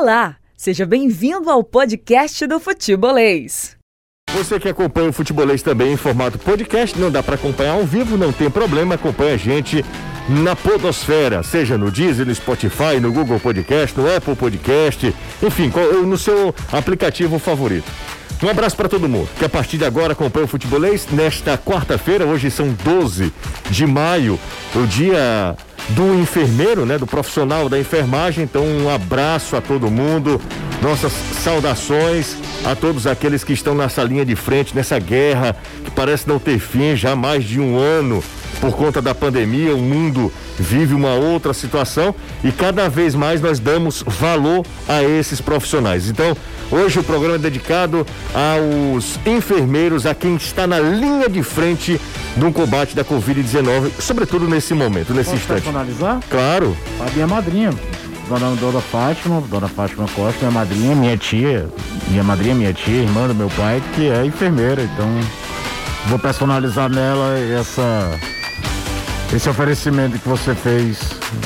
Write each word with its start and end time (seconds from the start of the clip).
Olá, 0.00 0.36
seja 0.56 0.86
bem-vindo 0.86 1.50
ao 1.50 1.62
podcast 1.62 2.46
do 2.46 2.58
Futebolês. 2.58 3.76
Você 4.32 4.58
que 4.58 4.66
acompanha 4.66 5.10
o 5.10 5.12
Futebolês 5.12 5.60
também 5.60 5.92
em 5.92 5.96
formato 5.98 6.38
podcast, 6.38 6.98
não 6.98 7.10
dá 7.10 7.22
para 7.22 7.34
acompanhar 7.34 7.72
ao 7.72 7.84
vivo, 7.84 8.16
não 8.16 8.32
tem 8.32 8.48
problema, 8.48 8.94
acompanha 8.94 9.34
a 9.34 9.36
gente 9.36 9.84
na 10.26 10.56
Podosfera, 10.56 11.42
seja 11.42 11.76
no 11.76 11.90
Deezer, 11.90 12.24
no 12.24 12.34
Spotify, 12.34 12.98
no 12.98 13.12
Google 13.12 13.38
Podcast, 13.38 13.94
no 14.00 14.16
Apple 14.16 14.34
Podcast, 14.36 15.14
enfim, 15.42 15.70
no 16.06 16.16
seu 16.16 16.54
aplicativo 16.72 17.38
favorito. 17.38 17.92
Um 18.42 18.48
abraço 18.48 18.78
para 18.78 18.88
todo 18.88 19.06
mundo 19.06 19.28
que 19.38 19.44
a 19.44 19.50
partir 19.50 19.76
de 19.76 19.84
agora 19.84 20.14
acompanha 20.14 20.46
o 20.46 20.48
Futebolês 20.48 21.08
nesta 21.12 21.58
quarta-feira, 21.58 22.24
hoje 22.24 22.50
são 22.50 22.72
12 22.72 23.30
de 23.68 23.86
maio, 23.86 24.40
o 24.74 24.86
dia 24.86 25.54
do 25.94 26.14
enfermeiro, 26.14 26.86
né, 26.86 26.98
do 26.98 27.06
profissional 27.06 27.68
da 27.68 27.78
enfermagem. 27.78 28.44
Então, 28.44 28.64
um 28.64 28.88
abraço 28.88 29.56
a 29.56 29.60
todo 29.60 29.90
mundo, 29.90 30.40
nossas 30.82 31.12
saudações 31.12 32.36
a 32.64 32.74
todos 32.74 33.06
aqueles 33.06 33.42
que 33.42 33.52
estão 33.52 33.74
nessa 33.74 34.02
linha 34.02 34.24
de 34.24 34.36
frente, 34.36 34.74
nessa 34.74 34.98
guerra 34.98 35.56
que 35.84 35.90
parece 35.90 36.28
não 36.28 36.38
ter 36.38 36.58
fim 36.58 36.94
já 36.94 37.12
há 37.12 37.16
mais 37.16 37.44
de 37.44 37.60
um 37.60 37.78
ano 37.78 38.22
por 38.60 38.72
conta 38.72 39.00
da 39.00 39.14
pandemia. 39.14 39.74
O 39.74 39.78
mundo 39.78 40.32
vive 40.58 40.94
uma 40.94 41.14
outra 41.14 41.52
situação 41.54 42.14
e 42.44 42.52
cada 42.52 42.88
vez 42.88 43.14
mais 43.14 43.40
nós 43.40 43.58
damos 43.58 44.04
valor 44.06 44.64
a 44.88 45.02
esses 45.02 45.40
profissionais. 45.40 46.08
Então, 46.08 46.36
hoje 46.70 46.98
o 46.98 47.02
programa 47.02 47.36
é 47.36 47.38
dedicado 47.38 48.06
aos 48.34 49.18
enfermeiros, 49.26 50.06
a 50.06 50.14
quem 50.14 50.36
está 50.36 50.66
na 50.66 50.78
linha 50.78 51.28
de 51.28 51.42
frente 51.42 52.00
no 52.36 52.52
combate 52.52 52.94
da 52.94 53.04
Covid-19, 53.04 53.90
sobretudo 53.98 54.46
nesse 54.46 54.74
momento, 54.74 55.12
nesse 55.12 55.30
Posso 55.30 55.42
instante. 55.42 55.62
personalizar? 55.62 56.20
Claro. 56.28 56.76
A 57.00 57.10
minha 57.10 57.26
madrinha, 57.26 57.70
dona, 58.28 58.54
dona 58.56 58.80
Fátima, 58.80 59.40
dona 59.40 59.68
Fátima 59.68 60.06
Costa, 60.14 60.38
minha 60.40 60.50
madrinha, 60.50 60.94
minha 60.94 61.16
tia, 61.16 61.68
minha 62.08 62.22
madrinha, 62.22 62.54
minha 62.54 62.72
tia, 62.72 63.02
irmã 63.02 63.26
do 63.26 63.34
meu 63.34 63.48
pai, 63.50 63.82
que 63.94 64.08
é 64.08 64.24
enfermeira, 64.24 64.82
então 64.82 65.08
vou 66.06 66.18
personalizar 66.18 66.88
nela 66.88 67.38
essa 67.38 68.18
esse 69.34 69.48
oferecimento 69.48 70.18
que 70.18 70.28
você 70.28 70.54
fez 70.54 70.98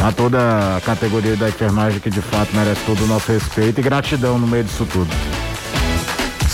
a 0.03 0.11
toda 0.11 0.77
a 0.77 0.81
categoria 0.81 1.37
da 1.37 1.49
enfermagem 1.49 2.01
que 2.01 2.11
de 2.11 2.23
fato 2.23 2.55
merece 2.57 2.81
todo 2.87 3.05
o 3.05 3.07
nosso 3.07 3.31
respeito 3.31 3.79
e 3.79 3.83
gratidão 3.83 4.39
no 4.39 4.47
meio 4.47 4.65
disso 4.65 4.87
tudo. 4.87 5.11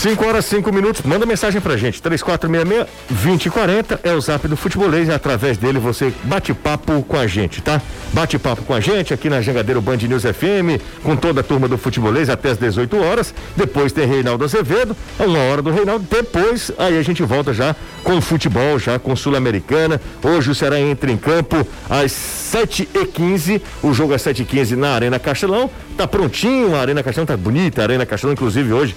5 0.01 0.25
horas 0.25 0.45
5 0.45 0.73
minutos. 0.73 1.03
Manda 1.03 1.27
mensagem 1.27 1.61
pra 1.61 1.77
gente. 1.77 2.01
3466-2040 2.01 3.99
é 4.01 4.11
o 4.13 4.19
zap 4.19 4.47
do 4.47 4.57
futebolês 4.57 5.07
e 5.07 5.11
através 5.11 5.59
dele 5.59 5.77
você 5.77 6.11
bate 6.23 6.55
papo 6.55 7.03
com 7.03 7.15
a 7.15 7.27
gente, 7.27 7.61
tá? 7.61 7.79
Bate 8.11 8.39
papo 8.39 8.63
com 8.63 8.73
a 8.73 8.79
gente 8.79 9.13
aqui 9.13 9.29
na 9.29 9.41
Jangadeiro 9.41 9.79
Band 9.79 9.97
News 9.97 10.23
FM, 10.23 10.81
com 11.03 11.15
toda 11.15 11.41
a 11.41 11.43
turma 11.43 11.67
do 11.67 11.77
futebolês 11.77 12.31
até 12.31 12.49
as 12.49 12.57
18 12.57 12.97
horas. 12.97 13.31
Depois 13.55 13.93
tem 13.93 14.07
Reinaldo 14.07 14.43
Azevedo, 14.43 14.97
é 15.19 15.23
uma 15.23 15.37
hora 15.37 15.61
do 15.61 15.69
Reinaldo. 15.69 16.03
Depois, 16.09 16.71
aí 16.79 16.97
a 16.97 17.03
gente 17.03 17.21
volta 17.21 17.53
já 17.53 17.75
com 18.03 18.17
o 18.17 18.21
futebol, 18.21 18.79
já 18.79 18.97
com 18.97 19.15
Sul-Americana. 19.15 20.01
Hoje 20.23 20.49
o 20.49 20.55
Ceará 20.55 20.79
entra 20.79 21.11
em 21.11 21.17
campo 21.17 21.57
às 21.87 22.11
7h15. 22.11 23.61
O 23.83 23.93
jogo 23.93 24.15
é 24.15 24.17
7h15 24.17 24.75
na 24.75 24.95
Arena 24.95 25.19
Castelão. 25.19 25.69
Tá 25.95 26.07
prontinho, 26.07 26.75
a 26.75 26.79
Arena 26.79 27.03
Castelão 27.03 27.27
tá 27.27 27.37
bonita, 27.37 27.81
a 27.81 27.83
Arena 27.83 28.05
Castelão, 28.05 28.33
inclusive 28.33 28.73
hoje, 28.73 28.95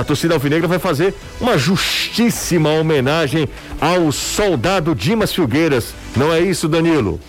a 0.00 0.02
torcida 0.02 0.39
Alvinegra 0.40 0.66
vai 0.66 0.78
fazer 0.78 1.14
uma 1.38 1.58
justíssima 1.58 2.70
homenagem 2.70 3.46
ao 3.78 4.10
soldado 4.10 4.94
Dimas 4.94 5.34
Filgueiras. 5.34 5.94
Não 6.16 6.32
é 6.32 6.40
isso, 6.40 6.66
Danilo? 6.66 7.20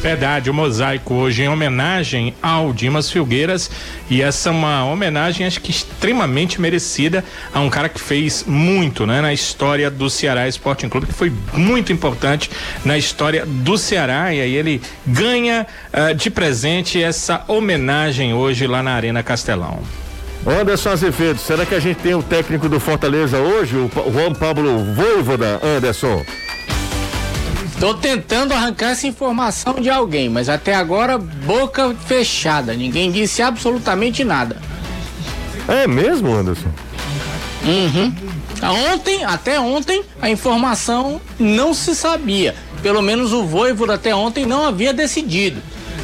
Verdade, 0.00 0.50
o 0.50 0.54
mosaico 0.54 1.14
hoje 1.14 1.44
em 1.44 1.48
homenagem 1.48 2.34
ao 2.42 2.72
Dimas 2.72 3.08
Filgueiras 3.08 3.70
e 4.10 4.20
essa 4.20 4.48
é 4.48 4.52
uma 4.52 4.84
homenagem 4.84 5.46
acho 5.46 5.60
que 5.60 5.70
extremamente 5.70 6.60
merecida 6.60 7.24
a 7.54 7.60
um 7.60 7.70
cara 7.70 7.88
que 7.88 8.00
fez 8.00 8.44
muito, 8.44 9.06
né, 9.06 9.20
na 9.20 9.32
história 9.32 9.88
do 9.88 10.10
Ceará 10.10 10.48
Sporting 10.48 10.88
Clube, 10.88 11.06
que 11.06 11.12
foi 11.12 11.32
muito 11.52 11.92
importante 11.92 12.50
na 12.84 12.98
história 12.98 13.46
do 13.46 13.78
Ceará 13.78 14.34
e 14.34 14.40
aí 14.40 14.56
ele 14.56 14.82
ganha 15.06 15.68
uh, 15.92 16.12
de 16.12 16.30
presente 16.30 17.00
essa 17.00 17.44
homenagem 17.46 18.34
hoje 18.34 18.66
lá 18.66 18.82
na 18.82 18.90
Arena 18.94 19.22
Castelão. 19.22 20.01
Anderson 20.46 20.90
Azevedo, 20.90 21.38
será 21.38 21.64
que 21.64 21.74
a 21.74 21.80
gente 21.80 22.00
tem 22.00 22.14
o 22.14 22.22
técnico 22.22 22.68
do 22.68 22.80
Fortaleza 22.80 23.38
hoje, 23.38 23.76
o 23.76 23.90
Juan 24.12 24.32
Pablo 24.34 24.92
Voivoda, 24.92 25.60
Anderson? 25.62 26.24
Tô 27.78 27.94
tentando 27.94 28.52
arrancar 28.52 28.90
essa 28.90 29.06
informação 29.06 29.74
de 29.74 29.88
alguém, 29.88 30.28
mas 30.28 30.48
até 30.48 30.74
agora 30.74 31.16
boca 31.18 31.94
fechada. 32.06 32.74
Ninguém 32.74 33.10
disse 33.10 33.40
absolutamente 33.40 34.24
nada. 34.24 34.56
É 35.68 35.86
mesmo, 35.86 36.32
Anderson? 36.32 36.70
Uhum. 37.64 38.12
Ontem, 38.92 39.24
até 39.24 39.60
ontem, 39.60 40.02
a 40.20 40.28
informação 40.28 41.20
não 41.38 41.72
se 41.72 41.94
sabia. 41.94 42.54
Pelo 42.82 43.00
menos 43.00 43.32
o 43.32 43.44
Voivoda 43.44 43.94
até 43.94 44.14
ontem 44.14 44.44
não 44.44 44.66
havia 44.66 44.92
decidido. 44.92 45.62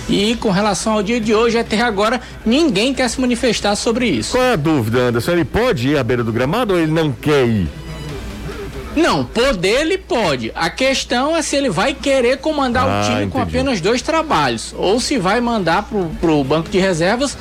E 0.09 0.37
com 0.37 0.51
relação 0.51 0.95
ao 0.95 1.03
dia 1.03 1.21
de 1.21 1.35
hoje, 1.35 1.59
até 1.59 1.81
agora, 1.81 2.21
ninguém 2.45 2.95
quer 2.95 3.09
se 3.11 3.21
manifestar 3.21 3.77
sobre 3.77 4.07
isso. 4.07 4.33
Qual 4.33 4.43
é 4.43 4.53
a 4.53 4.57
dúvida, 4.57 5.01
Anderson? 5.01 5.33
Ele 5.33 5.45
pode 5.45 5.89
ir 5.89 5.99
à 5.99 6.03
beira 6.03 6.25
do 6.25 6.33
gramado 6.33 6.73
ou 6.73 6.81
ele 6.81 6.91
não 6.91 7.13
quer 7.13 7.47
ir? 7.47 7.69
Não, 8.97 9.25
poder 9.25 9.83
ele 9.83 9.99
pode. 9.99 10.51
A 10.55 10.71
questão 10.71 11.37
é 11.37 11.43
se 11.43 11.55
ele 11.55 11.69
vai 11.69 11.95
querer 11.95 12.39
comandar 12.39 12.89
ah, 12.89 13.01
o 13.01 13.03
time 13.05 13.17
entendi. 13.17 13.33
com 13.33 13.41
apenas 13.41 13.81
dois 13.81 14.03
trabalhos. 14.03 14.75
Ou 14.77 14.99
se 14.99 15.19
vai 15.19 15.41
mandar 15.41 15.83
pro, 15.85 16.07
pro 16.21 16.43
banco 16.43 16.71
de 16.71 16.79
reservas 16.79 17.37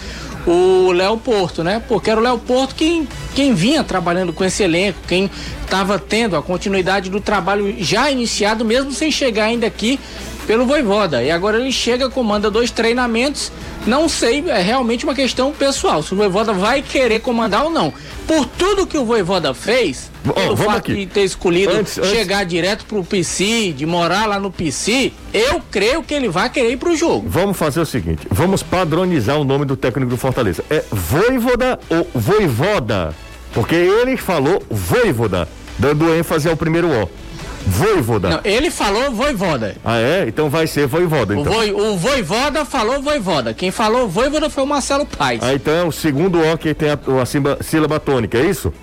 o 0.45 0.91
Léo 0.91 1.17
Porto, 1.17 1.63
né? 1.63 1.81
Porque 1.87 2.09
era 2.09 2.19
o 2.19 2.23
Léo 2.23 2.37
Porto 2.37 2.75
quem, 2.75 3.07
quem 3.33 3.53
vinha 3.53 3.83
trabalhando 3.83 4.31
com 4.31 4.45
esse 4.45 4.63
elenco, 4.63 4.99
quem 5.07 5.29
estava 5.63 5.99
tendo 5.99 6.35
a 6.35 6.41
continuidade 6.41 7.09
do 7.09 7.19
trabalho 7.19 7.75
já 7.79 8.09
iniciado, 8.09 8.63
mesmo 8.63 8.91
sem 8.91 9.11
chegar 9.11 9.45
ainda 9.45 9.67
aqui 9.67 9.99
pelo 10.47 10.65
Voivoda. 10.65 11.21
E 11.21 11.29
agora 11.29 11.59
ele 11.59 11.71
chega, 11.71 12.09
comanda 12.09 12.49
dois 12.49 12.71
treinamentos. 12.71 13.51
Não 13.85 14.07
sei, 14.07 14.43
é 14.47 14.61
realmente 14.61 15.03
uma 15.03 15.13
questão 15.13 15.51
pessoal, 15.51 16.01
se 16.01 16.13
o 16.13 16.17
Voivoda 16.17 16.53
vai 16.53 16.81
querer 16.81 17.19
comandar 17.19 17.65
ou 17.65 17.69
não. 17.69 17.93
Por 18.25 18.45
tudo 18.45 18.87
que 18.87 18.97
o 18.97 19.05
Voivoda 19.05 19.53
fez, 19.53 20.09
oh, 20.27 20.33
pelo 20.33 20.57
fato 20.57 20.77
aqui. 20.77 20.95
de 20.95 21.05
ter 21.05 21.23
escolhido 21.23 21.73
antes, 21.73 21.93
chegar 22.07 22.39
antes... 22.39 22.49
direto 22.49 22.85
pro 22.85 23.03
PC, 23.03 23.73
de 23.73 23.85
morar 23.85 24.25
lá 24.25 24.39
no 24.39 24.51
PC, 24.51 25.13
eu 25.33 25.61
creio 25.71 26.01
que 26.03 26.13
ele 26.13 26.27
vai 26.27 26.49
querer 26.49 26.71
ir 26.71 26.77
pro 26.77 26.95
jogo. 26.95 27.27
Vamos 27.29 27.57
fazer 27.57 27.79
o 27.79 27.85
seguinte, 27.85 28.27
vamos 28.29 28.63
padronizar 28.63 29.39
o 29.39 29.43
nome 29.43 29.65
do 29.65 29.77
técnico 29.77 30.09
do 30.09 30.17
Fortaleza. 30.17 30.63
É 30.69 30.83
Voivoda 30.91 31.79
ou 31.89 32.09
Voivoda? 32.13 33.13
Porque 33.53 33.75
ele 33.75 34.17
falou 34.17 34.61
Voivoda, 34.69 35.47
dando 35.79 36.13
ênfase 36.13 36.49
ao 36.49 36.57
primeiro 36.57 36.89
O. 36.89 37.26
Voivoda. 37.67 38.29
Não, 38.29 38.39
ele 38.45 38.71
falou 38.71 39.11
voivoda. 39.11 39.75
Ah, 39.83 39.97
é? 39.97 40.25
Então 40.27 40.49
vai 40.49 40.65
ser 40.67 40.87
voivoda. 40.87 41.35
Então. 41.35 41.51
O, 41.51 41.55
voi, 41.55 41.71
o 41.71 41.97
voivoda 41.97 42.63
falou 42.63 43.01
voivoda. 43.01 43.53
Quem 43.53 43.71
falou 43.71 44.07
voivoda 44.07 44.49
foi 44.49 44.63
o 44.63 44.67
Marcelo 44.67 45.05
Paes. 45.05 45.41
Ah, 45.43 45.53
então 45.53 45.73
é 45.73 45.83
o 45.83 45.91
segundo 45.91 46.39
O 46.39 46.57
que 46.57 46.73
tem 46.73 46.89
a, 46.91 46.99
a 47.21 47.63
sílaba 47.63 47.99
tônica, 47.99 48.37
é 48.37 48.45
isso? 48.45 48.73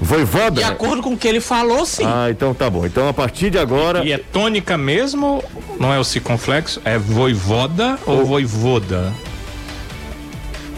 Voivoda? 0.00 0.60
De 0.60 0.64
acordo 0.64 1.02
com 1.02 1.12
o 1.12 1.16
que 1.16 1.26
ele 1.28 1.40
falou, 1.40 1.84
sim. 1.84 2.04
Ah, 2.06 2.28
então 2.30 2.54
tá 2.54 2.70
bom. 2.70 2.86
Então 2.86 3.08
a 3.08 3.12
partir 3.12 3.50
de 3.50 3.58
agora. 3.58 4.04
E 4.04 4.12
é 4.12 4.18
tônica 4.18 4.78
mesmo? 4.78 5.44
Não 5.78 5.92
é 5.92 5.98
o 5.98 6.04
circunflexo? 6.04 6.80
É 6.84 6.96
voivoda 6.96 7.98
ou, 8.06 8.20
ou 8.20 8.26
voivoda? 8.26 9.12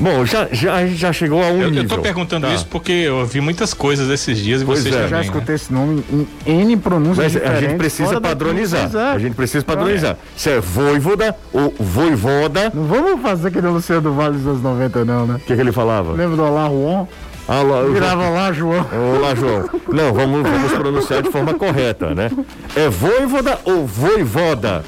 Bom, 0.01 0.25
já, 0.25 0.49
já, 0.51 0.87
já 0.87 1.13
chegou 1.13 1.43
a 1.43 1.49
um 1.49 1.61
eu, 1.61 1.71
nível. 1.71 1.83
Eu 1.83 1.89
tô 1.89 1.99
perguntando 1.99 2.47
tá. 2.47 2.55
isso 2.55 2.67
porque 2.67 2.91
eu 2.91 3.25
vi 3.27 3.41
muitas 3.41 3.75
coisas 3.75 4.09
esses 4.09 4.39
dias 4.39 4.63
e 4.63 4.65
pois 4.65 4.81
vocês 4.81 4.95
é. 4.95 5.03
também. 5.03 5.13
Eu 5.13 5.17
já 5.19 5.23
escutei 5.23 5.53
né? 5.53 5.55
esse 5.55 5.73
nome 5.73 6.05
em 6.47 6.61
N 6.63 6.77
pronúncias 6.79 7.35
Mas 7.35 7.43
a 7.43 7.61
gente 7.61 7.75
precisa 7.77 8.21
padronizar. 8.21 8.91
A 8.97 9.19
gente 9.19 9.35
precisa 9.35 9.65
padronizar. 9.65 10.13
É. 10.13 10.17
Se 10.37 10.51
é 10.51 10.61
voivoda 10.61 11.37
ou 11.53 11.75
voivoda. 11.79 12.73
Não 12.75 12.85
vamos 12.85 13.21
fazer 13.21 13.51
que 13.51 13.61
nem 13.61 13.71
Luciano 13.71 14.01
do 14.01 14.15
Vale 14.15 14.39
dos 14.39 14.47
anos 14.47 14.63
90 14.63 15.05
não, 15.05 15.27
né? 15.27 15.35
O 15.35 15.39
que, 15.41 15.55
que 15.55 15.61
ele 15.61 15.73
falava? 15.73 16.13
Lembra 16.13 16.37
do 16.37 16.43
Olá 16.43 16.67
Juan? 16.69 17.07
Alô, 17.51 17.91
Virava 17.91 18.29
lá, 18.29 18.53
João. 18.53 18.87
Olá, 19.17 19.35
João. 19.35 19.69
Não, 19.89 20.13
vamos, 20.13 20.49
vamos 20.49 20.73
pronunciar 20.73 21.21
de 21.21 21.33
forma 21.33 21.53
correta, 21.55 22.15
né? 22.15 22.31
É 22.77 22.89
voivoda 22.89 23.59
ou 23.65 23.85
voivoda? 23.85 24.85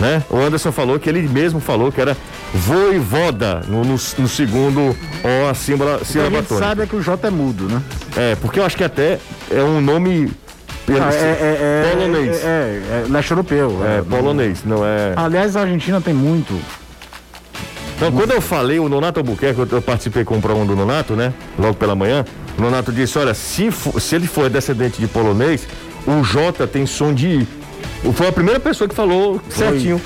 Né? 0.00 0.22
O 0.30 0.36
Anderson 0.36 0.70
falou 0.70 0.98
que 0.98 1.08
ele 1.08 1.22
mesmo 1.22 1.58
falou 1.58 1.90
que 1.90 2.00
era 2.00 2.16
voivoda 2.54 3.62
no, 3.66 3.82
no, 3.82 3.94
no 3.94 4.28
segundo 4.28 4.80
O, 4.80 5.50
a 5.50 5.54
símbolo 5.54 6.04
sílaba 6.04 6.38
A 6.38 6.40
gente 6.40 6.54
sabe 6.56 6.82
é 6.82 6.86
que 6.86 6.94
o 6.94 7.02
J 7.02 7.26
é 7.26 7.30
mudo, 7.30 7.64
né? 7.64 7.82
É, 8.16 8.36
porque 8.36 8.60
eu 8.60 8.64
acho 8.64 8.76
que 8.76 8.84
até 8.84 9.18
é 9.50 9.62
um 9.62 9.80
nome 9.80 10.30
ah, 10.96 11.12
é, 11.12 11.16
é, 11.16 11.84
é, 11.84 11.90
polonês. 11.92 12.44
É, 12.44 12.46
é, 12.46 13.04
é 13.04 13.06
leste 13.08 13.30
europeu. 13.30 13.80
É, 13.84 14.02
polonês, 14.02 14.64
não 14.64 14.86
é. 14.86 15.12
Aliás, 15.16 15.56
a 15.56 15.62
Argentina 15.62 16.00
tem 16.00 16.14
muito. 16.14 16.58
Então, 17.96 18.12
quando 18.12 18.30
eu 18.30 18.40
falei 18.40 18.78
o 18.78 18.88
Nonato 18.88 19.18
Albuquerque, 19.18 19.60
eu 19.72 19.82
participei 19.82 20.24
com 20.24 20.38
o 20.38 20.40
programa 20.40 20.64
do 20.64 20.76
Nonato, 20.76 21.14
né? 21.14 21.34
Logo 21.58 21.74
pela 21.74 21.96
manhã, 21.96 22.24
o 22.56 22.62
Nonato 22.62 22.92
disse: 22.92 23.18
olha, 23.18 23.34
se, 23.34 23.70
for, 23.70 24.00
se 24.00 24.14
ele 24.14 24.26
for 24.26 24.48
descendente 24.48 25.00
de 25.00 25.08
polonês, 25.08 25.66
o 26.06 26.22
J 26.22 26.66
tem 26.66 26.86
som 26.86 27.12
de 27.12 27.26
I. 27.26 27.48
Foi 28.14 28.28
a 28.28 28.32
primeira 28.32 28.60
pessoa 28.60 28.88
que 28.88 28.94
falou 28.94 29.40
certinho. 29.50 30.00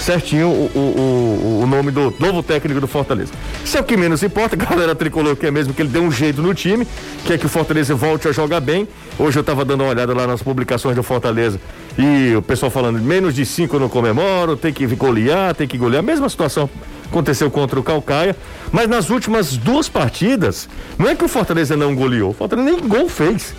certinho 0.00 0.48
o, 0.48 0.70
o, 0.74 1.60
o, 1.62 1.66
nome 1.66 1.90
do 1.90 2.14
novo 2.18 2.42
técnico 2.42 2.80
do 2.80 2.86
Fortaleza. 2.86 3.32
Isso 3.64 3.76
é 3.76 3.80
o 3.80 3.84
que 3.84 3.96
menos 3.96 4.22
importa, 4.22 4.54
a 4.54 4.58
galera 4.64 4.94
tricolor 4.94 5.36
quer 5.36 5.50
mesmo 5.50 5.74
que 5.74 5.82
ele 5.82 5.88
dê 5.88 5.98
um 5.98 6.10
jeito 6.10 6.40
no 6.40 6.54
time, 6.54 6.86
quer 7.26 7.38
que 7.38 7.46
o 7.46 7.48
Fortaleza 7.48 7.94
volte 7.94 8.28
a 8.28 8.32
jogar 8.32 8.60
bem. 8.60 8.88
Hoje 9.18 9.38
eu 9.38 9.40
estava 9.40 9.64
dando 9.64 9.82
uma 9.82 9.90
olhada 9.90 10.14
lá 10.14 10.26
nas 10.26 10.42
publicações 10.42 10.96
do 10.96 11.02
Fortaleza 11.02 11.60
e 11.98 12.34
o 12.36 12.42
pessoal 12.42 12.70
falando 12.70 13.00
menos 13.00 13.34
de 13.34 13.44
cinco 13.44 13.78
no 13.78 13.88
comemoro, 13.88 14.56
tem 14.56 14.72
que 14.72 14.86
golear, 14.86 15.54
tem 15.54 15.66
que 15.66 15.76
golear. 15.76 16.02
Mesma 16.02 16.28
situação 16.28 16.70
aconteceu 17.06 17.50
contra 17.50 17.78
o 17.78 17.82
Calcaia, 17.82 18.36
mas 18.72 18.88
nas 18.88 19.10
últimas 19.10 19.56
duas 19.56 19.88
partidas, 19.88 20.68
não 20.98 21.08
é 21.08 21.14
que 21.14 21.24
o 21.24 21.28
Fortaleza 21.28 21.76
não 21.76 21.94
goleou, 21.94 22.30
o 22.30 22.34
Fortaleza 22.34 22.70
nem 22.70 22.80
gol 22.88 23.08
fez. 23.08 23.54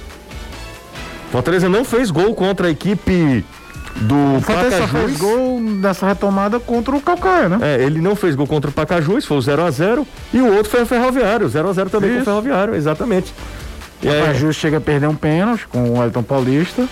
Fortaleza 1.31 1.68
não 1.68 1.84
fez 1.84 2.10
gol 2.10 2.34
contra 2.34 2.68
a 2.68 2.72
equipe 2.72 3.44
do 4.01 4.41
Pacajus. 4.45 4.89
fez 4.91 5.17
gol 5.17 5.59
nessa 5.59 6.07
retomada 6.07 6.59
contra 6.59 6.95
o 6.95 7.01
Calcaia, 7.01 7.49
né? 7.49 7.59
É, 7.61 7.83
ele 7.83 7.99
não 8.01 8.15
fez 8.15 8.35
gol 8.35 8.47
contra 8.47 8.69
o 8.69 8.73
Pacajus, 8.73 9.25
foi 9.25 9.38
o 9.38 9.41
0 9.41 9.63
a 9.63 9.71
0 9.71 10.07
e 10.33 10.39
o 10.39 10.53
outro 10.55 10.69
foi 10.71 10.83
o 10.83 10.85
Ferroviário, 10.85 11.47
0 11.47 11.69
a 11.69 11.73
0 11.73 11.89
também 11.89 12.09
Isso. 12.09 12.17
com 12.17 12.21
o 12.21 12.25
Ferroviário, 12.25 12.75
exatamente. 12.75 13.33
O 14.01 14.07
Pacajus 14.07 14.55
é... 14.55 14.59
chega 14.59 14.77
a 14.77 14.81
perder 14.81 15.07
um 15.07 15.15
pênalti 15.15 15.67
com 15.67 15.97
o 15.97 16.03
Elton 16.03 16.23
Paulista. 16.23 16.88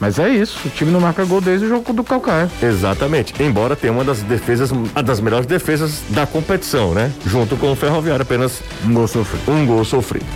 Mas 0.00 0.18
é 0.18 0.28
isso, 0.28 0.58
o 0.66 0.70
time 0.70 0.90
não 0.90 1.00
marca 1.00 1.24
gol 1.24 1.40
desde 1.40 1.66
o 1.66 1.68
jogo 1.68 1.92
do 1.92 2.02
Calcaia. 2.02 2.50
Exatamente. 2.62 3.32
Embora 3.40 3.76
tenha 3.76 3.92
uma 3.92 4.04
das 4.04 4.20
defesas, 4.22 4.70
uma 4.70 5.02
das 5.02 5.20
melhores 5.20 5.46
defesas 5.46 6.02
da 6.10 6.26
competição, 6.26 6.92
né? 6.92 7.10
Junto 7.24 7.56
com 7.56 7.72
o 7.72 7.76
Ferroviário, 7.76 8.22
apenas 8.22 8.60
um 8.84 8.92
gol 8.92 9.06
sofrido. 9.06 9.50
Um 9.50 9.64
gol 9.64 9.84
sofrido. 9.84 10.26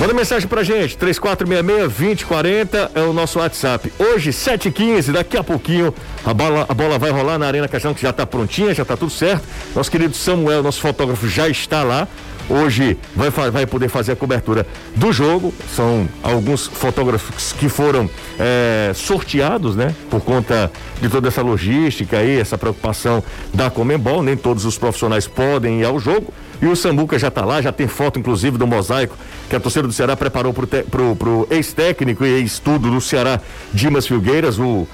Manda 0.00 0.12
mensagem 0.12 0.48
pra 0.48 0.64
gente, 0.64 0.96
3466-2040 0.98 2.90
é 2.94 3.00
o 3.02 3.12
nosso 3.12 3.38
WhatsApp. 3.38 3.92
Hoje, 3.98 4.30
7h15, 4.32 5.12
daqui 5.12 5.36
a 5.36 5.44
pouquinho, 5.44 5.94
a 6.24 6.34
bola, 6.34 6.66
a 6.68 6.74
bola 6.74 6.98
vai 6.98 7.10
rolar 7.10 7.38
na 7.38 7.46
Arena 7.46 7.68
Caixão, 7.68 7.94
que 7.94 8.02
já 8.02 8.12
tá 8.12 8.26
prontinha, 8.26 8.74
já 8.74 8.84
tá 8.84 8.96
tudo 8.96 9.10
certo. 9.10 9.44
Nosso 9.74 9.90
querido 9.90 10.14
Samuel, 10.14 10.62
nosso 10.64 10.80
fotógrafo, 10.80 11.28
já 11.28 11.48
está 11.48 11.84
lá 11.84 12.08
hoje 12.48 12.96
vai, 13.14 13.30
vai 13.50 13.66
poder 13.66 13.88
fazer 13.88 14.12
a 14.12 14.16
cobertura 14.16 14.66
do 14.94 15.12
jogo. 15.12 15.52
São 15.74 16.08
alguns 16.22 16.66
fotógrafos 16.66 17.52
que 17.52 17.68
foram 17.68 18.08
é, 18.38 18.92
sorteados, 18.94 19.76
né? 19.76 19.94
Por 20.10 20.20
conta 20.20 20.70
de 21.00 21.08
toda 21.08 21.28
essa 21.28 21.42
logística 21.42 22.18
aí, 22.18 22.38
essa 22.38 22.58
preocupação 22.58 23.22
da 23.52 23.70
Comembol. 23.70 24.22
Nem 24.22 24.36
todos 24.36 24.64
os 24.64 24.78
profissionais 24.78 25.26
podem 25.26 25.80
ir 25.80 25.84
ao 25.84 25.98
jogo. 25.98 26.32
E 26.62 26.66
o 26.66 26.76
Sambuca 26.76 27.18
já 27.18 27.28
está 27.28 27.44
lá, 27.44 27.60
já 27.60 27.72
tem 27.72 27.86
foto, 27.86 28.18
inclusive, 28.18 28.56
do 28.56 28.66
mosaico 28.66 29.16
que 29.48 29.56
a 29.56 29.60
torcida 29.60 29.86
do 29.86 29.92
Ceará 29.92 30.16
preparou 30.16 30.54
para 30.54 31.28
o 31.28 31.46
ex-técnico 31.50 32.24
e 32.24 32.28
ex-tudo 32.28 32.90
do 32.90 33.00
Ceará, 33.00 33.40
Dimas 33.72 34.06
Filgueiras, 34.06 34.58
o 34.58 34.86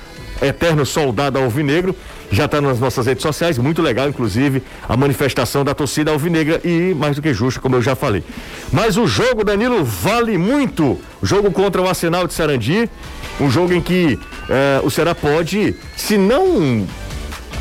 eterno 0.42 0.86
soldado 0.86 1.38
alvinegro 1.38 1.94
já 2.30 2.44
está 2.44 2.60
nas 2.60 2.78
nossas 2.78 3.06
redes 3.06 3.22
sociais, 3.22 3.58
muito 3.58 3.82
legal, 3.82 4.08
inclusive, 4.08 4.62
a 4.88 4.96
manifestação 4.96 5.64
da 5.64 5.74
torcida 5.74 6.10
alvinegra 6.10 6.60
e 6.64 6.94
mais 6.94 7.16
do 7.16 7.22
que 7.22 7.34
justo, 7.34 7.60
como 7.60 7.76
eu 7.76 7.82
já 7.82 7.94
falei. 7.96 8.22
Mas 8.72 8.96
o 8.96 9.06
jogo, 9.06 9.44
Danilo, 9.44 9.84
vale 9.84 10.38
muito. 10.38 10.98
O 11.20 11.26
jogo 11.26 11.50
contra 11.50 11.82
o 11.82 11.88
Arsenal 11.88 12.26
de 12.26 12.34
Sarandi, 12.34 12.88
um 13.40 13.50
jogo 13.50 13.72
em 13.72 13.80
que 13.80 14.18
eh, 14.48 14.80
o 14.84 14.90
Ceará 14.90 15.14
pode, 15.14 15.74
se 15.96 16.16
não 16.16 16.86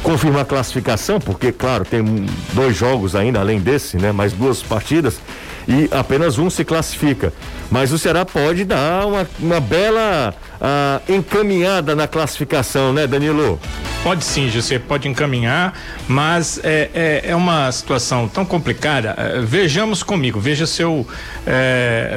confirmar 0.04 0.42
a 0.44 0.45
classificação, 0.45 1.19
porque, 1.19 1.51
claro, 1.51 1.83
tem 1.83 2.25
dois 2.54 2.75
jogos 2.75 3.15
ainda, 3.15 3.39
além 3.39 3.60
desse, 3.60 3.98
né? 3.98 4.12
Mais 4.12 4.33
duas 4.33 4.62
partidas 4.62 5.19
e 5.67 5.89
apenas 5.91 6.38
um 6.38 6.50
se 6.50 6.63
classifica. 6.63 7.33
Mas 7.69 7.91
o 7.91 7.97
Ceará 7.97 8.25
pode 8.25 8.65
dar 8.65 9.06
uma, 9.06 9.27
uma 9.39 9.59
bela 9.59 10.33
uh, 10.59 11.13
encaminhada 11.13 11.95
na 11.95 12.07
classificação, 12.07 12.94
né, 12.94 13.06
Danilo? 13.06 13.59
Pode 14.03 14.23
sim, 14.23 14.50
José, 14.50 14.79
pode 14.79 15.09
encaminhar, 15.09 15.77
mas 16.07 16.59
é, 16.63 16.89
é, 16.94 17.21
é 17.31 17.35
uma 17.35 17.69
situação 17.69 18.29
tão 18.29 18.45
complicada. 18.45 19.13
É, 19.17 19.41
vejamos 19.41 20.03
comigo, 20.03 20.39
veja 20.39 20.65
se 20.65 20.81
eu 20.81 21.06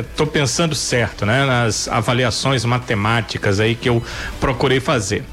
estou 0.04 0.26
é, 0.26 0.30
pensando 0.30 0.76
certo, 0.76 1.26
né? 1.26 1.44
Nas 1.44 1.88
avaliações 1.88 2.64
matemáticas 2.64 3.58
aí 3.58 3.74
que 3.74 3.88
eu 3.88 4.00
procurei 4.40 4.78
fazer. 4.78 5.24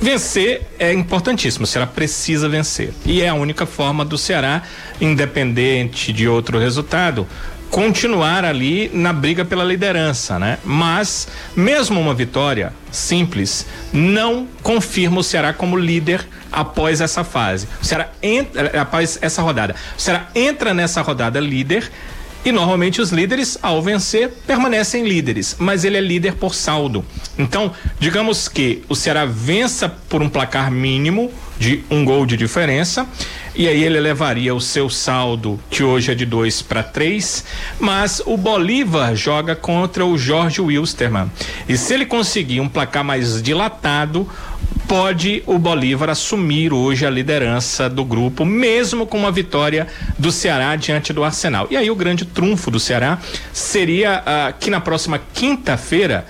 Vencer 0.00 0.62
é 0.78 0.92
importantíssimo, 0.94 1.64
o 1.64 1.66
Ceará 1.66 1.86
precisa 1.86 2.48
vencer. 2.48 2.92
E 3.04 3.20
é 3.20 3.28
a 3.28 3.34
única 3.34 3.66
forma 3.66 4.02
do 4.02 4.16
Ceará, 4.16 4.62
independente 4.98 6.10
de 6.10 6.26
outro 6.26 6.58
resultado, 6.58 7.26
continuar 7.70 8.44
ali 8.44 8.90
na 8.94 9.12
briga 9.12 9.44
pela 9.44 9.62
liderança, 9.62 10.38
né? 10.38 10.58
Mas 10.64 11.28
mesmo 11.54 12.00
uma 12.00 12.14
vitória 12.14 12.72
simples 12.90 13.66
não 13.92 14.48
confirma 14.62 15.20
o 15.20 15.22
Ceará 15.22 15.52
como 15.52 15.76
líder 15.76 16.26
após 16.50 17.02
essa 17.02 17.22
fase. 17.22 17.68
O 17.80 17.84
Ceará 17.84 18.08
entra 18.22 18.80
após 18.80 19.18
essa 19.20 19.42
rodada. 19.42 19.76
O 19.96 20.00
Ceará 20.00 20.28
entra 20.34 20.72
nessa 20.72 21.02
rodada 21.02 21.38
líder 21.38 21.90
e 22.44 22.52
normalmente 22.52 23.00
os 23.00 23.10
líderes, 23.10 23.58
ao 23.62 23.82
vencer, 23.82 24.30
permanecem 24.46 25.06
líderes, 25.06 25.56
mas 25.58 25.84
ele 25.84 25.96
é 25.96 26.00
líder 26.00 26.34
por 26.34 26.54
saldo. 26.54 27.04
Então, 27.38 27.72
digamos 27.98 28.48
que 28.48 28.82
o 28.88 28.94
Ceará 28.94 29.24
vença 29.24 29.88
por 29.88 30.22
um 30.22 30.28
placar 30.28 30.70
mínimo 30.70 31.30
de 31.58 31.84
um 31.90 32.04
gol 32.04 32.24
de 32.24 32.38
diferença, 32.38 33.06
e 33.54 33.68
aí 33.68 33.84
ele 33.84 34.00
levaria 34.00 34.54
o 34.54 34.60
seu 34.60 34.88
saldo, 34.88 35.60
que 35.68 35.82
hoje 35.82 36.10
é 36.10 36.14
de 36.14 36.24
2 36.24 36.62
para 36.62 36.82
3, 36.82 37.44
mas 37.78 38.22
o 38.24 38.36
Bolívar 38.36 39.14
joga 39.14 39.54
contra 39.54 40.06
o 40.06 40.16
Jorge 40.16 40.62
Wilstermann. 40.62 41.30
E 41.68 41.76
se 41.76 41.92
ele 41.92 42.06
conseguir 42.06 42.60
um 42.60 42.68
placar 42.68 43.04
mais 43.04 43.42
dilatado, 43.42 44.26
pode 44.90 45.40
o 45.46 45.56
Bolívar 45.56 46.10
assumir 46.10 46.72
hoje 46.72 47.06
a 47.06 47.10
liderança 47.10 47.88
do 47.88 48.04
grupo, 48.04 48.44
mesmo 48.44 49.06
com 49.06 49.16
uma 49.16 49.30
vitória 49.30 49.86
do 50.18 50.32
Ceará 50.32 50.74
diante 50.74 51.12
do 51.12 51.22
Arsenal. 51.22 51.68
E 51.70 51.76
aí 51.76 51.88
o 51.88 51.94
grande 51.94 52.24
trunfo 52.24 52.72
do 52.72 52.80
Ceará 52.80 53.20
seria 53.52 54.18
uh, 54.18 54.58
que 54.58 54.68
na 54.68 54.80
próxima 54.80 55.20
quinta-feira 55.32 56.26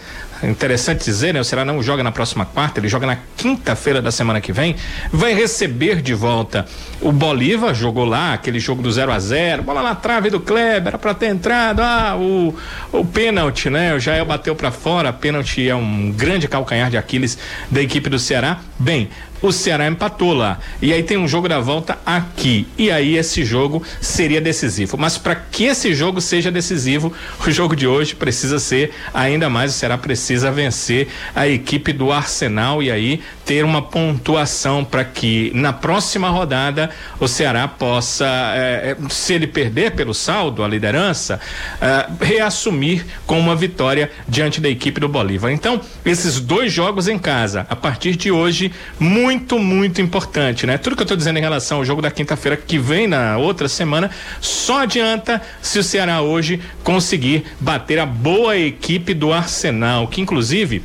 interessante 0.49 1.05
dizer, 1.05 1.35
né? 1.35 1.41
O 1.41 1.45
Ceará 1.45 1.65
não 1.65 1.83
joga 1.83 2.03
na 2.03 2.13
próxima 2.13 2.45
quarta, 2.45 2.81
ele 2.81 2.89
joga 2.89 3.07
na 3.07 3.19
quinta-feira 3.37 4.01
da 4.01 4.11
semana 4.11 4.41
que 4.41 4.53
vem. 4.53 4.77
Vai 5.13 5.35
receber 5.35 6.01
de 6.01 6.15
volta 6.15 6.67
o 7.01 7.13
Bolívar, 7.13 7.75
jogou 7.75 8.05
lá 8.05 8.35
aquele 8.35 8.59
jogo 8.59 8.83
do 8.83 8.91
0 8.91 9.13
a 9.13 9.19
0 9.19 9.63
bola 9.63 9.83
na 9.83 9.95
trave 9.95 10.31
do 10.31 10.41
Kleber, 10.41 10.89
era 10.89 10.99
pra 10.99 11.15
ter 11.15 11.27
entrado. 11.27 11.81
Ah, 11.81 12.17
o, 12.17 12.55
o 12.93 13.05
pênalti, 13.05 13.69
né? 13.71 13.95
O 13.95 14.01
Jael 14.01 14.25
bateu 14.25 14.55
para 14.55 14.71
fora. 14.71 15.13
Pênalti 15.13 15.69
é 15.69 15.75
um 15.75 16.13
grande 16.13 16.49
calcanhar 16.49 16.91
de 16.91 16.97
Aquiles 16.97 17.39
da 17.71 17.81
equipe 17.81 18.09
do 18.09 18.19
Ceará. 18.19 18.59
Bem, 18.79 19.11
o 19.43 19.53
Ceará 19.53 19.87
empatou 19.87 20.33
lá. 20.33 20.59
E 20.81 20.93
aí 20.93 21.03
tem 21.03 21.17
um 21.17 21.29
jogo 21.29 21.49
da 21.49 21.61
volta 21.61 21.99
aqui. 22.05 22.67
E 22.77 22.91
aí 22.91 23.17
esse 23.17 23.45
jogo 23.45 23.83
seria 24.01 24.41
decisivo. 24.41 24.97
Mas 24.99 25.17
para 25.19 25.35
que 25.35 25.65
esse 25.65 25.95
jogo 25.95 26.21
seja 26.21 26.51
decisivo, 26.51 27.13
o 27.47 27.51
jogo 27.51 27.75
de 27.75 27.87
hoje 27.87 28.15
precisa 28.15 28.59
ser 28.59 28.93
ainda 29.13 29.49
mais. 29.49 29.73
O 29.73 29.75
Ceará 29.75 29.97
precisa 29.97 30.51
vencer 30.51 31.09
a 31.35 31.49
equipe 31.49 31.93
do 31.93 32.13
Arsenal 32.13 32.83
e 32.83 32.91
aí 32.91 33.21
ter 33.51 33.65
uma 33.65 33.83
pontuação 33.83 34.85
para 34.85 35.05
que 35.05 35.51
na 35.57 35.73
próxima 35.73 36.29
rodada 36.29 36.89
o 37.19 37.27
Ceará 37.27 37.67
possa, 37.67 38.25
eh, 38.55 38.97
eh, 38.97 39.09
se 39.09 39.35
ele 39.35 39.49
perder 39.49 39.91
pelo 39.91 40.15
saldo, 40.15 40.63
a 40.63 40.69
liderança, 40.69 41.41
eh, 41.83 42.07
reassumir 42.21 43.05
com 43.27 43.41
uma 43.41 43.57
vitória 43.57 44.09
diante 44.29 44.61
da 44.61 44.69
equipe 44.69 45.01
do 45.01 45.09
Bolívar. 45.09 45.51
Então, 45.51 45.81
esses 46.05 46.39
dois 46.39 46.73
jogos 46.73 47.09
em 47.09 47.19
casa, 47.19 47.67
a 47.69 47.75
partir 47.75 48.15
de 48.15 48.31
hoje, 48.31 48.71
muito 49.01 49.51
muito, 49.51 49.59
muito 49.59 50.01
importante, 50.01 50.67
né? 50.67 50.79
Tudo 50.79 50.95
que 50.95 51.03
eu 51.03 51.05
estou 51.05 51.17
dizendo 51.17 51.39
em 51.39 51.43
relação 51.43 51.79
ao 51.79 51.85
jogo 51.85 52.01
da 52.01 52.11
quinta-feira 52.11 52.57
que 52.57 52.79
vem 52.79 53.09
na 53.09 53.37
outra 53.37 53.69
semana, 53.69 54.11
só 54.41 54.83
adianta 54.83 55.43
se 55.61 55.79
o 55.79 55.83
Ceará 55.83 56.23
hoje 56.23 56.61
conseguir 56.85 57.45
bater 57.59 57.99
a 57.99 58.07
boa 58.07 58.57
equipe 58.57 59.13
do 59.13 59.33
Arsenal, 59.33 60.07
que 60.07 60.21
inclusive 60.21 60.83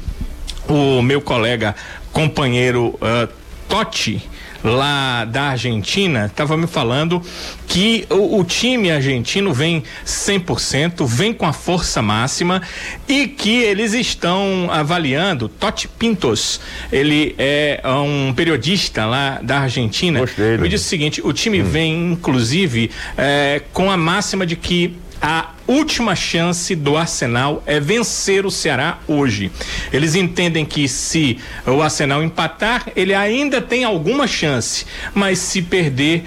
o 0.68 1.02
meu 1.02 1.22
colega 1.22 1.76
companheiro 2.16 2.98
uh, 3.02 3.28
Totti 3.68 4.24
lá 4.64 5.26
da 5.26 5.50
Argentina 5.50 6.28
estava 6.28 6.56
me 6.56 6.66
falando 6.66 7.22
que 7.68 8.08
o, 8.10 8.40
o, 8.40 8.44
time 8.46 8.90
argentino 8.90 9.54
vem 9.54 9.84
100%, 10.06 11.06
vem 11.06 11.34
com 11.34 11.46
a 11.46 11.52
força 11.52 12.02
máxima 12.02 12.62
e 13.06 13.28
que 13.28 13.58
eles 13.58 13.94
estão 13.94 14.70
avaliando. 14.72 15.50
Totti 15.50 15.90
Pintos, 15.90 16.62
ele 16.90 17.36
é 17.38 17.82
um 17.86 18.34
periodista 18.34 19.06
lá 19.06 19.40
da 19.44 19.60
Argentina. 19.60 20.22
Gostei, 20.22 20.58
me 20.58 20.70
disse 20.70 20.86
o 20.86 20.88
seguinte: 20.88 21.22
o 21.22 21.34
time 21.34 21.62
hum. 21.62 21.66
vem, 21.66 22.12
inclusive, 22.14 22.90
é, 23.18 23.62
com 23.74 23.92
a 23.92 23.98
máxima 23.98 24.46
de 24.46 24.56
que 24.56 24.96
a 25.22 25.50
última 25.68 26.16
chance 26.16 26.76
do 26.76 26.98
Arsenal 26.98 27.64
é 27.66 27.80
vencer 27.80 28.46
o 28.46 28.52
Ceará 28.52 29.00
hoje. 29.08 29.52
Eles 29.92 30.16
entendem 30.16 30.66
que 30.66 30.88
se 30.88 31.38
o 31.66 31.82
Arsenal 31.82 32.24
empatar, 32.24 32.88
ele 32.96 33.14
ainda 33.14 33.62
tem 33.62 33.84
alguma 33.84 34.28
chance, 34.28 34.86
mas 35.14 35.40
se 35.40 35.62
perder, 35.62 36.26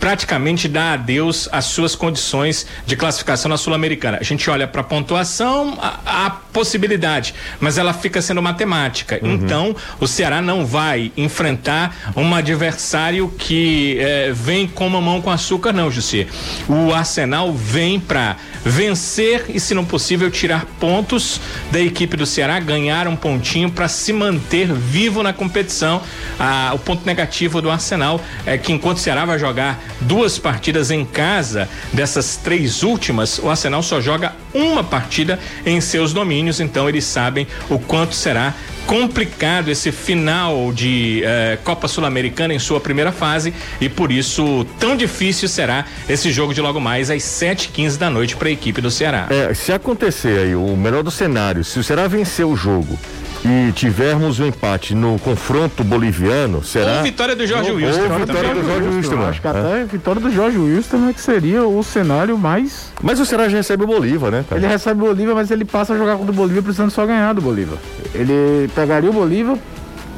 praticamente 0.00 0.68
dá 0.68 0.94
adeus 0.94 1.48
às 1.52 1.66
suas 1.66 1.94
condições 1.94 2.66
de 2.86 2.96
classificação 2.96 3.48
na 3.48 3.56
Sul-Americana. 3.56 4.18
A 4.20 4.24
gente 4.24 4.48
olha 4.50 4.66
para 4.66 4.80
a 4.80 4.84
pontuação, 4.84 5.78
a 5.80 6.30
possibilidade, 6.52 7.34
mas 7.60 7.78
ela 7.78 7.92
fica 7.92 8.20
sendo 8.20 8.42
matemática. 8.42 9.18
Uhum. 9.22 9.32
Então, 9.32 9.76
o 10.00 10.06
Ceará 10.06 10.42
não 10.42 10.66
vai 10.66 11.12
enfrentar 11.16 12.12
um 12.16 12.34
adversário 12.34 13.32
que 13.38 13.96
eh, 13.98 14.32
vem 14.34 14.66
com 14.66 14.88
mamão 14.88 15.22
com 15.22 15.30
açúcar, 15.30 15.72
não, 15.72 15.90
Jussi. 15.90 16.26
O 16.68 16.92
Arsenal 16.92 17.52
vem 17.52 17.98
para 17.98 18.36
vencer 18.72 19.44
e, 19.50 19.60
se 19.60 19.74
não 19.74 19.84
possível, 19.84 20.30
tirar 20.30 20.64
pontos 20.80 21.38
da 21.70 21.78
equipe 21.78 22.16
do 22.16 22.24
Ceará, 22.24 22.58
ganhar 22.58 23.06
um 23.06 23.14
pontinho 23.14 23.70
para 23.70 23.86
se 23.86 24.14
manter 24.14 24.72
vivo 24.72 25.22
na 25.22 25.32
competição. 25.32 26.00
Ah, 26.38 26.70
o 26.74 26.78
ponto 26.78 27.04
negativo 27.04 27.60
do 27.60 27.70
Arsenal 27.70 28.18
é 28.46 28.56
que 28.56 28.72
enquanto 28.72 28.96
o 28.96 29.00
Ceará 29.00 29.26
vai 29.26 29.38
jogar 29.38 29.78
duas 30.00 30.38
partidas 30.38 30.90
em 30.90 31.04
casa, 31.04 31.68
dessas 31.92 32.38
três 32.38 32.82
últimas, 32.82 33.38
o 33.38 33.50
Arsenal 33.50 33.82
só 33.82 34.00
joga 34.00 34.32
uma 34.54 34.82
partida 34.82 35.38
em 35.66 35.78
seus 35.80 36.14
domínios, 36.14 36.58
então 36.58 36.88
eles 36.88 37.04
sabem 37.04 37.46
o 37.68 37.78
quanto 37.78 38.14
será 38.14 38.54
complicado 38.86 39.68
esse 39.68 39.92
final 39.92 40.72
de 40.72 41.22
eh, 41.24 41.58
Copa 41.64 41.88
Sul-Americana 41.88 42.54
em 42.54 42.58
sua 42.58 42.80
primeira 42.80 43.12
fase 43.12 43.54
e 43.80 43.88
por 43.88 44.10
isso 44.10 44.66
tão 44.78 44.96
difícil 44.96 45.48
será 45.48 45.84
esse 46.08 46.30
jogo 46.30 46.52
de 46.52 46.60
logo 46.60 46.80
mais 46.80 47.10
às 47.10 47.22
7h15 47.22 47.96
da 47.96 48.10
noite 48.10 48.36
para 48.36 48.48
a 48.48 48.52
equipe 48.52 48.80
do 48.80 48.90
Ceará. 48.90 49.26
É, 49.30 49.54
se 49.54 49.72
acontecer 49.72 50.38
aí 50.38 50.54
o 50.54 50.76
melhor 50.76 51.02
do 51.02 51.10
cenário, 51.10 51.64
se 51.64 51.78
o 51.78 51.84
Ceará 51.84 52.06
vencer 52.06 52.46
o 52.46 52.56
jogo 52.56 52.98
e 53.44 53.72
tivermos 53.72 54.38
o 54.38 54.44
um 54.44 54.46
empate 54.46 54.94
no 54.94 55.18
confronto 55.18 55.82
boliviano, 55.82 56.62
será? 56.62 56.98
Ou 56.98 57.02
vitória 57.02 57.34
do 57.34 57.46
Jorge 57.46 57.72
Wilson. 57.72 58.00
Ou 58.00 58.18
vitória 58.18 58.54
do 58.54 58.64
Jorge 58.64 58.88
Wilson. 58.88 59.22
Acho 59.22 59.40
que 59.40 59.48
até 59.48 59.80
é. 59.80 59.84
vitória 59.84 60.20
do 60.20 60.30
Jorge 60.30 60.58
Wilson 60.58 61.08
é 61.08 61.12
que 61.12 61.20
seria 61.20 61.66
o 61.66 61.82
cenário 61.82 62.38
mais. 62.38 62.92
Mas 63.02 63.18
o 63.18 63.26
Ceará 63.26 63.48
já 63.48 63.56
recebe 63.56 63.84
o 63.84 63.86
Bolívar, 63.86 64.30
né? 64.30 64.44
Cara? 64.48 64.60
Ele 64.60 64.68
recebe 64.68 65.02
o 65.02 65.06
Bolívar, 65.06 65.34
mas 65.34 65.50
ele 65.50 65.64
passa 65.64 65.94
a 65.94 65.98
jogar 65.98 66.16
contra 66.16 66.32
o 66.32 66.34
Bolívar 66.34 66.62
precisando 66.62 66.90
só 66.90 67.04
ganhar 67.04 67.32
do 67.32 67.40
Bolívar. 67.40 67.78
Ele 68.14 68.68
pegaria 68.74 69.10
o 69.10 69.12
Bolívar, 69.12 69.58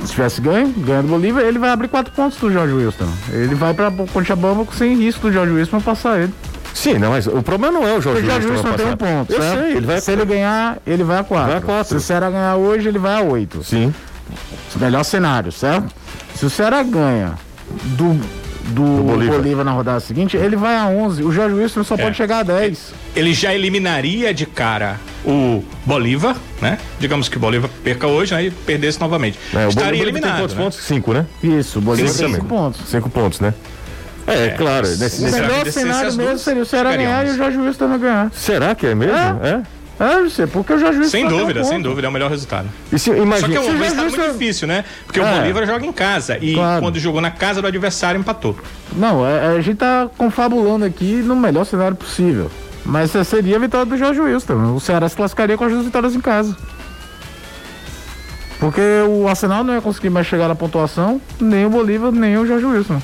se 0.05 0.13
tivesse 0.13 0.41
ganho, 0.41 0.69
ganhando 0.69 1.07
o 1.07 1.11
Bolívar, 1.11 1.43
ele 1.45 1.59
vai 1.59 1.71
abrir 1.71 1.89
quatro 1.89 2.13
pontos 2.13 2.39
do 2.39 2.53
Jorge 2.53 2.75
Wilson. 2.75 3.09
Ele 3.33 3.55
vai 3.55 3.73
pra 3.73 3.91
Cochabamba 4.13 4.67
sem 4.73 4.97
risco 4.97 5.29
do 5.29 5.33
Jorge 5.33 5.53
Wilson 5.53 5.81
passar 5.81 6.21
ele. 6.21 6.33
Sim, 6.75 6.99
não, 6.99 7.11
mas 7.11 7.27
o 7.29 7.41
problema 7.43 7.73
não 7.73 7.87
é 7.87 7.97
o 7.97 8.01
Jorge 8.01 8.21
Wilson. 8.21 8.27
O 8.27 8.43
Jorge 8.43 8.49
Wilson 8.49 8.77
tem 8.77 8.87
um 8.87 8.97
ponto. 8.97 9.33
Eu 9.33 9.41
certo? 9.41 9.61
sei, 9.61 9.77
ele 9.77 9.87
vai 9.87 10.01
Se 10.01 10.13
ele 10.13 10.25
ganhar, 10.25 10.79
ele 10.85 11.05
vai 11.05 11.19
a 11.19 11.25
quatro. 11.25 11.49
Vai 11.49 11.57
a 11.57 11.61
quatro. 11.61 11.89
Se 11.89 11.95
o 11.95 12.01
Ceará 12.01 12.29
ganhar 12.29 12.57
hoje, 12.57 12.89
ele 12.89 12.99
vai 12.99 13.17
a 13.17 13.23
oito. 13.23 13.63
Sim. 13.63 13.95
Melhor 14.77 15.05
cenário, 15.05 15.53
certo? 15.53 15.95
Se 16.35 16.45
o 16.45 16.51
Ceará 16.51 16.83
ganha 16.83 17.35
do, 17.71 18.15
do, 18.65 18.97
do 18.97 19.03
Bolívar. 19.05 19.37
Bolívar. 19.37 19.65
na 19.65 19.71
rodada 19.71 20.01
seguinte, 20.01 20.37
ele 20.37 20.57
vai 20.57 20.77
a 20.77 20.87
11. 20.89 21.23
O 21.23 21.31
Jorge 21.31 21.55
Wilson 21.55 21.85
só 21.85 21.95
é. 21.95 21.99
pode 21.99 22.17
chegar 22.17 22.41
a 22.41 22.43
10. 22.43 22.93
Ele 23.15 23.33
já 23.33 23.55
eliminaria 23.55 24.35
de 24.35 24.45
cara 24.45 24.99
o 25.25 25.63
Bolívar, 25.87 26.37
né? 26.61 26.79
Digamos 26.99 27.29
que 27.29 27.37
o 27.37 27.41
Bolívar 27.41 27.71
perca 27.85 28.09
hoje, 28.09 28.35
aí 28.35 28.51
né? 28.51 28.57
perdesse 28.67 29.01
novamente. 29.01 29.39
É, 29.55 29.69
Estaria 29.69 30.03
eliminado. 30.03 30.33
Tem 30.33 30.41
quantos 30.41 30.57
né? 30.57 30.63
pontos? 30.65 30.79
Cinco, 30.81 31.13
né? 31.13 31.25
Isso, 31.43 31.79
o 31.79 31.83
Bolívar 31.83 32.13
tem 32.13 32.29
cinco 32.29 32.45
pontos. 32.47 32.81
Cinco 32.89 33.09
pontos, 33.09 33.41
né? 33.41 33.55
É, 34.27 34.47
é 34.47 34.51
claro. 34.51 34.87
Nesse, 34.87 35.23
o 35.23 35.31
melhor 35.31 35.67
cenário 35.71 36.15
mesmo 36.15 36.39
seria 36.39 36.63
o 36.63 36.67
Ceará 36.67 36.97
ganhar 36.97 37.27
e 37.27 37.31
o 37.31 37.37
Jorge 37.37 37.59
Wilson 37.59 37.79
também 37.79 38.01
ganhar. 38.01 38.31
Será 38.33 38.75
que 38.75 38.87
é 38.87 38.95
mesmo? 38.95 39.17
É? 39.17 39.49
é? 39.49 39.63
É, 39.97 40.47
porque 40.47 40.73
o 40.73 40.79
Jorge 40.79 40.99
Wilson. 40.99 41.11
Sem 41.11 41.29
dúvida, 41.29 41.63
sem 41.63 41.81
dúvida, 41.81 42.07
é 42.07 42.11
o 42.11 42.13
melhor 42.13 42.31
resultado. 42.31 42.69
Se, 42.97 43.11
imagina, 43.11 43.41
Só 43.41 43.49
que 43.49 43.57
é 43.57 43.61
um 43.61 43.79
resultado 43.79 44.11
muito 44.11 44.33
difícil, 44.33 44.67
né? 44.67 44.85
Porque 45.07 45.21
é. 45.21 45.23
o 45.23 45.37
Bolívar 45.37 45.67
joga 45.67 45.87
em 45.87 45.93
casa 45.93 46.39
e 46.41 46.55
claro. 46.55 46.83
quando 46.83 46.99
jogou 46.99 47.21
na 47.21 47.31
casa 47.31 47.61
do 47.61 47.69
adversário 47.69 48.19
empatou. 48.19 48.57
Não, 48.97 49.27
é, 49.27 49.57
a 49.57 49.61
gente 49.61 49.77
tá 49.77 50.09
confabulando 50.19 50.85
aqui 50.85 51.23
no 51.25 51.37
melhor 51.37 51.65
cenário 51.65 51.97
possível. 51.97 52.51
Mas 52.85 53.13
seria 53.27 53.57
a 53.57 53.59
vitória 53.59 53.87
do 53.87 53.97
Jorge 53.97 54.21
Wilson. 54.21 54.75
O 54.75 54.81
Ceará 54.81 55.09
se 55.09 55.17
classificaria 55.17 55.57
com 55.57 55.65
as 55.65 55.73
duas 55.73 55.85
vitórias 55.85 56.15
em 56.15 56.21
casa. 56.21 56.55
Porque 58.59 58.81
o 59.09 59.29
Arsenal 59.29 59.65
não 59.65 59.75
ia 59.75 59.81
conseguir 59.81 60.11
mais 60.11 60.27
chegar 60.27 60.49
na 60.49 60.55
pontuação, 60.55 61.21
nem 61.41 61.67
o 61.67 61.71
Bolívar, 61.71 62.11
nem 62.13 62.37
o 62.37 62.47
Jorge 62.47 62.65
Wilson. 62.65 63.01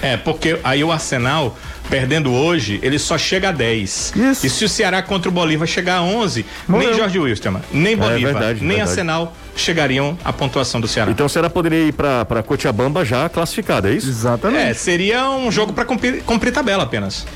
É, 0.00 0.16
porque 0.16 0.58
aí 0.64 0.82
o 0.82 0.90
Arsenal, 0.90 1.56
perdendo 1.90 2.32
hoje, 2.32 2.78
ele 2.82 2.98
só 2.98 3.18
chega 3.18 3.50
a 3.50 3.52
10. 3.52 4.12
Isso. 4.16 4.46
E 4.46 4.50
se 4.50 4.64
o 4.64 4.68
Ceará 4.68 5.02
contra 5.02 5.28
o 5.28 5.32
Bolívar 5.32 5.66
chegar 5.66 5.96
a 5.96 6.02
11, 6.02 6.46
Morreu. 6.66 6.88
nem 6.88 6.98
Jorge 6.98 7.18
Wilson, 7.18 7.60
nem 7.72 7.92
é 7.92 7.96
Bolívar, 7.96 8.12
é 8.12 8.18
verdade, 8.18 8.60
nem 8.60 8.68
verdade. 8.76 8.80
Arsenal 8.90 9.36
chegariam 9.54 10.16
à 10.24 10.32
pontuação 10.32 10.80
do 10.80 10.88
Ceará. 10.88 11.10
Então 11.10 11.26
o 11.26 11.28
Ceará 11.28 11.50
poderia 11.50 11.86
ir 11.88 11.92
para 11.92 12.42
Cochabamba 12.42 13.04
já 13.04 13.28
classificado, 13.28 13.88
é 13.88 13.92
isso? 13.92 14.08
Exatamente. 14.08 14.70
É, 14.70 14.74
seria 14.74 15.28
um 15.30 15.50
jogo 15.50 15.72
para 15.72 15.84
cumprir, 15.84 16.22
cumprir 16.22 16.52
tabela 16.52 16.84
apenas. 16.84 17.26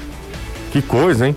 Que 0.73 0.81
coisa, 0.83 1.27
hein? 1.27 1.37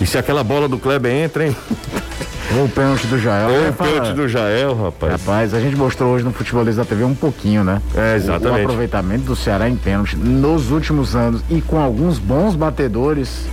E 0.00 0.06
se 0.06 0.16
aquela 0.16 0.44
bola 0.44 0.68
do 0.68 0.78
Kleber 0.78 1.12
entra, 1.12 1.46
hein? 1.46 1.56
Ou 2.56 2.64
o 2.64 2.68
pênalti 2.68 3.06
do 3.06 3.18
Jael. 3.18 3.50
Ou 3.50 3.68
o 3.68 3.72
pênalti 3.72 4.12
do 4.14 4.28
Jael, 4.28 4.74
rapaz. 4.74 5.12
Rapaz, 5.12 5.54
a 5.54 5.60
gente 5.60 5.76
mostrou 5.76 6.14
hoje 6.14 6.24
no 6.24 6.32
Futebolista 6.32 6.84
TV 6.84 7.04
um 7.04 7.14
pouquinho, 7.14 7.62
né? 7.62 7.82
É, 7.94 8.16
exatamente. 8.16 8.48
O, 8.48 8.60
o 8.60 8.62
aproveitamento 8.62 9.24
do 9.24 9.36
Ceará 9.36 9.68
em 9.68 9.76
pênalti 9.76 10.16
nos 10.16 10.70
últimos 10.70 11.14
anos 11.14 11.42
e 11.50 11.60
com 11.60 11.78
alguns 11.78 12.18
bons 12.18 12.54
batedores. 12.54 13.46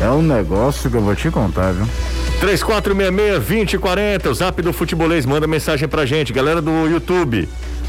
É 0.00 0.08
um 0.10 0.22
negócio 0.22 0.90
que 0.90 0.96
eu 0.96 1.00
vou 1.00 1.14
te 1.16 1.30
contar, 1.30 1.72
viu? 1.72 1.86
3466-2040, 2.40 4.30
o 4.30 4.34
zap 4.34 4.62
do 4.62 4.72
futebolês, 4.72 5.26
manda 5.26 5.46
mensagem 5.46 5.88
pra 5.88 6.06
gente, 6.06 6.32
galera 6.32 6.62
do 6.62 6.86
YouTube. 6.86 7.48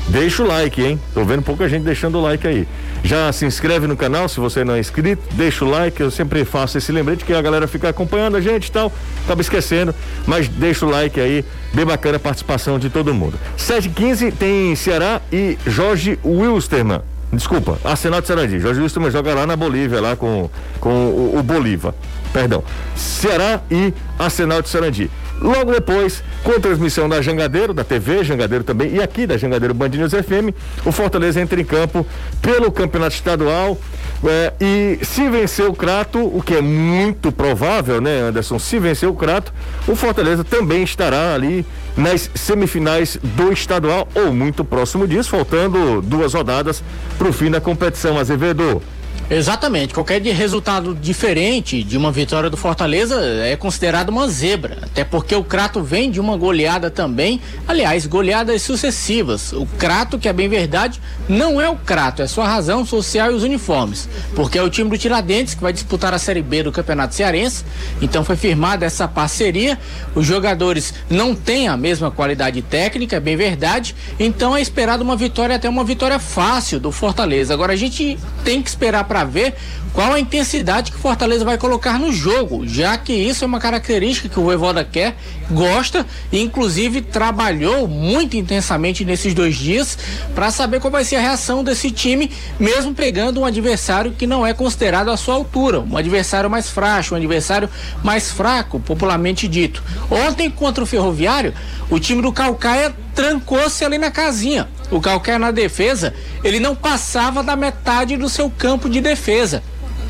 Deixa 0.09 0.41
o 0.41 0.47
like, 0.47 0.83
hein? 0.83 0.99
Tô 1.13 1.23
vendo 1.23 1.43
pouca 1.43 1.69
gente 1.69 1.83
deixando 1.83 2.17
o 2.17 2.21
like 2.21 2.47
aí. 2.47 2.67
Já 3.03 3.31
se 3.31 3.45
inscreve 3.45 3.85
no 3.85 3.95
canal 3.95 4.27
se 4.27 4.39
você 4.39 4.63
não 4.63 4.73
é 4.73 4.79
inscrito, 4.79 5.21
deixa 5.35 5.63
o 5.63 5.69
like, 5.69 6.01
eu 6.01 6.09
sempre 6.09 6.43
faço 6.43 6.79
esse 6.79 6.91
lembrete 6.91 7.23
que 7.23 7.31
a 7.31 7.41
galera 7.41 7.67
fica 7.67 7.89
acompanhando 7.89 8.35
a 8.35 8.41
gente 8.41 8.67
e 8.67 8.71
tal, 8.71 8.91
acaba 9.23 9.39
esquecendo, 9.39 9.93
mas 10.25 10.47
deixa 10.47 10.85
o 10.85 10.89
like 10.89 11.19
aí, 11.21 11.45
bem 11.73 11.85
bacana 11.85 12.17
a 12.17 12.19
participação 12.19 12.79
de 12.79 12.89
todo 12.89 13.13
mundo. 13.13 13.39
7h15 13.57 14.33
tem 14.33 14.75
Ceará 14.75 15.21
e 15.31 15.57
Jorge 15.67 16.17
Wilstermann. 16.25 17.01
Desculpa, 17.31 17.77
Arsenal 17.83 18.21
de 18.21 18.27
Sarandi. 18.27 18.59
Jorge 18.59 18.81
Wilstermann 18.81 19.11
joga 19.11 19.35
lá 19.35 19.45
na 19.45 19.55
Bolívia, 19.55 20.01
lá 20.01 20.15
com, 20.15 20.49
com 20.79 20.89
o, 20.89 21.37
o 21.37 21.43
Bolívar. 21.43 21.93
Perdão. 22.33 22.63
Ceará 22.95 23.61
e 23.69 23.93
Arsenal 24.17 24.63
de 24.63 24.69
Sarandi. 24.69 25.11
Logo 25.41 25.71
depois, 25.71 26.23
com 26.43 26.59
transmissão 26.59 27.07
da 27.07 27.21
Jangadeiro, 27.21 27.73
da 27.73 27.83
TV 27.83 28.23
Jangadeiro 28.23 28.63
também, 28.63 28.95
e 28.95 29.01
aqui 29.01 29.25
da 29.25 29.37
Jangadeiro 29.37 29.73
Band 29.73 29.89
News 29.89 30.11
FM, 30.11 30.53
o 30.85 30.91
Fortaleza 30.91 31.39
entra 31.39 31.59
em 31.59 31.65
campo 31.65 32.05
pelo 32.41 32.71
Campeonato 32.71 33.15
Estadual. 33.15 33.77
É, 34.21 34.53
e 34.59 34.99
se 35.01 35.29
vencer 35.29 35.65
o 35.65 35.73
Crato, 35.73 36.19
o 36.19 36.43
que 36.43 36.53
é 36.53 36.61
muito 36.61 37.31
provável, 37.31 38.01
né, 38.01 38.19
Anderson? 38.19 38.59
Se 38.59 38.77
vencer 38.77 39.07
o 39.07 39.13
Crato, 39.13 39.53
o 39.87 39.95
Fortaleza 39.95 40.43
também 40.43 40.83
estará 40.83 41.33
ali 41.33 41.65
nas 41.95 42.29
semifinais 42.35 43.17
do 43.21 43.51
estadual, 43.53 44.09
ou 44.13 44.33
muito 44.33 44.65
próximo 44.65 45.07
disso, 45.07 45.29
faltando 45.29 46.01
duas 46.01 46.33
rodadas 46.33 46.83
para 47.17 47.29
o 47.29 47.33
fim 47.33 47.49
da 47.49 47.61
competição. 47.61 48.17
Azevedo. 48.19 48.81
Exatamente. 49.29 49.93
Qualquer 49.93 50.19
resultado 50.21 50.95
diferente 50.95 51.83
de 51.83 51.95
uma 51.95 52.11
vitória 52.11 52.49
do 52.49 52.57
Fortaleza 52.57 53.15
é 53.43 53.55
considerado 53.55 54.09
uma 54.09 54.27
zebra. 54.27 54.79
Até 54.81 55.03
porque 55.03 55.35
o 55.35 55.43
Crato 55.43 55.83
vem 55.83 56.09
de 56.09 56.19
uma 56.19 56.35
goleada 56.35 56.89
também. 56.89 57.39
Aliás, 57.67 58.07
goleadas 58.07 58.63
sucessivas. 58.63 59.53
O 59.53 59.67
Crato, 59.77 60.17
que 60.17 60.27
é 60.27 60.33
bem 60.33 60.49
verdade, 60.49 60.99
não 61.27 61.61
é 61.61 61.69
o 61.69 61.75
Crato, 61.75 62.23
é 62.23 62.27
sua 62.27 62.47
razão 62.47 62.83
social 62.83 63.31
e 63.31 63.35
os 63.35 63.43
uniformes. 63.43 64.09
Porque 64.35 64.57
é 64.57 64.63
o 64.63 64.69
time 64.69 64.89
do 64.89 64.97
Tiradentes 64.97 65.53
que 65.53 65.61
vai 65.61 65.71
disputar 65.71 66.11
a 66.11 66.17
Série 66.17 66.41
B 66.41 66.63
do 66.63 66.71
Campeonato 66.71 67.13
Cearense. 67.13 67.63
Então 68.01 68.23
foi 68.23 68.35
firmada 68.35 68.83
essa 68.83 69.07
parceria. 69.07 69.77
Os 70.15 70.25
jogadores 70.25 70.91
não 71.07 71.35
têm 71.35 71.67
a 71.67 71.77
mesma 71.77 72.09
qualidade 72.09 72.63
técnica, 72.63 73.17
é 73.17 73.19
bem 73.19 73.35
verdade. 73.35 73.95
Então 74.19 74.57
é 74.57 74.61
esperado 74.61 75.03
uma 75.03 75.15
vitória, 75.15 75.55
até 75.55 75.69
uma 75.69 75.83
vitória 75.83 76.17
fácil 76.17 76.79
do 76.79 76.91
Fortaleza. 76.91 77.53
Agora 77.53 77.73
a 77.73 77.75
gente 77.75 78.17
tem 78.43 78.61
que 78.63 78.69
esperar 78.69 79.03
para 79.03 79.18
para 79.19 79.25
ver 79.25 79.53
qual 79.91 80.13
a 80.13 80.19
intensidade 80.19 80.91
que 80.91 80.97
o 80.97 81.01
Fortaleza 81.01 81.43
vai 81.43 81.57
colocar 81.57 81.99
no 81.99 82.13
jogo, 82.13 82.65
já 82.65 82.97
que 82.97 83.11
isso 83.11 83.43
é 83.43 83.47
uma 83.47 83.59
característica 83.59 84.29
que 84.29 84.39
o 84.39 84.43
Voivoda 84.43 84.83
quer, 84.85 85.15
gosta 85.51 86.05
e 86.31 86.39
inclusive 86.39 87.01
trabalhou 87.01 87.87
muito 87.87 88.37
intensamente 88.37 89.03
nesses 89.03 89.33
dois 89.33 89.55
dias 89.55 89.97
para 90.33 90.51
saber 90.51 90.79
qual 90.79 90.91
vai 90.91 91.03
ser 91.03 91.17
a 91.17 91.21
reação 91.21 91.63
desse 91.63 91.91
time, 91.91 92.31
mesmo 92.59 92.93
pegando 92.93 93.41
um 93.41 93.45
adversário 93.45 94.11
que 94.11 94.27
não 94.27 94.45
é 94.45 94.53
considerado 94.53 95.09
à 95.09 95.17
sua 95.17 95.33
altura, 95.35 95.81
um 95.81 95.97
adversário 95.97 96.49
mais 96.49 96.69
frágil, 96.69 97.15
um 97.15 97.17
adversário 97.17 97.69
mais 98.03 98.31
fraco, 98.31 98.79
popularmente 98.79 99.47
dito. 99.47 99.83
Ontem 100.09 100.49
contra 100.49 100.83
o 100.83 100.87
Ferroviário, 100.87 101.53
o 101.89 101.99
time 101.99 102.21
do 102.21 102.31
Calcaia 102.31 102.95
trancou-se 103.13 103.83
ali 103.83 103.97
na 103.97 104.11
casinha. 104.11 104.67
O 104.91 104.99
Calcaia 104.99 105.37
na 105.37 105.51
defesa, 105.51 106.13
ele 106.43 106.59
não 106.59 106.75
passava 106.75 107.43
da 107.43 107.55
metade 107.55 108.17
do 108.17 108.29
seu 108.29 108.49
campo 108.49 108.89
de 108.89 109.01
defesa. 109.01 109.61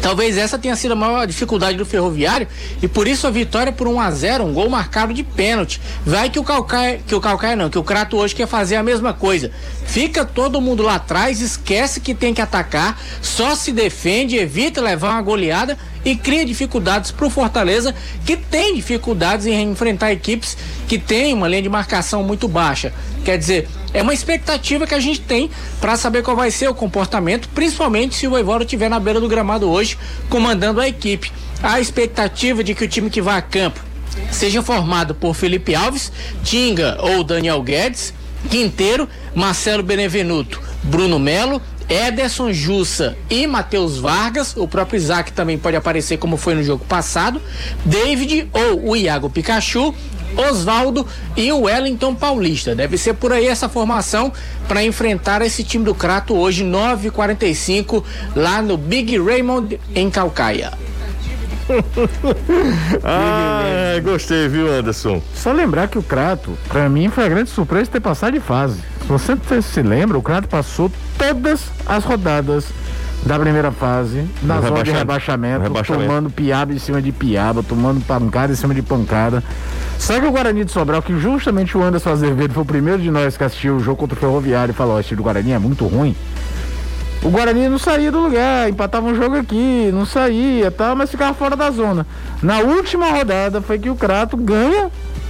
Talvez 0.02 0.38
essa 0.38 0.58
tenha 0.58 0.76
sido 0.76 0.94
a 0.94 0.96
maior 0.96 1.28
dificuldade 1.28 1.78
do 1.78 1.86
Ferroviário 1.86 2.48
e 2.82 2.88
por 2.88 3.08
isso 3.08 3.28
a 3.28 3.30
vitória 3.30 3.72
por 3.72 3.88
1 3.88 4.00
a 4.00 4.12
0 4.12 4.46
um 4.46 4.54
gol 4.54 4.70
marcado 4.70 5.14
de 5.14 5.24
pênalti. 5.24 5.82
Vai 6.06 6.30
que 6.30 6.40
o 6.40 6.44
Calcaia, 6.44 7.00
que 7.06 7.14
o 7.14 7.20
Calcaia 7.20 7.56
não, 7.56 7.70
que 7.70 7.78
o 7.78 7.84
Crato 7.84 8.16
hoje 8.16 8.34
quer 8.34 8.48
fazer 8.48 8.78
a 8.78 8.84
mesma 8.84 9.14
coisa. 9.14 9.52
Fica 9.86 10.24
todo 10.24 10.62
mundo 10.62 10.84
lá 10.84 10.96
atrás, 10.96 11.42
esquece 11.42 12.00
que 12.00 12.14
tem 12.14 12.34
que 12.34 12.42
atacar, 12.42 12.98
só 13.22 13.56
se 13.56 13.74
defende, 13.74 14.38
evita 14.38 14.80
levar 14.80 15.12
uma 15.12 15.22
goleada 15.22 15.78
e 16.06 16.16
cria 16.16 16.46
dificuldades 16.46 17.12
para 17.12 17.26
o 17.26 17.30
Fortaleza, 17.30 17.94
que 18.26 18.38
tem 18.38 18.76
dificuldades 18.76 19.46
em 19.48 19.70
enfrentar 19.70 20.14
equipes 20.14 20.56
que 20.88 20.98
têm 20.98 21.34
uma 21.34 21.48
linha 21.48 21.64
de 21.64 21.70
marcação 21.70 22.24
muito 22.24 22.48
baixa. 22.48 22.94
Quer 23.26 23.38
dizer, 23.38 23.68
é 23.94 24.02
uma 24.02 24.14
expectativa 24.14 24.86
que 24.86 24.96
a 24.96 25.00
gente 25.00 25.22
tem 25.22 25.50
para 25.80 25.96
saber 25.96 26.24
qual 26.24 26.36
vai 26.36 26.52
ser 26.52 26.68
o 26.68 26.74
comportamento, 26.74 27.50
principalmente 27.50 28.16
se 28.16 28.28
o 28.28 28.32
Voivoda 28.32 28.64
estiver 28.64 28.90
na 28.90 29.00
beira 29.00 29.20
do 29.20 29.28
gramado 29.28 29.70
hoje, 29.70 29.98
comandando 30.30 30.80
a 30.80 30.88
equipe. 30.88 31.32
A 31.62 31.80
expectativa 31.80 32.64
de 32.64 32.74
que 32.74 32.86
o 32.86 32.88
time 32.88 33.10
que 33.10 33.22
vai 33.22 33.38
a 33.38 33.42
campo 33.42 33.80
seja 34.32 34.62
formado 34.62 35.14
por 35.16 35.34
Felipe 35.34 35.76
Alves, 35.76 36.12
Tinga 36.44 36.98
ou 37.02 37.24
Daniel 37.24 37.62
Guedes, 37.62 38.14
Quinteiro, 38.50 39.08
Marcelo 39.36 39.84
Benevenuto, 39.84 40.62
Bruno 40.84 41.20
Melo, 41.20 41.62
Ederson 41.90 42.54
Jussa 42.54 43.18
e 43.30 43.48
Matheus 43.48 43.98
Vargas, 43.98 44.56
o 44.56 44.68
próprio 44.68 44.98
Isaac 44.98 45.34
também 45.34 45.58
pode 45.58 45.76
aparecer 45.76 46.18
como 46.18 46.38
foi 46.38 46.54
no 46.54 46.64
jogo 46.64 46.86
passado, 46.86 47.42
David 47.84 48.48
ou 48.54 48.90
o 48.90 48.96
Iago 48.96 49.30
Pikachu, 49.30 49.94
Oswaldo 50.36 51.06
e 51.36 51.52
o 51.52 51.62
Wellington 51.62 52.16
Paulista. 52.16 52.76
Deve 52.76 52.98
ser 52.98 53.14
por 53.14 53.32
aí 53.32 53.48
essa 53.48 53.70
formação 53.70 54.32
para 54.68 54.84
enfrentar 54.84 55.42
esse 55.42 55.64
time 55.64 55.84
do 55.84 55.96
Crato 55.96 56.36
hoje 56.36 56.64
9:45 56.64 58.04
lá 58.36 58.62
no 58.62 58.78
Big 58.78 59.18
Raymond 59.18 59.80
em 59.96 60.10
Calcaia. 60.10 60.72
ah, 63.04 64.00
gostei, 64.04 64.48
viu, 64.48 64.72
Anderson? 64.72 65.22
Só 65.36 65.52
lembrar 65.52 65.88
que 65.88 66.00
o 66.00 66.04
Crato, 66.04 66.58
para 66.68 66.90
mim, 66.90 67.10
foi 67.10 67.26
a 67.26 67.30
grande 67.30 67.50
surpresa 67.50 67.92
ter 67.92 68.00
passado 68.00 68.34
de 68.34 68.40
fase. 68.40 68.80
Se 69.02 69.08
você 69.08 69.62
se 69.62 69.82
lembra, 69.82 70.18
o 70.18 70.22
Crato 70.22 70.48
passou 70.48 70.92
todas 71.18 71.66
as 71.86 72.04
rodadas 72.04 72.66
da 73.26 73.38
primeira 73.38 73.72
fase, 73.72 74.26
na 74.42 74.62
zona 74.62 74.84
de 74.84 74.92
rebaixamento, 74.92 75.64
rebaixamento, 75.64 76.08
tomando 76.08 76.30
piaba 76.30 76.74
em 76.74 76.80
cima 76.80 77.02
de 77.02 77.12
piaba, 77.12 77.62
tomando 77.62 78.04
pancada 78.06 78.54
em 78.54 78.56
cima 78.56 78.74
de 78.74 78.82
pancada. 78.82 79.44
Só 79.98 80.20
que 80.20 80.26
o 80.26 80.32
Guarani 80.32 80.64
de 80.64 80.72
Sobral, 80.72 81.02
que 81.02 81.18
justamente 81.20 81.78
o 81.78 81.84
Anderson 81.84 82.12
Azevedo 82.12 82.54
foi 82.54 82.64
o 82.64 82.66
primeiro 82.66 83.02
de 83.02 83.12
nós 83.12 83.36
que 83.36 83.44
assistiu 83.44 83.76
o 83.76 83.80
jogo 83.80 83.98
contra 83.98 84.16
o 84.16 84.20
Ferroviário 84.20 84.72
e 84.72 84.76
falou: 84.76 85.00
esse 85.00 85.16
do 85.16 85.24
Guarani 85.24 85.52
é 85.52 85.60
muito 85.60 85.86
ruim. 85.86 86.16
O 87.22 87.30
Guarani 87.30 87.68
não 87.68 87.78
saía 87.78 88.10
do 88.12 88.20
lugar, 88.20 88.70
empatava 88.70 89.06
um 89.06 89.14
jogo 89.14 89.36
aqui, 89.36 89.90
não 89.94 90.06
saía, 90.06 90.72
tal, 90.72 90.96
mas 90.96 91.12
ficava 91.12 91.34
fora 91.34 91.54
da 91.54 91.70
zona. 91.70 92.08
Na 92.42 92.60
última 92.60 93.10
rodada 93.12 93.62
foi 93.62 93.78
que 93.78 93.90
o 93.90 93.96
Crato 93.96 94.38
ganha 94.38 94.90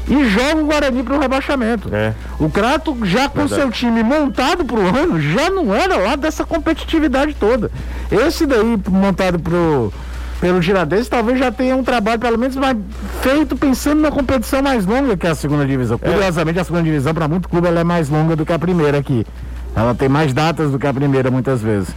e 0.09 0.27
joga 0.27 0.61
o 0.61 0.65
Guarani 0.65 1.03
para 1.03 1.15
o 1.15 1.19
rebaixamento. 1.19 1.93
É. 1.93 2.13
O 2.39 2.49
Crato, 2.49 2.97
já 3.03 3.29
com 3.29 3.39
Verdade. 3.45 3.61
seu 3.61 3.71
time 3.71 4.01
montado 4.03 4.65
para 4.65 4.79
o 4.79 4.87
ano, 4.87 5.21
já 5.21 5.49
não 5.49 5.73
era 5.73 5.97
lá 5.97 6.15
dessa 6.15 6.43
competitividade 6.43 7.35
toda. 7.35 7.69
Esse 8.11 8.45
daí, 8.47 8.79
montado 8.89 9.37
pro, 9.39 9.93
pelo 10.41 10.59
Tiradentes, 10.59 11.07
talvez 11.07 11.37
já 11.37 11.51
tenha 11.51 11.75
um 11.75 11.83
trabalho, 11.83 12.19
pelo 12.19 12.39
menos, 12.39 12.55
mais 12.55 12.75
feito 13.21 13.55
pensando 13.55 14.01
na 14.01 14.09
competição 14.09 14.63
mais 14.63 14.85
longa 14.85 15.15
que 15.15 15.27
a 15.27 15.35
segunda 15.35 15.65
divisão. 15.65 15.99
É. 16.01 16.11
Curiosamente, 16.11 16.59
a 16.59 16.63
segunda 16.63 16.83
divisão, 16.83 17.13
para 17.13 17.27
muito 17.27 17.47
clube, 17.47 17.67
ela 17.67 17.81
é 17.81 17.83
mais 17.83 18.09
longa 18.09 18.35
do 18.35 18.45
que 18.45 18.51
a 18.51 18.57
primeira 18.59 18.97
aqui. 18.97 19.25
Ela 19.75 19.93
tem 19.93 20.09
mais 20.09 20.33
datas 20.33 20.71
do 20.71 20.79
que 20.79 20.87
a 20.87 20.93
primeira, 20.93 21.29
muitas 21.29 21.61
vezes. 21.61 21.93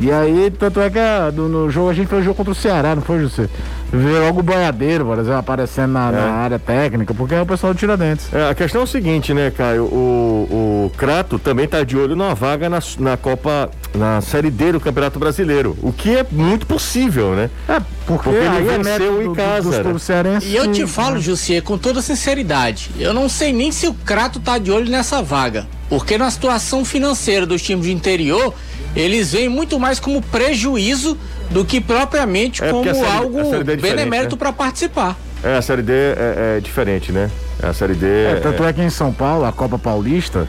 E 0.00 0.10
aí, 0.10 0.50
tanto 0.50 0.80
é 0.80 0.90
que 0.90 0.98
a, 0.98 1.30
do, 1.30 1.48
no 1.48 1.70
jogo, 1.70 1.90
a 1.90 1.94
gente 1.94 2.08
fez 2.08 2.22
o 2.22 2.24
jogo 2.24 2.36
contra 2.36 2.52
o 2.52 2.54
Ceará, 2.54 2.94
não 2.94 3.02
foi, 3.02 3.20
José? 3.20 3.48
Vê 3.92 4.18
logo 4.18 4.40
o 4.40 4.42
boiadeiro, 4.42 5.04
por 5.04 5.18
exemplo, 5.18 5.38
aparecendo 5.38 5.92
na, 5.92 6.08
é. 6.08 6.12
na, 6.12 6.32
área 6.32 6.58
técnica, 6.58 7.14
porque 7.14 7.34
é 7.34 7.40
o 7.40 7.46
pessoal 7.46 7.72
do 7.72 7.78
Tiradentes. 7.78 8.26
É, 8.32 8.50
a 8.50 8.54
questão 8.54 8.80
é 8.80 8.84
o 8.84 8.86
seguinte, 8.88 9.32
né, 9.32 9.52
Caio? 9.56 9.84
O, 9.84 10.86
o 10.86 10.92
Crato 10.96 11.38
também 11.38 11.66
está 11.66 11.84
de 11.84 11.96
olho 11.96 12.16
numa 12.16 12.34
vaga 12.34 12.68
na, 12.68 12.80
na 12.98 13.16
Copa, 13.16 13.70
na 13.94 14.20
Série 14.20 14.50
D 14.50 14.72
do 14.72 14.80
Campeonato 14.80 15.18
Brasileiro, 15.20 15.76
o 15.80 15.92
que 15.92 16.16
é 16.16 16.26
muito 16.28 16.66
possível, 16.66 17.36
né? 17.36 17.48
É, 17.68 17.80
porque, 18.04 18.30
porque 18.30 18.30
ele 18.30 18.68
é 18.68 18.78
venceu 18.78 19.20
é 19.20 19.24
em 19.24 19.32
casa. 19.32 19.84
Do, 19.84 19.92
do 19.92 20.44
e 20.44 20.56
eu 20.56 20.72
te 20.72 20.86
falo, 20.88 21.20
Jussier, 21.20 21.62
com 21.62 21.78
toda 21.78 22.02
sinceridade, 22.02 22.90
eu 22.98 23.14
não 23.14 23.28
sei 23.28 23.52
nem 23.52 23.70
se 23.70 23.86
o 23.86 23.94
Crato 23.94 24.40
está 24.40 24.58
de 24.58 24.72
olho 24.72 24.90
nessa 24.90 25.22
vaga, 25.22 25.68
porque 25.88 26.18
na 26.18 26.28
situação 26.32 26.84
financeira 26.84 27.46
dos 27.46 27.62
times 27.62 27.86
de 27.86 27.92
interior 27.92 28.52
eles 28.94 29.32
veem 29.32 29.48
muito 29.48 29.78
mais 29.78 29.98
como 29.98 30.22
prejuízo 30.22 31.16
do 31.50 31.64
que 31.64 31.80
propriamente 31.80 32.62
é 32.62 32.70
como 32.70 32.84
série, 32.84 33.06
algo 33.06 33.40
é 33.40 33.76
benemérito 33.76 34.34
né? 34.34 34.38
para 34.38 34.52
participar. 34.52 35.16
É, 35.42 35.56
a 35.56 35.62
Série 35.62 35.82
D 35.82 35.92
é, 35.92 36.56
é, 36.56 36.60
diferente, 36.60 37.12
né? 37.12 37.30
A 37.62 37.72
Série 37.72 37.94
D. 37.94 38.06
É, 38.06 38.40
tanto 38.42 38.64
é... 38.64 38.72
que 38.72 38.82
em 38.82 38.90
São 38.90 39.12
Paulo, 39.12 39.44
a 39.44 39.52
Copa 39.52 39.78
Paulista, 39.78 40.48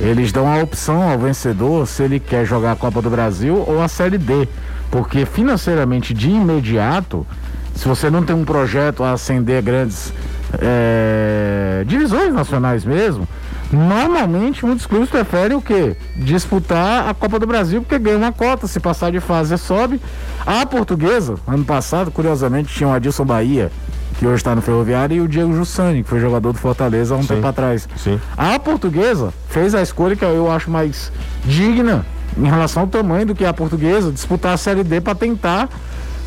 eles 0.00 0.32
dão 0.32 0.52
a 0.52 0.60
opção 0.62 1.02
ao 1.02 1.18
vencedor 1.18 1.86
se 1.86 2.02
ele 2.02 2.18
quer 2.18 2.44
jogar 2.44 2.72
a 2.72 2.76
Copa 2.76 3.00
do 3.00 3.08
Brasil 3.08 3.62
ou 3.66 3.80
a 3.80 3.88
Série 3.88 4.18
D. 4.18 4.48
Porque 4.90 5.24
financeiramente, 5.24 6.12
de 6.12 6.28
imediato, 6.28 7.26
se 7.74 7.86
você 7.86 8.10
não 8.10 8.22
tem 8.22 8.34
um 8.34 8.44
projeto 8.44 9.04
a 9.04 9.12
ascender 9.12 9.62
grandes 9.62 10.12
é, 10.60 11.84
divisões 11.86 12.34
nacionais 12.34 12.84
mesmo, 12.84 13.26
Normalmente, 13.72 14.66
muitos 14.66 14.84
clubes 14.84 15.08
preferem 15.08 15.56
o 15.56 15.62
quê? 15.62 15.96
Disputar 16.14 17.08
a 17.08 17.14
Copa 17.14 17.38
do 17.38 17.46
Brasil, 17.46 17.80
porque 17.80 17.98
ganha 17.98 18.18
uma 18.18 18.32
cota, 18.32 18.66
se 18.66 18.78
passar 18.78 19.10
de 19.10 19.18
fase 19.18 19.56
sobe. 19.56 19.98
A 20.44 20.66
portuguesa, 20.66 21.36
ano 21.46 21.64
passado, 21.64 22.10
curiosamente, 22.10 22.74
tinha 22.74 22.88
o 22.88 22.92
Adilson 22.92 23.24
Bahia, 23.24 23.72
que 24.18 24.26
hoje 24.26 24.36
está 24.36 24.54
no 24.54 24.60
Ferroviário, 24.60 25.16
e 25.16 25.20
o 25.22 25.26
Diego 25.26 25.54
Jussani, 25.54 26.02
que 26.02 26.08
foi 26.10 26.20
jogador 26.20 26.52
do 26.52 26.58
Fortaleza 26.58 27.14
há 27.14 27.18
um 27.18 27.22
sim, 27.22 27.28
tempo 27.28 27.46
atrás. 27.46 27.88
Sim. 27.96 28.20
A 28.36 28.58
portuguesa 28.58 29.32
fez 29.48 29.74
a 29.74 29.80
escolha 29.80 30.14
que 30.14 30.24
eu 30.24 30.50
acho 30.50 30.70
mais 30.70 31.10
digna 31.44 32.04
em 32.36 32.44
relação 32.44 32.82
ao 32.82 32.88
tamanho 32.88 33.26
do 33.26 33.34
que 33.34 33.44
a 33.44 33.52
portuguesa, 33.54 34.12
disputar 34.12 34.52
a 34.52 34.56
Série 34.56 34.84
D 34.84 35.00
para 35.00 35.14
tentar 35.14 35.68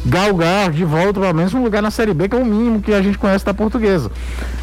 galgar 0.06 0.72
de 0.72 0.86
volta 0.86 1.20
pelo 1.20 1.34
menos 1.34 1.54
um 1.54 1.64
lugar 1.64 1.82
na 1.82 1.90
Série 1.90 2.14
B, 2.14 2.30
que 2.30 2.36
é 2.36 2.40
o 2.40 2.46
mínimo 2.46 2.82
que 2.82 2.94
a 2.94 3.02
gente 3.02 3.18
conhece 3.18 3.44
da 3.44 3.54
portuguesa. 3.54 4.12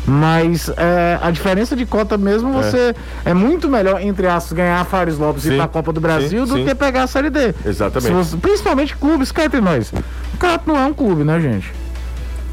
Mas 0.07 0.69
é, 0.77 1.19
a 1.21 1.31
diferença 1.31 1.75
de 1.75 1.85
cota 1.85 2.17
mesmo, 2.17 2.51
é. 2.51 2.63
você 2.63 2.95
é, 3.25 3.31
é 3.31 3.35
muito 3.35 3.69
melhor, 3.69 4.01
entre 4.01 4.27
aspas, 4.27 4.53
ganhar 4.53 4.81
a 4.81 4.85
Fares 4.85 5.19
Lopes 5.19 5.43
sim, 5.43 5.51
e 5.51 5.53
ir 5.55 5.57
pra 5.57 5.69
Copa 5.69 5.93
do 5.93 6.01
Brasil 6.01 6.47
sim, 6.47 6.53
do 6.53 6.59
sim. 6.59 6.65
que 6.65 6.75
pegar 6.75 7.03
a 7.03 7.07
Série 7.07 7.31
D. 7.31 7.55
Exatamente. 7.67 8.13
Você, 8.13 8.37
principalmente 8.37 8.97
clubes, 8.97 9.33
cá 9.33 9.45
entre 9.45 9.61
nós. 9.61 9.93
O 10.35 10.37
Crato 10.39 10.65
não 10.67 10.79
é 10.79 10.87
um 10.87 10.95
clube, 10.95 11.25
né, 11.25 11.41
gente? 11.41 11.73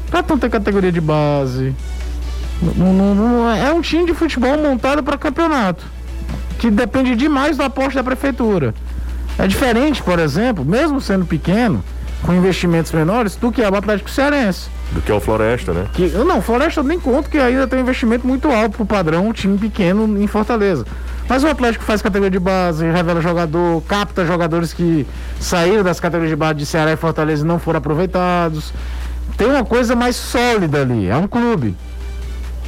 O 0.08 0.10
Crato 0.10 0.30
não 0.30 0.38
tem 0.38 0.50
categoria 0.50 0.90
de 0.90 1.00
base. 1.00 1.74
Não, 2.76 2.92
não, 2.92 3.14
não, 3.14 3.50
é 3.50 3.72
um 3.72 3.80
time 3.80 4.04
de 4.04 4.14
futebol 4.14 4.58
montado 4.58 5.02
para 5.02 5.16
campeonato. 5.16 5.84
Que 6.58 6.70
depende 6.70 7.16
demais 7.16 7.56
do 7.56 7.62
aporte 7.62 7.94
da 7.94 8.04
prefeitura. 8.04 8.74
É 9.38 9.46
diferente, 9.46 10.02
por 10.02 10.18
exemplo, 10.18 10.64
mesmo 10.64 11.00
sendo 11.00 11.24
pequeno, 11.24 11.82
com 12.22 12.34
investimentos 12.34 12.92
menores 12.92 13.36
do 13.36 13.50
que 13.50 13.62
é 13.62 13.68
o 13.68 13.74
Atlético 13.74 14.10
Cearense. 14.10 14.68
Do 14.92 15.00
que 15.00 15.10
é 15.10 15.14
o 15.14 15.20
Floresta, 15.20 15.72
né? 15.72 15.86
Que, 15.92 16.08
não, 16.08 16.42
Floresta 16.42 16.80
eu 16.80 16.84
nem 16.84 16.98
conto 16.98 17.30
que 17.30 17.38
ainda 17.38 17.66
tem 17.66 17.78
um 17.78 17.82
investimento 17.82 18.26
muito 18.26 18.48
alto 18.48 18.76
pro 18.76 18.86
padrão, 18.86 19.28
um 19.28 19.32
time 19.32 19.56
pequeno 19.56 20.20
em 20.20 20.26
Fortaleza. 20.26 20.84
Mas 21.28 21.44
o 21.44 21.46
Atlético 21.46 21.84
faz 21.84 22.02
categoria 22.02 22.30
de 22.30 22.40
base, 22.40 22.84
revela 22.90 23.20
jogador, 23.20 23.80
capta 23.82 24.26
jogadores 24.26 24.72
que 24.72 25.06
saíram 25.38 25.84
das 25.84 26.00
categorias 26.00 26.30
de 26.30 26.36
base 26.36 26.54
de 26.54 26.66
Ceará 26.66 26.92
e 26.92 26.96
Fortaleza 26.96 27.44
e 27.44 27.46
não 27.46 27.58
foram 27.58 27.78
aproveitados. 27.78 28.72
Tem 29.36 29.46
uma 29.46 29.64
coisa 29.64 29.94
mais 29.94 30.16
sólida 30.16 30.82
ali, 30.82 31.06
é 31.06 31.16
um 31.16 31.28
clube. 31.28 31.76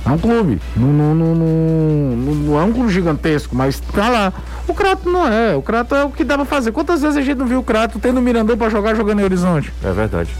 É 0.04 0.10
um 0.10 0.18
clube. 0.18 0.60
Não, 0.76 0.88
não, 0.88 1.14
não, 1.14 1.34
não, 1.36 2.60
é 2.60 2.64
um 2.64 2.72
clube 2.72 2.92
gigantesco, 2.92 3.54
mas 3.54 3.78
tá 3.78 4.08
lá. 4.08 4.32
O 4.66 4.74
Crato 4.74 5.08
não 5.08 5.26
é. 5.26 5.54
O 5.54 5.62
Crato 5.62 5.94
é 5.94 6.04
o 6.04 6.10
que 6.10 6.24
dá 6.24 6.36
pra 6.36 6.44
fazer. 6.44 6.72
Quantas 6.72 7.02
vezes 7.02 7.16
a 7.16 7.22
gente 7.22 7.38
não 7.38 7.46
viu 7.46 7.60
o 7.60 7.62
Crato 7.62 7.98
tendo 7.98 8.18
o 8.18 8.22
Mirandão 8.22 8.56
pra 8.56 8.68
jogar 8.68 8.94
jogando 8.94 9.20
em 9.20 9.24
Horizonte? 9.24 9.72
É 9.82 9.92
verdade. 9.92 10.30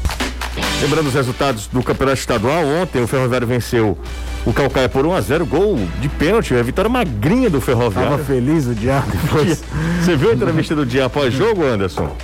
Lembrando 0.83 1.07
os 1.07 1.15
resultados 1.15 1.69
do 1.69 1.83
Campeonato 1.83 2.19
Estadual, 2.19 2.65
ontem 2.67 3.01
o 3.03 3.07
Ferroviário 3.07 3.47
venceu 3.47 3.97
o 4.45 4.53
Calcaia 4.53 4.89
por 4.89 5.05
1x0, 5.05 5.45
gol 5.45 5.79
de 6.01 6.09
pênalti, 6.09 6.55
a 6.55 6.63
vitória 6.63 6.91
magrinha 6.91 7.49
do 7.49 7.61
Ferroviário. 7.61 8.11
Tava 8.11 8.25
feliz 8.25 8.67
o 8.67 8.75
Diabo 8.75 9.07
depois. 9.11 9.63
Você 10.01 10.17
viu 10.17 10.31
a 10.31 10.35
entrevista 10.35 10.75
do 10.75 10.85
dia 10.85 11.07
após 11.07 11.33
jogo, 11.33 11.65
Anderson? 11.65 12.15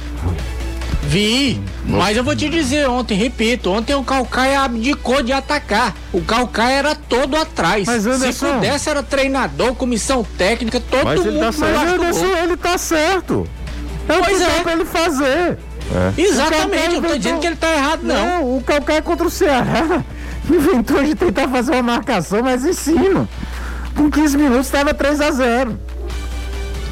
Vi, 1.08 1.58
mas 1.86 2.18
eu 2.18 2.22
vou 2.22 2.36
te 2.36 2.50
dizer 2.50 2.86
ontem, 2.86 3.14
repito, 3.14 3.70
ontem 3.70 3.94
o 3.94 4.04
Calcaia 4.04 4.60
abdicou 4.60 5.22
de 5.22 5.32
atacar. 5.32 5.94
O 6.12 6.20
Calcaia 6.20 6.74
era 6.74 6.94
todo 6.94 7.34
atrás. 7.34 7.86
Mas 7.86 8.06
Anderson, 8.06 8.46
Se 8.46 8.52
pudesse, 8.52 8.90
era 8.90 9.02
treinador, 9.02 9.74
comissão 9.74 10.22
técnica, 10.36 10.78
todo 10.78 11.06
mas 11.06 11.18
mundo. 11.18 11.30
Ele 11.30 11.38
tá 11.38 11.50
certo. 11.50 11.78
Mas 11.78 11.92
Anderson, 11.92 12.36
ele 12.36 12.56
tá 12.58 12.76
certo. 12.76 13.48
É 14.06 14.18
pois 14.18 14.40
é. 14.42 14.60
pra 14.60 14.72
ele 14.72 14.84
fazer. 14.84 15.58
É. 15.94 16.20
Exatamente, 16.20 16.96
eu 16.96 17.02
tô 17.02 17.16
dizendo 17.16 17.40
que 17.40 17.46
ele 17.46 17.56
tá 17.56 17.72
errado, 17.72 18.02
não. 18.02 18.26
Não, 18.26 18.58
o 18.58 18.62
Calcaia 18.62 19.00
contra 19.00 19.26
o 19.26 19.30
Ceará 19.30 20.04
inventou 20.46 21.02
de 21.02 21.14
tentar 21.14 21.48
fazer 21.48 21.72
uma 21.72 21.82
marcação, 21.82 22.42
mas 22.42 22.66
em 22.66 22.74
cima. 22.74 23.26
Com 23.96 24.10
15 24.10 24.36
minutos 24.36 24.66
estava 24.66 24.92
3 24.92 25.22
a 25.22 25.30
0 25.30 25.80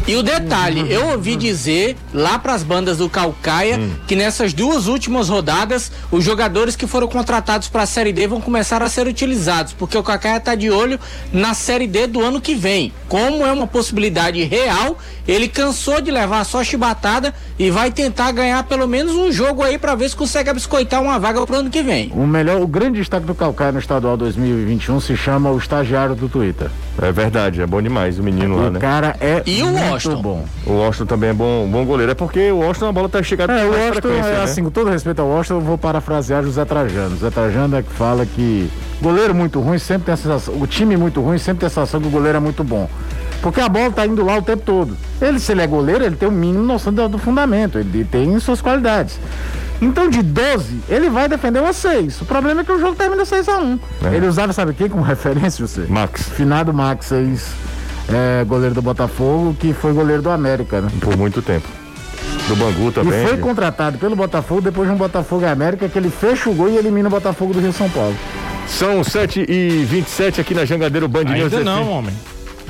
E 0.08 0.14
o 0.14 0.22
detalhe, 0.22 0.86
eu 0.88 1.08
ouvi 1.08 1.34
dizer 1.34 1.96
lá 2.14 2.38
para 2.38 2.54
as 2.54 2.62
bandas 2.62 2.98
do 2.98 3.10
Calcaia 3.10 3.76
hum. 3.76 3.90
que 4.06 4.14
nessas 4.14 4.52
duas 4.52 4.86
últimas 4.86 5.28
rodadas 5.28 5.90
os 6.12 6.22
jogadores 6.22 6.76
que 6.76 6.86
foram 6.86 7.08
contratados 7.08 7.66
para 7.66 7.82
a 7.82 7.86
Série 7.86 8.12
D 8.12 8.28
vão 8.28 8.40
começar 8.40 8.84
a 8.84 8.88
ser 8.88 9.08
utilizados, 9.08 9.72
porque 9.72 9.98
o 9.98 10.04
Calcaia 10.04 10.36
está 10.36 10.54
de 10.54 10.70
olho 10.70 11.00
na 11.32 11.54
Série 11.54 11.88
D 11.88 12.06
do 12.06 12.20
ano 12.20 12.40
que 12.40 12.54
vem. 12.54 12.92
Como 13.08 13.44
é 13.44 13.50
uma 13.50 13.66
possibilidade 13.66 14.40
real, 14.44 14.96
ele 15.26 15.48
cansou 15.48 16.00
de 16.00 16.12
levar 16.12 16.44
só 16.44 16.62
chibatada 16.62 17.34
e 17.58 17.68
vai 17.68 17.90
tentar 17.90 18.30
ganhar 18.30 18.62
pelo 18.62 18.86
menos 18.86 19.12
um 19.12 19.32
jogo 19.32 19.64
aí 19.64 19.76
para 19.76 19.96
ver 19.96 20.08
se 20.08 20.14
consegue 20.14 20.52
biscoitar 20.52 21.02
uma 21.02 21.18
vaga 21.18 21.44
pro 21.44 21.56
ano 21.56 21.70
que 21.70 21.82
vem. 21.82 22.12
O 22.14 22.24
melhor, 22.24 22.60
o 22.60 22.66
grande 22.68 23.00
destaque 23.00 23.26
do 23.26 23.34
Calcaia 23.34 23.72
no 23.72 23.80
estadual 23.80 24.16
2021 24.16 25.00
se 25.00 25.16
chama 25.16 25.50
o 25.50 25.58
estagiário 25.58 26.14
do 26.14 26.28
Twitter. 26.28 26.70
É 27.00 27.12
verdade, 27.12 27.60
é 27.60 27.66
bom 27.66 27.82
demais 27.82 28.18
o 28.18 28.22
menino 28.22 28.54
o 28.54 28.62
lá, 28.62 28.70
né? 28.70 28.78
O 28.78 28.80
cara 28.80 29.16
é 29.20 29.42
e 29.44 29.62
o 29.62 29.74
Washington 29.74 30.22
bom. 30.22 30.44
O 30.66 30.72
Washington 30.72 31.06
também 31.06 31.30
é 31.30 31.32
bom, 31.34 31.68
bom 31.70 31.84
goleiro, 31.84 32.12
é 32.12 32.14
porque 32.14 32.50
o 32.50 32.58
Washington 32.58 32.86
a 32.86 32.92
bola 32.92 33.08
tá 33.08 33.22
chegando 33.22 33.50
é, 33.50 33.64
o 33.64 33.70
Washington 33.70 34.08
é 34.08 34.22
né? 34.22 34.42
assim, 34.42 34.64
com 34.64 34.70
todo 34.70 34.88
respeito 34.88 35.20
ao 35.20 35.28
Washington, 35.28 35.54
eu 35.56 35.60
vou 35.60 35.76
parafrasear 35.76 36.42
José 36.42 36.64
Trajano. 36.64 37.10
José 37.10 37.30
Trajano 37.30 37.76
é 37.76 37.82
que 37.82 37.92
fala 37.92 38.24
que 38.24 38.70
goleiro 39.00 39.34
muito 39.34 39.60
ruim 39.60 39.78
sempre 39.78 40.06
tem 40.06 40.14
a 40.14 40.16
sensação, 40.16 40.54
o 40.58 40.66
time 40.66 40.96
muito 40.96 41.20
ruim 41.20 41.38
sempre 41.38 41.60
tem 41.60 41.66
a 41.66 41.70
sensação 41.70 42.00
que 42.00 42.08
o 42.08 42.10
goleiro 42.10 42.38
é 42.38 42.40
muito 42.40 42.64
bom. 42.64 42.88
Porque 43.42 43.60
a 43.60 43.68
bola 43.68 43.92
tá 43.92 44.06
indo 44.06 44.24
lá 44.24 44.38
o 44.38 44.42
tempo 44.42 44.62
todo. 44.64 44.96
Ele, 45.20 45.38
se 45.38 45.52
ele 45.52 45.60
é 45.60 45.66
goleiro, 45.66 46.02
ele 46.02 46.16
tem 46.16 46.28
o 46.28 46.32
mínimo 46.32 46.64
noção 46.64 46.92
do, 46.92 47.08
do 47.08 47.18
fundamento, 47.18 47.78
ele 47.78 48.04
tem 48.04 48.38
suas 48.40 48.62
qualidades. 48.62 49.20
Então, 49.80 50.08
de 50.08 50.22
12, 50.22 50.80
ele 50.88 51.10
vai 51.10 51.28
defender 51.28 51.60
uma 51.60 51.72
6. 51.72 52.22
O 52.22 52.24
problema 52.24 52.62
é 52.62 52.64
que 52.64 52.72
o 52.72 52.80
jogo 52.80 52.94
termina 52.94 53.24
6 53.24 53.48
a 53.48 53.58
1 53.58 53.78
é. 54.04 54.16
Ele 54.16 54.26
usava, 54.26 54.52
sabe 54.52 54.72
quem 54.72 54.88
como 54.88 55.02
referência, 55.04 55.66
você? 55.66 55.86
Max. 55.88 56.22
Finado 56.30 56.72
Max, 56.72 57.12
ex, 57.12 57.50
é, 58.08 58.44
goleiro 58.44 58.74
do 58.74 58.82
Botafogo, 58.82 59.54
que 59.58 59.72
foi 59.72 59.92
goleiro 59.92 60.22
do 60.22 60.30
América, 60.30 60.80
né? 60.80 60.88
Por 61.00 61.16
muito 61.16 61.42
tempo. 61.42 61.68
Do 62.48 62.56
Bangu 62.56 62.92
também. 62.92 63.24
E 63.24 63.26
foi 63.26 63.38
contratado 63.38 63.98
pelo 63.98 64.14
Botafogo 64.14 64.60
depois 64.60 64.88
de 64.88 64.94
um 64.94 64.98
Botafogo 64.98 65.42
e 65.42 65.46
América 65.46 65.88
que 65.88 65.98
ele 65.98 66.10
fecha 66.10 66.48
o 66.48 66.54
gol 66.54 66.68
e 66.68 66.76
elimina 66.76 67.08
o 67.08 67.10
Botafogo 67.10 67.52
do 67.52 67.60
Rio 67.60 67.72
São 67.72 67.88
Paulo. 67.90 68.16
São 68.68 69.02
7 69.02 69.46
e 69.48 69.84
27 69.84 70.40
aqui 70.40 70.54
na 70.54 70.64
Jangadeiro 70.64 71.08
Band 71.08 71.24
News. 71.24 71.52
Ainda 71.52 71.64
não, 71.64 71.88
homem. 71.90 72.14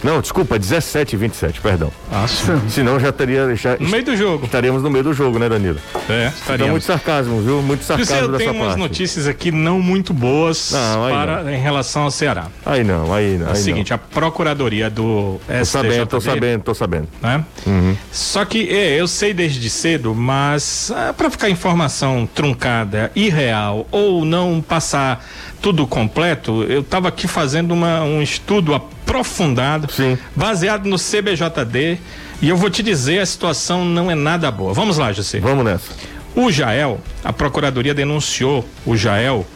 Não, 0.02 0.20
desculpa, 0.20 0.59
17 0.59 1.14
e 1.14 1.18
27, 1.18 1.61
perdão. 1.61 1.90
Ah, 2.12 2.26
sim. 2.28 2.68
Senão 2.68 2.98
já 3.00 3.12
teria. 3.12 3.54
Já 3.56 3.76
no 3.78 3.88
meio 3.88 4.04
do 4.04 4.16
jogo. 4.16 4.46
Estaríamos 4.46 4.82
no 4.82 4.90
meio 4.90 5.04
do 5.04 5.12
jogo, 5.12 5.38
né, 5.38 5.48
Danilo? 5.48 5.78
É, 6.09 6.28
estaríamos. 6.28 6.54
Então, 6.54 6.68
muito 6.68 6.85
sarcasmo, 6.85 7.40
viu? 7.40 7.62
Muito 7.62 7.85
sarcasmo 7.85 8.35
eu 8.35 8.38
tenho 8.38 8.52
umas 8.52 8.76
notícias 8.76 9.26
aqui 9.26 9.50
não 9.50 9.80
muito 9.80 10.12
boas 10.12 10.70
não, 10.72 11.11
para, 11.11 11.42
não. 11.42 11.50
em 11.50 11.59
relação 11.59 12.02
ao 12.02 12.11
Ceará. 12.11 12.48
Aí 12.64 12.85
não, 12.85 13.12
aí 13.12 13.38
não. 13.38 13.48
É 13.48 13.52
o 13.52 13.56
seguinte, 13.56 13.90
não. 13.90 13.96
a 13.96 13.98
Procuradoria 13.98 14.88
do 14.88 15.40
STJD... 15.44 15.59
Tô 15.59 15.64
sabendo, 15.64 16.06
tô 16.06 16.20
sabendo, 16.20 16.62
tô 16.62 16.74
sabendo. 16.74 17.09
Né? 17.20 17.44
Uhum. 17.66 17.96
Só 18.12 18.44
que 18.44 18.68
é, 18.68 19.00
eu 19.00 19.09
sei 19.09 19.32
desde 19.35 19.68
cedo, 19.68 20.14
mas 20.14 20.90
é, 20.90 21.12
para 21.12 21.30
ficar 21.30 21.50
informação 21.50 22.28
truncada, 22.35 23.11
irreal 23.14 23.87
ou 23.90 24.24
não 24.24 24.61
passar 24.66 25.24
tudo 25.61 25.87
completo, 25.87 26.62
eu 26.64 26.81
estava 26.81 27.09
aqui 27.09 27.27
fazendo 27.27 27.73
uma, 27.73 28.03
um 28.03 28.23
estudo 28.23 28.75
aprofundado, 28.75 29.90
Sim. 29.92 30.19
baseado 30.35 30.87
no 30.87 30.97
CBJD, 30.97 31.99
e 32.40 32.49
eu 32.49 32.57
vou 32.57 32.69
te 32.69 32.83
dizer, 32.83 33.21
a 33.21 33.27
situação 33.27 33.85
não 33.85 34.11
é 34.11 34.14
nada 34.14 34.51
boa. 34.51 34.73
Vamos 34.73 34.99
lá, 34.99 35.12
José. 35.12 35.40
Vamos 35.40 35.64
nessa. 35.64 35.92
O 36.35 36.53
Jael, 36.53 37.01
a 37.25 37.33
Procuradoria 37.33 37.95
denunciou 37.95 38.66
o 38.85 38.97
Jael 38.97 39.47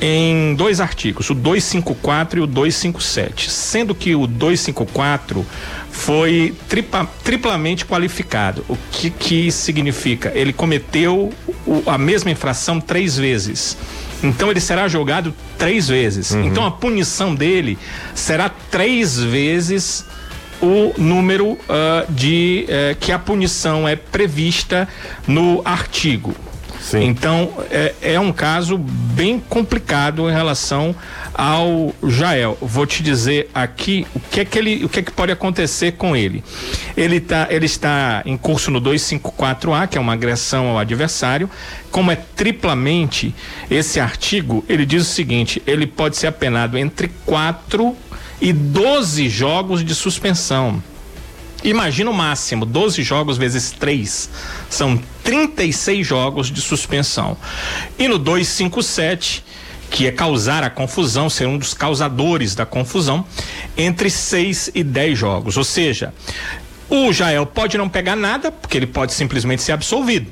em 0.00 0.54
dois 0.54 0.80
artigos, 0.80 1.30
o 1.30 1.34
254 1.34 2.40
e 2.40 2.42
o 2.42 2.46
257, 2.46 3.50
sendo 3.50 3.94
que 3.94 4.14
o 4.14 4.26
254 4.26 5.46
foi 5.90 6.54
tripa, 6.68 7.08
triplamente 7.24 7.86
qualificado. 7.86 8.64
O 8.68 8.76
que 8.90 9.08
que 9.08 9.50
significa? 9.50 10.32
Ele 10.34 10.52
cometeu 10.52 11.32
o, 11.66 11.82
a 11.86 11.96
mesma 11.96 12.30
infração 12.30 12.80
três 12.80 13.16
vezes. 13.16 13.76
Então 14.22 14.50
ele 14.50 14.60
será 14.60 14.88
julgado 14.88 15.34
três 15.58 15.88
vezes. 15.88 16.30
Uhum. 16.30 16.44
Então 16.44 16.64
a 16.64 16.70
punição 16.70 17.34
dele 17.34 17.78
será 18.14 18.48
três 18.48 19.18
vezes 19.18 20.04
o 20.60 20.94
número 20.96 21.52
uh, 21.52 21.58
de 22.10 22.66
uh, 22.68 22.96
que 22.98 23.12
a 23.12 23.18
punição 23.18 23.86
é 23.86 23.94
prevista 23.94 24.88
no 25.26 25.60
artigo. 25.64 26.34
Sim. 26.86 27.02
Então 27.02 27.52
é, 27.68 27.94
é, 28.00 28.20
um 28.20 28.32
caso 28.32 28.78
bem 28.78 29.40
complicado 29.40 30.30
em 30.30 30.32
relação 30.32 30.94
ao 31.34 31.92
Jael. 32.06 32.56
Vou 32.60 32.86
te 32.86 33.02
dizer 33.02 33.50
aqui 33.52 34.06
o 34.14 34.20
que 34.20 34.38
é 34.38 34.44
que 34.44 34.56
ele, 34.56 34.84
o 34.84 34.88
que 34.88 35.00
é 35.00 35.02
que 35.02 35.10
pode 35.10 35.32
acontecer 35.32 35.92
com 35.92 36.14
ele. 36.14 36.44
Ele 36.96 37.18
tá, 37.18 37.48
ele 37.50 37.66
está 37.66 38.22
em 38.24 38.36
curso 38.36 38.70
no 38.70 38.80
254A, 38.80 39.88
que 39.88 39.98
é 39.98 40.00
uma 40.00 40.12
agressão 40.12 40.68
ao 40.68 40.78
adversário. 40.78 41.50
Como 41.90 42.12
é 42.12 42.16
triplamente 42.36 43.34
esse 43.68 43.98
artigo, 43.98 44.64
ele 44.68 44.86
diz 44.86 45.02
o 45.02 45.12
seguinte: 45.12 45.60
ele 45.66 45.88
pode 45.88 46.16
ser 46.16 46.28
apenado 46.28 46.78
entre 46.78 47.10
4 47.24 47.96
e 48.40 48.52
12 48.52 49.28
jogos 49.28 49.84
de 49.84 49.92
suspensão. 49.92 50.80
Imagina 51.64 52.10
o 52.10 52.14
máximo, 52.14 52.64
12 52.64 53.02
jogos 53.02 53.38
vezes 53.38 53.70
3, 53.72 54.30
são 54.70 55.00
36 55.24 56.06
jogos 56.06 56.50
de 56.50 56.60
suspensão. 56.60 57.36
E 57.98 58.06
no 58.06 58.18
257, 58.18 59.44
que 59.90 60.06
é 60.06 60.12
causar 60.12 60.62
a 60.62 60.70
confusão, 60.70 61.28
ser 61.28 61.46
um 61.46 61.58
dos 61.58 61.74
causadores 61.74 62.54
da 62.54 62.66
confusão, 62.66 63.24
entre 63.76 64.10
6 64.10 64.70
e 64.74 64.84
10 64.84 65.18
jogos. 65.18 65.56
Ou 65.56 65.64
seja, 65.64 66.12
o 66.88 67.12
Jael 67.12 67.46
pode 67.46 67.76
não 67.76 67.88
pegar 67.88 68.14
nada, 68.14 68.52
porque 68.52 68.76
ele 68.76 68.86
pode 68.86 69.12
simplesmente 69.12 69.62
ser 69.62 69.72
absolvido 69.72 70.30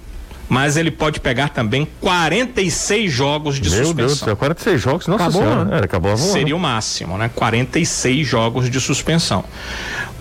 mas 0.48 0.76
ele 0.76 0.90
pode 0.90 1.20
pegar 1.20 1.48
também 1.48 1.86
46 2.00 3.10
jogos 3.10 3.60
de 3.60 3.70
Meu 3.70 3.84
suspensão. 3.84 4.26
Deus, 4.26 4.38
46 4.38 4.80
jogos, 4.80 5.06
nossa 5.06 5.24
acabou, 5.24 5.42
senhora, 5.42 5.64
né? 5.64 5.80
acabou 5.82 6.16
Seria 6.16 6.56
o 6.56 6.58
máximo, 6.58 7.16
né? 7.16 7.30
46 7.34 8.26
jogos 8.26 8.70
de 8.70 8.80
suspensão. 8.80 9.44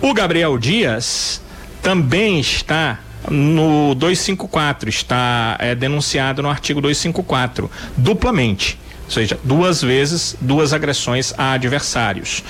O 0.00 0.12
Gabriel 0.14 0.58
Dias 0.58 1.40
também 1.82 2.40
está 2.40 2.98
no 3.30 3.94
254, 3.94 4.88
está 4.88 5.56
é, 5.58 5.74
denunciado 5.74 6.42
no 6.42 6.48
artigo 6.48 6.80
254, 6.80 7.70
duplamente. 7.96 8.78
Ou 9.04 9.10
seja, 9.10 9.38
duas 9.44 9.82
vezes, 9.82 10.34
duas 10.40 10.72
agressões 10.72 11.34
a 11.36 11.52
adversários. 11.52 12.42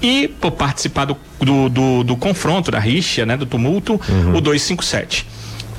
E 0.00 0.26
por 0.26 0.52
participar 0.52 1.04
do, 1.04 1.16
do, 1.38 1.68
do, 1.68 2.04
do 2.04 2.16
confronto, 2.16 2.70
da 2.70 2.78
rixa, 2.78 3.26
né, 3.26 3.36
do 3.36 3.44
tumulto, 3.44 4.00
uhum. 4.08 4.36
o 4.36 4.40
257. 4.40 5.26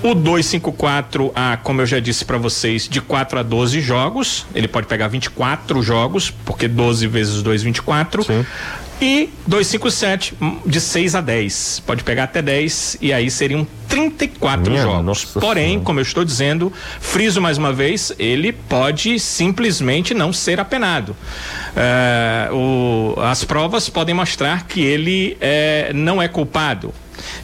O 0.04 0.14
254A, 0.14 1.32
ah, 1.34 1.58
como 1.64 1.82
eu 1.82 1.86
já 1.86 1.98
disse 1.98 2.26
para 2.26 2.38
vocês, 2.38 2.90
de 2.90 3.00
4 3.00 3.40
a 3.40 3.44
12 3.44 3.80
jogos. 3.80 4.46
Ele 4.54 4.68
pode 4.68 4.86
pegar 4.86 5.08
24 5.08 5.82
jogos, 5.82 6.30
porque 6.30 6.68
12 6.68 7.08
vezes 7.08 7.42
2, 7.42 7.64
24. 7.64 8.24
Sim. 8.24 8.46
E 9.02 9.30
257 9.48 10.34
hum, 10.42 10.60
de 10.66 10.82
6 10.82 11.16
a 11.16 11.22
10. 11.22 11.84
Pode 11.86 12.04
pegar 12.04 12.26
até 12.26 12.42
10 12.42 12.98
e 13.02 13.14
aí 13.14 13.32
seriam 13.32 13.66
34 13.88 14.72
Minha 14.72 14.84
jogos. 14.84 15.26
Porém, 15.26 15.68
senhora. 15.68 15.86
como 15.86 16.00
eu 16.00 16.04
estou 16.04 16.26
dizendo, 16.26 16.72
friso 17.00 17.42
mais 17.42 17.58
uma 17.58 17.72
vez, 17.72 18.12
ele 18.20 18.52
pode 18.52 19.20
simplesmente 19.20 20.14
não 20.14 20.34
ser 20.34 20.60
apenado. 20.60 21.16
É, 21.76 22.50
o, 22.52 23.16
as 23.22 23.44
provas 23.44 23.88
podem 23.90 24.14
mostrar 24.14 24.68
que 24.68 24.82
ele 24.82 25.38
é, 25.40 25.92
não 25.94 26.22
é 26.22 26.28
culpado. 26.28 26.94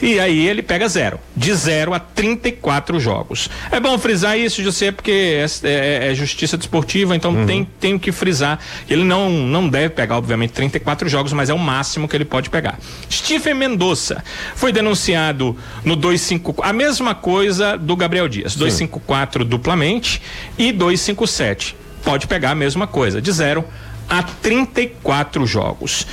E 0.02 0.19
aí 0.19 0.47
ele 0.47 0.62
pega 0.62 0.88
zero, 0.88 1.19
de 1.36 1.54
zero 1.54 1.93
a 1.93 1.99
34 1.99 2.99
jogos. 2.99 3.49
É 3.71 3.80
bom 3.80 3.97
frisar 3.97 4.38
isso, 4.38 4.63
José, 4.63 4.91
porque 4.91 5.12
é, 5.12 5.45
é, 5.63 6.12
é 6.12 6.15
justiça 6.15 6.58
desportiva, 6.58 7.15
então 7.15 7.34
uhum. 7.34 7.45
tem, 7.45 7.67
tem 7.80 7.99
que 7.99 8.12
frisar. 8.12 8.60
Ele 8.89 9.04
não, 9.04 9.30
não 9.30 9.67
deve 9.67 9.89
pegar, 9.89 10.17
obviamente, 10.17 10.52
34 10.52 11.10
jogos, 11.10 11.34
mas 11.34 11.49
é 11.49 11.54
o 11.54 11.60
máximo 11.60 12.08
que 12.08 12.15
ele 12.15 12.25
pode 12.25 12.49
pegar. 12.49 12.80
Stephen 13.10 13.54
Mendonça 13.54 14.23
foi 14.56 14.71
denunciado 14.71 15.58
no 15.84 15.95
254, 15.95 16.69
a 16.69 16.73
mesma 16.73 17.15
coisa 17.15 17.78
do 17.78 17.95
Gabriel 17.95 18.28
Dias, 18.28 18.54
Sim. 18.54 18.60
254 18.60 19.43
duplamente 19.45 20.21
e 20.58 20.71
257. 20.71 21.75
Pode 22.04 22.28
pegar 22.28 22.52
a 22.52 22.56
mesma 22.56 22.88
coisa, 22.88 23.21
de 23.21 23.32
zero 23.32 23.65
a 24.10 24.23
34 24.23 25.45
jogos. 25.45 26.08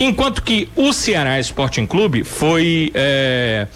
Enquanto 0.00 0.42
que 0.42 0.68
o 0.76 0.92
Ceará 0.92 1.40
Sporting 1.40 1.86
Clube 1.86 2.24
foi. 2.24 2.90
É, 2.94 3.66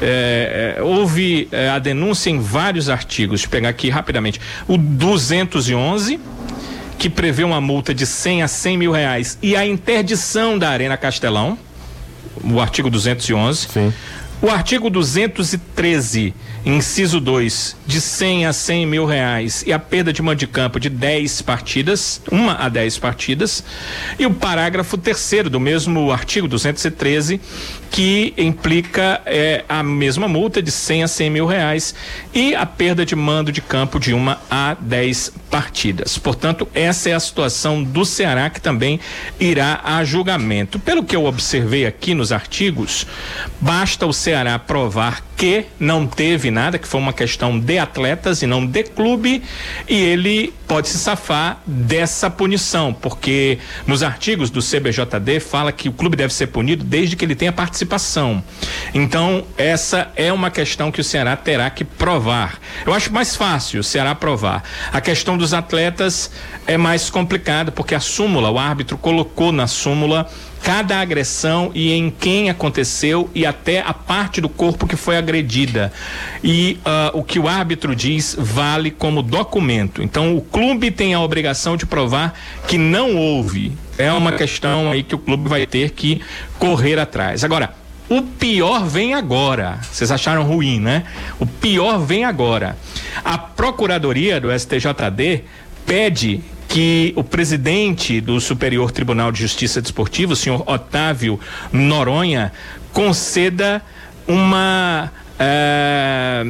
é, 0.00 0.76
é, 0.78 0.82
houve 0.82 1.48
é, 1.52 1.68
a 1.68 1.78
denúncia 1.78 2.28
em 2.28 2.40
vários 2.40 2.88
artigos, 2.88 3.42
Vou 3.42 3.50
pegar 3.50 3.68
aqui 3.68 3.88
rapidamente. 3.88 4.40
O 4.66 4.76
211, 4.76 6.18
que 6.98 7.08
prevê 7.08 7.44
uma 7.44 7.60
multa 7.60 7.94
de 7.94 8.04
100 8.04 8.42
a 8.42 8.48
100 8.48 8.78
mil 8.78 8.92
reais 8.92 9.38
e 9.42 9.56
a 9.56 9.64
interdição 9.64 10.58
da 10.58 10.70
Arena 10.70 10.96
Castelão, 10.96 11.58
o 12.42 12.60
artigo 12.60 12.90
211. 12.90 13.68
Sim. 13.68 13.92
O 14.42 14.50
artigo 14.50 14.90
213, 14.90 16.34
inciso 16.64 17.18
2, 17.20 17.74
de 17.86 18.02
100 18.02 18.46
a 18.46 18.52
100 18.52 18.86
mil 18.86 19.06
reais 19.06 19.64
e 19.66 19.72
a 19.72 19.78
perda 19.78 20.12
de 20.12 20.20
mando 20.20 20.36
de 20.36 20.46
campo 20.46 20.78
de 20.78 20.90
10 20.90 21.40
partidas, 21.40 22.20
uma 22.30 22.52
a 22.52 22.68
10 22.68 22.98
partidas, 22.98 23.64
e 24.18 24.26
o 24.26 24.34
parágrafo 24.34 24.98
terceiro 24.98 25.48
do 25.48 25.58
mesmo 25.58 26.12
artigo 26.12 26.46
213, 26.46 27.40
que 27.90 28.34
implica 28.36 29.22
é, 29.24 29.64
a 29.66 29.82
mesma 29.82 30.28
multa 30.28 30.60
de 30.60 30.70
100 30.70 31.04
a 31.04 31.08
100 31.08 31.30
mil 31.30 31.46
reais 31.46 31.94
e 32.34 32.54
a 32.54 32.66
perda 32.66 33.06
de 33.06 33.16
mando 33.16 33.50
de 33.50 33.62
campo 33.62 33.98
de 33.98 34.12
uma 34.12 34.38
a 34.50 34.76
10 34.78 35.32
partidas. 35.50 36.18
Portanto, 36.18 36.68
essa 36.74 37.08
é 37.08 37.14
a 37.14 37.20
situação 37.20 37.82
do 37.82 38.04
Ceará 38.04 38.50
que 38.50 38.60
também 38.60 39.00
irá 39.40 39.80
a 39.82 40.04
julgamento. 40.04 40.78
Pelo 40.78 41.02
que 41.02 41.16
eu 41.16 41.24
observei 41.24 41.86
aqui 41.86 42.12
nos 42.12 42.32
artigos, 42.32 43.06
basta 43.60 44.06
o 44.06 44.12
Ceará 44.26 44.58
provar 44.58 45.22
que 45.36 45.66
não 45.78 46.04
teve 46.04 46.50
nada, 46.50 46.78
que 46.78 46.88
foi 46.88 46.98
uma 46.98 47.12
questão 47.12 47.60
de 47.60 47.78
atletas 47.78 48.42
e 48.42 48.46
não 48.46 48.66
de 48.66 48.82
clube, 48.82 49.40
e 49.88 49.94
ele 49.94 50.52
pode 50.66 50.88
se 50.88 50.98
safar 50.98 51.60
dessa 51.64 52.28
punição, 52.28 52.92
porque 52.92 53.60
nos 53.86 54.02
artigos 54.02 54.50
do 54.50 54.60
CBJD 54.60 55.38
fala 55.38 55.70
que 55.70 55.88
o 55.88 55.92
clube 55.92 56.16
deve 56.16 56.34
ser 56.34 56.48
punido 56.48 56.82
desde 56.82 57.14
que 57.14 57.24
ele 57.24 57.36
tenha 57.36 57.52
participação. 57.52 58.42
Então, 58.92 59.44
essa 59.56 60.10
é 60.16 60.32
uma 60.32 60.50
questão 60.50 60.90
que 60.90 61.00
o 61.00 61.04
Ceará 61.04 61.36
terá 61.36 61.70
que 61.70 61.84
provar. 61.84 62.58
Eu 62.84 62.92
acho 62.92 63.12
mais 63.12 63.36
fácil 63.36 63.78
o 63.78 63.84
Ceará 63.84 64.12
provar. 64.12 64.64
A 64.92 65.00
questão 65.00 65.38
dos 65.38 65.54
atletas 65.54 66.32
é 66.66 66.76
mais 66.76 67.10
complicada, 67.10 67.70
porque 67.70 67.94
a 67.94 68.00
súmula, 68.00 68.50
o 68.50 68.58
árbitro 68.58 68.98
colocou 68.98 69.52
na 69.52 69.68
súmula 69.68 70.28
cada 70.62 71.00
agressão 71.00 71.70
e 71.74 71.92
em 71.92 72.10
quem 72.10 72.50
aconteceu 72.50 73.30
e 73.34 73.46
até 73.46 73.80
a 73.80 73.94
parte 73.94 74.40
do 74.40 74.48
corpo 74.48 74.86
que 74.86 74.96
foi 74.96 75.16
agredida. 75.16 75.92
E 76.42 76.78
uh, 76.84 77.18
o 77.18 77.22
que 77.22 77.38
o 77.38 77.48
árbitro 77.48 77.94
diz 77.94 78.36
vale 78.38 78.90
como 78.90 79.22
documento. 79.22 80.02
Então 80.02 80.36
o 80.36 80.40
clube 80.40 80.90
tem 80.90 81.14
a 81.14 81.20
obrigação 81.20 81.76
de 81.76 81.86
provar 81.86 82.38
que 82.66 82.78
não 82.78 83.16
houve. 83.16 83.72
É 83.98 84.12
uma 84.12 84.32
questão 84.32 84.90
aí 84.90 85.02
que 85.02 85.14
o 85.14 85.18
clube 85.18 85.48
vai 85.48 85.66
ter 85.66 85.90
que 85.90 86.20
correr 86.58 86.98
atrás. 86.98 87.44
Agora, 87.44 87.72
o 88.08 88.22
pior 88.22 88.86
vem 88.86 89.14
agora. 89.14 89.78
Vocês 89.82 90.10
acharam 90.12 90.44
ruim, 90.44 90.78
né? 90.78 91.04
O 91.40 91.46
pior 91.46 91.98
vem 91.98 92.24
agora. 92.24 92.76
A 93.24 93.36
Procuradoria 93.36 94.40
do 94.40 94.48
STJD 94.56 95.44
pede 95.84 96.42
que 96.68 97.12
o 97.16 97.24
presidente 97.24 98.20
do 98.20 98.40
Superior 98.40 98.90
Tribunal 98.90 99.30
de 99.32 99.40
Justiça 99.40 99.80
Desportiva, 99.80 100.32
o 100.32 100.36
senhor 100.36 100.62
Otávio 100.66 101.38
Noronha, 101.72 102.52
conceda 102.92 103.82
uma. 104.26 105.12
É, 105.38 106.44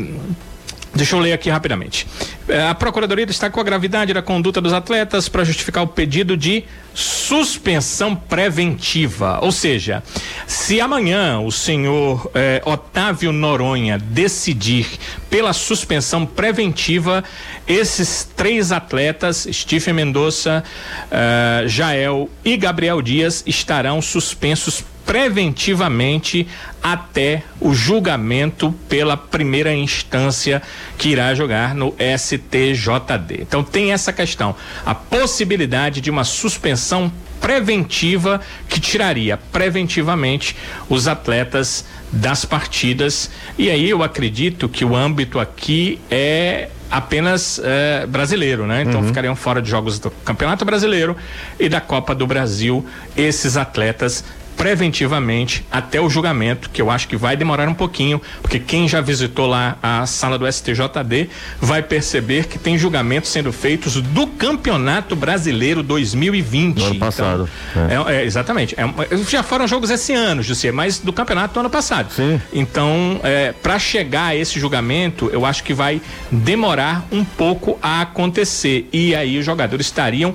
deixa 0.96 1.14
eu 1.14 1.20
ler 1.20 1.32
aqui 1.32 1.50
rapidamente. 1.50 2.06
É, 2.48 2.68
a 2.68 2.74
Procuradoria 2.74 3.26
destacou 3.26 3.60
a 3.60 3.64
gravidade 3.64 4.12
da 4.12 4.22
conduta 4.22 4.60
dos 4.60 4.72
atletas 4.72 5.28
para 5.28 5.44
justificar 5.44 5.82
o 5.82 5.86
pedido 5.86 6.36
de 6.36 6.64
suspensão 6.94 8.16
preventiva. 8.16 9.38
Ou 9.42 9.52
seja, 9.52 10.02
se 10.46 10.80
amanhã 10.80 11.40
o 11.40 11.52
senhor 11.52 12.30
eh, 12.34 12.62
Otávio 12.64 13.32
Noronha 13.32 13.98
decidir 13.98 14.86
pela 15.28 15.52
suspensão 15.52 16.24
preventiva, 16.24 17.22
esses 17.68 18.26
três 18.34 18.72
atletas, 18.72 19.46
Stephen 19.52 19.92
Mendonça, 19.92 20.64
eh, 21.10 21.64
Jael 21.66 22.30
e 22.42 22.56
Gabriel 22.56 23.02
Dias, 23.02 23.42
estarão 23.46 24.00
suspensos 24.00 24.82
preventivamente 25.06 26.48
até 26.82 27.44
o 27.60 27.72
julgamento 27.72 28.74
pela 28.88 29.16
primeira 29.16 29.72
instância 29.72 30.60
que 30.98 31.10
irá 31.10 31.32
jogar 31.34 31.74
no 31.74 31.94
STJD. 32.18 33.40
Então 33.40 33.62
tem 33.62 33.92
essa 33.92 34.12
questão, 34.12 34.54
a 34.84 34.94
possibilidade 34.94 36.00
de 36.00 36.10
uma 36.10 36.24
suspensão 36.24 37.10
preventiva 37.40 38.40
que 38.68 38.80
tiraria 38.80 39.36
preventivamente 39.36 40.56
os 40.88 41.06
atletas 41.06 41.84
das 42.10 42.44
partidas. 42.44 43.30
E 43.56 43.70
aí 43.70 43.88
eu 43.88 44.02
acredito 44.02 44.68
que 44.68 44.84
o 44.84 44.96
âmbito 44.96 45.38
aqui 45.38 46.00
é 46.10 46.70
apenas 46.90 47.60
é, 47.62 48.06
brasileiro, 48.06 48.66
né? 48.66 48.82
Então 48.82 49.00
uhum. 49.00 49.08
ficariam 49.08 49.34
fora 49.34 49.60
de 49.60 49.68
jogos 49.68 49.98
do 49.98 50.10
Campeonato 50.10 50.64
Brasileiro 50.64 51.16
e 51.58 51.68
da 51.68 51.80
Copa 51.80 52.14
do 52.14 52.26
Brasil 52.26 52.86
esses 53.16 53.56
atletas 53.56 54.24
preventivamente 54.56 55.64
até 55.70 56.00
o 56.00 56.08
julgamento, 56.08 56.70
que 56.70 56.80
eu 56.80 56.90
acho 56.90 57.06
que 57.06 57.16
vai 57.16 57.36
demorar 57.36 57.68
um 57.68 57.74
pouquinho, 57.74 58.20
porque 58.40 58.58
quem 58.58 58.88
já 58.88 59.00
visitou 59.00 59.46
lá 59.46 59.76
a 59.82 60.06
sala 60.06 60.38
do 60.38 60.50
STJD 60.50 61.28
vai 61.60 61.82
perceber 61.82 62.46
que 62.46 62.58
tem 62.58 62.78
julgamentos 62.78 63.30
sendo 63.30 63.52
feitos 63.52 64.00
do 64.00 64.26
Campeonato 64.26 65.14
Brasileiro 65.14 65.82
2020. 65.82 66.78
No 66.78 66.84
ano 66.86 66.94
passado. 66.96 67.48
Então, 67.70 68.08
é. 68.08 68.14
É, 68.14 68.22
é, 68.22 68.24
exatamente. 68.24 68.74
É, 68.78 69.16
já 69.28 69.42
foram 69.42 69.66
jogos 69.68 69.90
esse 69.90 70.12
ano, 70.12 70.42
José, 70.42 70.72
mas 70.72 70.98
do 70.98 71.12
campeonato 71.12 71.54
do 71.54 71.60
ano 71.60 71.70
passado. 71.70 72.12
Sim. 72.12 72.40
Então, 72.52 73.20
é, 73.22 73.52
para 73.52 73.78
chegar 73.78 74.26
a 74.26 74.36
esse 74.36 74.58
julgamento, 74.58 75.28
eu 75.32 75.44
acho 75.44 75.62
que 75.62 75.74
vai 75.74 76.00
demorar 76.30 77.06
um 77.12 77.24
pouco 77.24 77.78
a 77.82 78.02
acontecer. 78.02 78.88
E 78.92 79.14
aí 79.14 79.38
os 79.38 79.44
jogadores 79.44 79.86
estariam 79.86 80.34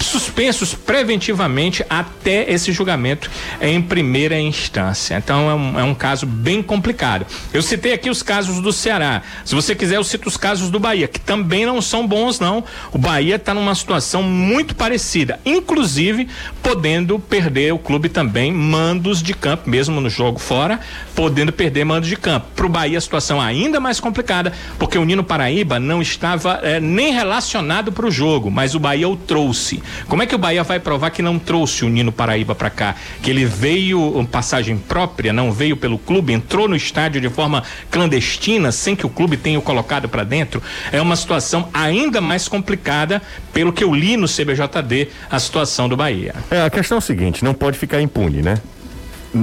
suspensos 0.00 0.74
preventivamente 0.74 1.84
até 1.88 2.50
esse 2.50 2.72
julgamento 2.72 3.30
em 3.60 3.80
primeira 3.80 4.38
instância. 4.38 5.16
Então 5.16 5.50
é 5.50 5.54
um, 5.54 5.80
é 5.80 5.84
um 5.84 5.94
caso 5.94 6.26
bem 6.26 6.62
complicado. 6.62 7.26
Eu 7.52 7.62
citei 7.62 7.92
aqui 7.92 8.10
os 8.10 8.22
casos 8.22 8.60
do 8.60 8.72
Ceará. 8.72 9.22
Se 9.44 9.54
você 9.54 9.74
quiser, 9.74 9.96
eu 9.96 10.04
cito 10.04 10.28
os 10.28 10.36
casos 10.36 10.70
do 10.70 10.78
Bahia, 10.78 11.08
que 11.08 11.20
também 11.20 11.64
não 11.66 11.80
são 11.80 12.06
bons, 12.06 12.40
não. 12.40 12.64
O 12.92 12.98
Bahia 12.98 13.36
está 13.36 13.54
numa 13.54 13.74
situação 13.74 14.22
muito 14.22 14.74
parecida, 14.74 15.38
inclusive 15.44 16.28
podendo 16.62 17.18
perder 17.18 17.72
o 17.72 17.78
clube 17.78 18.08
também 18.08 18.52
mandos 18.52 19.22
de 19.22 19.34
campo, 19.34 19.68
mesmo 19.68 20.00
no 20.00 20.10
jogo 20.10 20.38
fora, 20.38 20.80
podendo 21.14 21.52
perder 21.52 21.84
mandos 21.84 22.08
de 22.08 22.16
campo. 22.16 22.46
Para 22.54 22.66
o 22.66 22.68
Bahia, 22.68 22.98
a 22.98 23.00
situação 23.00 23.42
é 23.42 23.46
ainda 23.46 23.80
mais 23.80 24.00
complicada, 24.00 24.52
porque 24.78 24.98
o 24.98 25.04
Nino 25.04 25.24
Paraíba 25.24 25.78
não 25.78 26.00
estava 26.00 26.60
é, 26.62 26.80
nem 26.80 27.12
relacionado 27.12 27.92
para 27.92 28.06
o 28.06 28.10
jogo, 28.10 28.50
mas 28.50 28.74
o 28.74 28.80
Bahia 28.80 29.08
o 29.08 29.16
trouxe. 29.16 29.82
Como 30.08 30.22
é 30.22 30.26
que 30.26 30.34
o 30.34 30.38
Bahia 30.38 30.62
vai 30.62 30.80
provar 30.80 31.10
que 31.10 31.22
não 31.22 31.38
trouxe 31.38 31.84
o 31.84 31.88
Nino 31.88 32.12
Paraíba 32.12 32.54
para 32.54 32.70
cá? 32.70 32.94
Que 33.22 33.30
ele 33.30 33.44
veio 33.44 34.20
em 34.20 34.24
passagem 34.24 34.76
própria, 34.76 35.32
não 35.32 35.52
veio 35.52 35.76
pelo 35.76 35.98
clube, 35.98 36.32
entrou 36.32 36.68
no 36.68 36.76
estádio 36.76 37.20
de 37.20 37.28
forma 37.28 37.62
clandestina, 37.90 38.72
sem 38.72 38.94
que 38.96 39.06
o 39.06 39.08
clube 39.08 39.36
tenha 39.36 39.58
o 39.58 39.62
colocado 39.62 40.08
para 40.08 40.24
dentro? 40.24 40.62
É 40.92 41.00
uma 41.00 41.16
situação 41.16 41.68
ainda 41.72 42.20
mais 42.20 42.48
complicada, 42.48 43.22
pelo 43.52 43.72
que 43.72 43.84
eu 43.84 43.94
li 43.94 44.16
no 44.16 44.26
CBJD, 44.26 45.08
a 45.30 45.38
situação 45.38 45.88
do 45.88 45.96
Bahia. 45.96 46.34
É, 46.50 46.62
a 46.62 46.70
questão 46.70 46.96
é 46.96 46.98
o 46.98 47.02
seguinte: 47.02 47.44
não 47.44 47.54
pode 47.54 47.78
ficar 47.78 48.00
impune, 48.00 48.42
né? 48.42 48.56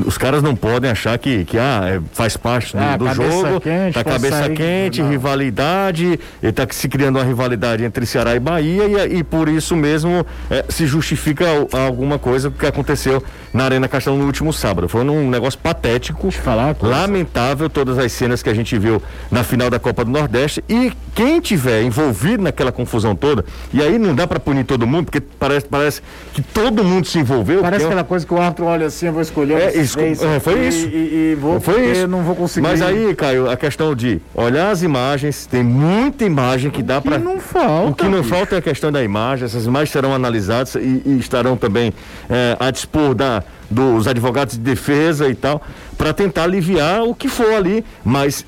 Os 0.06 0.18
caras 0.18 0.42
não 0.42 0.56
podem 0.56 0.90
achar 0.90 1.18
que, 1.18 1.44
que 1.44 1.58
ah, 1.58 1.82
é, 1.86 2.02
faz 2.14 2.38
parte 2.38 2.76
do, 2.76 2.82
ah, 2.82 2.98
do 2.98 3.14
jogo, 3.14 3.60
quente, 3.60 3.94
tá 3.94 4.04
cabeça 4.04 4.50
quente, 4.50 5.02
não. 5.02 5.10
rivalidade, 5.10 6.20
e 6.42 6.52
tá 6.52 6.66
se 6.70 6.88
criando 6.88 7.18
uma 7.18 7.26
rivalidade 7.26 7.84
entre 7.84 8.06
Ceará 8.06 8.36
e 8.36 8.40
Bahia 8.40 9.08
e, 9.08 9.18
e 9.18 9.24
por 9.24 9.50
isso 9.50 9.76
mesmo 9.76 10.26
é, 10.50 10.66
se 10.70 10.86
justifica 10.88 11.46
alguma 11.88 12.18
coisa 12.18 12.50
que 12.50 12.66
aconteceu 12.66 13.22
na 13.54 13.66
Arena 13.66 13.88
Castelão 13.88 14.18
no 14.18 14.26
último 14.26 14.54
sábado. 14.54 14.88
Foi 14.88 15.04
um 15.04 15.30
negócio 15.30 15.60
patético, 15.60 16.32
falar, 16.32 16.76
lamentável 16.82 17.70
todas 17.70 17.98
as 18.00 18.12
cenas 18.12 18.42
que 18.42 18.50
a 18.50 18.54
gente 18.54 18.78
viu 18.78 19.02
na 19.30 19.44
final 19.44 19.70
da 19.70 19.80
Copa 19.80 20.06
do 20.06 20.12
Nordeste 20.12 20.64
e 20.70 20.94
quem 21.14 21.42
tiver 21.42 21.84
envolvido 21.84 22.44
naquela 22.44 22.72
confusão 22.72 23.16
toda, 23.16 23.44
e 23.74 23.82
aí 23.82 24.00
não 24.00 24.16
dá 24.16 24.26
para 24.26 24.40
punir 24.40 24.64
todo 24.64 24.88
mundo, 24.88 25.06
porque 25.06 25.20
parece, 25.20 25.66
parece 25.68 26.02
que 26.34 26.42
todo 26.42 26.84
mundo 26.84 27.06
se 27.08 27.20
envolveu. 27.20 27.62
Parece 27.62 27.86
aquela 27.86 28.04
coisa 28.04 28.26
que 28.26 28.34
o 28.34 28.42
árbitro 28.42 28.66
olha 28.66 28.86
assim, 28.86 29.08
eu 29.08 29.14
vou 29.14 29.22
escolher. 29.22 29.60
É, 29.60 29.81
isso, 29.82 30.00
é, 30.00 30.40
foi 30.40 30.68
isso. 30.68 30.88
E, 30.88 31.32
e 31.32 31.36
vou, 31.36 31.60
foi 31.60 31.92
isso. 31.92 32.08
não 32.08 32.24
vou 32.24 32.36
conseguir. 32.36 32.68
Mas 32.68 32.82
aí, 32.82 33.14
Caio, 33.16 33.50
a 33.50 33.58
questão 33.58 33.96
de 33.96 34.22
olhar 34.34 34.72
as 34.72 34.84
imagens, 34.84 35.46
tem 35.46 35.64
muita 35.64 36.26
imagem 36.26 36.72
que 36.72 36.82
dá 36.82 37.02
para. 37.02 37.18
não 37.18 37.40
falta. 37.40 37.92
O 37.92 37.96
que 37.96 38.04
não 38.06 38.22
bicho. 38.22 38.30
falta 38.30 38.56
é 38.56 38.58
a 38.60 38.62
questão 38.62 38.92
da 38.92 39.04
imagem. 39.04 39.46
Essas 39.46 39.66
imagens 39.66 39.92
serão 39.92 40.14
analisadas 40.14 40.76
e, 40.76 41.02
e 41.06 41.18
estarão 41.20 41.58
também 41.58 41.94
é, 42.30 42.56
a 42.60 42.72
dispor 42.72 43.14
da 43.14 43.44
dos 43.72 44.08
advogados 44.08 44.56
de 44.56 44.60
defesa 44.60 45.30
e 45.30 45.34
tal, 45.34 45.62
para 45.98 46.14
tentar 46.14 46.44
aliviar 46.44 47.04
o 47.04 47.16
que 47.16 47.30
for 47.30 47.54
ali. 47.54 47.84
Mas 48.04 48.46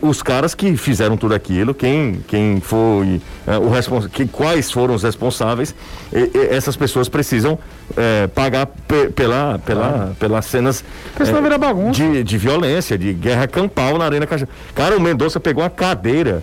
os 0.00 0.22
caras 0.22 0.54
que 0.54 0.76
fizeram 0.76 1.16
tudo 1.16 1.34
aquilo, 1.34 1.74
quem, 1.74 2.24
quem 2.26 2.60
foi 2.60 3.20
é, 3.46 3.58
o 3.58 3.68
responsável, 3.68 4.28
quais 4.32 4.70
foram 4.70 4.94
os 4.94 5.02
responsáveis, 5.02 5.74
e, 6.12 6.30
e, 6.34 6.46
essas 6.50 6.76
pessoas 6.76 7.08
precisam 7.08 7.58
é, 7.96 8.26
pagar 8.28 8.66
pe, 8.66 9.10
pela, 9.10 9.60
pela, 9.64 9.86
ah. 9.86 10.14
pelas 10.18 10.46
cenas 10.46 10.82
é, 11.20 11.92
de, 11.92 12.24
de 12.24 12.38
violência, 12.38 12.96
de 12.96 13.12
guerra 13.12 13.46
campal 13.46 13.98
na 13.98 14.06
Arena 14.06 14.26
Caixa. 14.26 14.48
Cara, 14.74 14.96
o 14.96 15.00
Mendonça 15.00 15.38
pegou 15.38 15.62
a 15.62 15.68
cadeira 15.70 16.42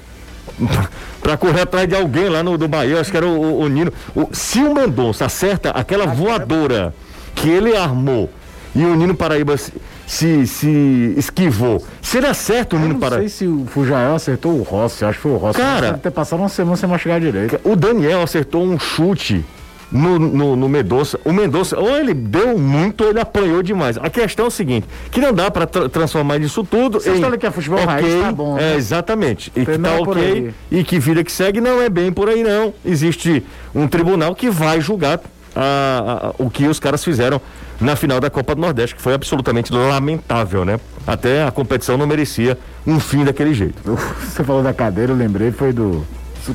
para 1.21 1.37
correr 1.37 1.61
atrás 1.61 1.87
de 1.87 1.95
alguém 1.95 2.29
lá 2.29 2.43
no 2.43 2.57
do 2.57 2.67
Bahia, 2.67 2.99
acho 2.99 3.11
que 3.11 3.17
era 3.17 3.25
o, 3.25 3.41
o, 3.41 3.61
o 3.61 3.67
Nino. 3.67 3.91
O, 4.15 4.29
se 4.31 4.59
o 4.59 4.73
Mendonça 4.73 5.25
acerta 5.25 5.71
aquela 5.71 6.05
voadora 6.05 6.93
que 7.41 7.49
ele 7.49 7.75
armou 7.75 8.29
e 8.75 8.83
o 8.85 8.95
Nino 8.95 9.15
Paraíba 9.15 9.57
se, 9.57 9.73
se, 10.05 10.45
se 10.47 11.13
esquivou. 11.17 11.83
Seria 12.01 12.33
certo 12.33 12.75
o 12.75 12.79
Nino 12.79 12.93
Não 12.93 12.99
Paraíba? 12.99 13.27
sei 13.27 13.29
se 13.29 13.47
o 13.47 13.65
Fujael 13.67 14.15
acertou 14.15 14.53
o 14.59 14.63
Rossi, 14.63 15.03
acho 15.05 15.17
que 15.17 15.23
foi 15.23 15.31
o 15.31 15.37
Rossi. 15.37 15.57
Cara- 15.59 15.87
Deve 15.87 15.99
ter 15.99 16.11
passado 16.11 16.39
uma 16.39 16.49
semana 16.49 16.77
sem 16.77 16.87
machucar 16.87 17.19
direito. 17.19 17.59
O 17.63 17.75
Daniel 17.75 18.21
acertou 18.21 18.63
um 18.63 18.77
chute 18.77 19.43
no, 19.91 20.19
no, 20.19 20.55
no 20.55 20.69
Mendonça. 20.69 21.19
O 21.25 21.33
Mendonça, 21.33 21.79
ou 21.79 21.97
ele 21.97 22.13
deu 22.13 22.57
muito 22.59 23.03
ou 23.03 23.09
ele 23.09 23.19
apanhou 23.19 23.63
demais. 23.63 23.97
A 23.97 24.07
questão 24.09 24.45
é 24.45 24.47
o 24.47 24.51
seguinte: 24.51 24.85
que 25.09 25.19
não 25.19 25.33
dá 25.33 25.49
para 25.49 25.65
transformar 25.65 26.37
isso 26.37 26.63
tudo 26.63 26.99
Essa 26.99 27.09
história 27.11 27.37
que 27.39 27.45
é 27.47 27.49
futebol 27.51 27.83
raiz 27.83 28.21
tá 28.21 28.31
bom, 28.31 28.55
É, 28.57 28.61
né? 28.61 28.75
exatamente. 28.75 29.51
E 29.55 29.65
que 29.65 29.77
Não 29.79 29.89
tá 29.89 29.95
é 29.97 29.99
ok. 30.01 30.23
aí. 30.23 30.79
E 30.79 30.83
que 30.83 30.99
vida 30.99 31.23
que 31.23 31.31
segue 31.31 31.59
não 31.59 31.81
é 31.81 31.89
bem 31.89 32.11
por 32.11 32.29
aí, 32.29 32.43
não. 32.43 32.71
Existe 32.85 33.43
um 33.73 33.87
tribunal 33.87 34.35
que 34.35 34.47
vai 34.51 34.79
julgar 34.79 35.19
a- 35.61 36.27
a- 36.27 36.33
o 36.37 36.49
que 36.49 36.67
os 36.67 36.79
caras 36.79 37.03
fizeram 37.03 37.41
na 37.79 37.95
final 37.95 38.19
da 38.19 38.29
Copa 38.29 38.55
do 38.55 38.61
Nordeste, 38.61 38.95
que 38.95 39.01
foi 39.01 39.13
absolutamente 39.13 39.71
lamentável, 39.73 40.63
né? 40.65 40.79
Até 41.07 41.43
a 41.45 41.51
competição 41.51 41.97
não 41.97 42.05
merecia 42.07 42.57
um 42.85 42.99
fim 42.99 43.23
daquele 43.23 43.53
jeito. 43.53 43.75
Você 44.23 44.43
falou 44.43 44.61
da 44.63 44.73
cadeira, 44.73 45.11
eu 45.11 45.15
lembrei, 45.15 45.51
foi 45.51 45.71
do. 45.73 46.05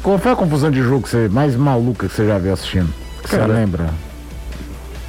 Qual 0.03 0.19
foi 0.19 0.33
a 0.33 0.37
confusão 0.37 0.71
de 0.71 0.83
jogo 0.83 1.03
que 1.03 1.09
você, 1.11 1.29
mais 1.29 1.55
maluca 1.57 2.09
que 2.09 2.15
você 2.15 2.27
já 2.27 2.39
viu 2.39 2.53
assistindo? 2.53 2.89
Que 3.23 3.31
Você 3.31 3.47
lembra? 3.47 3.91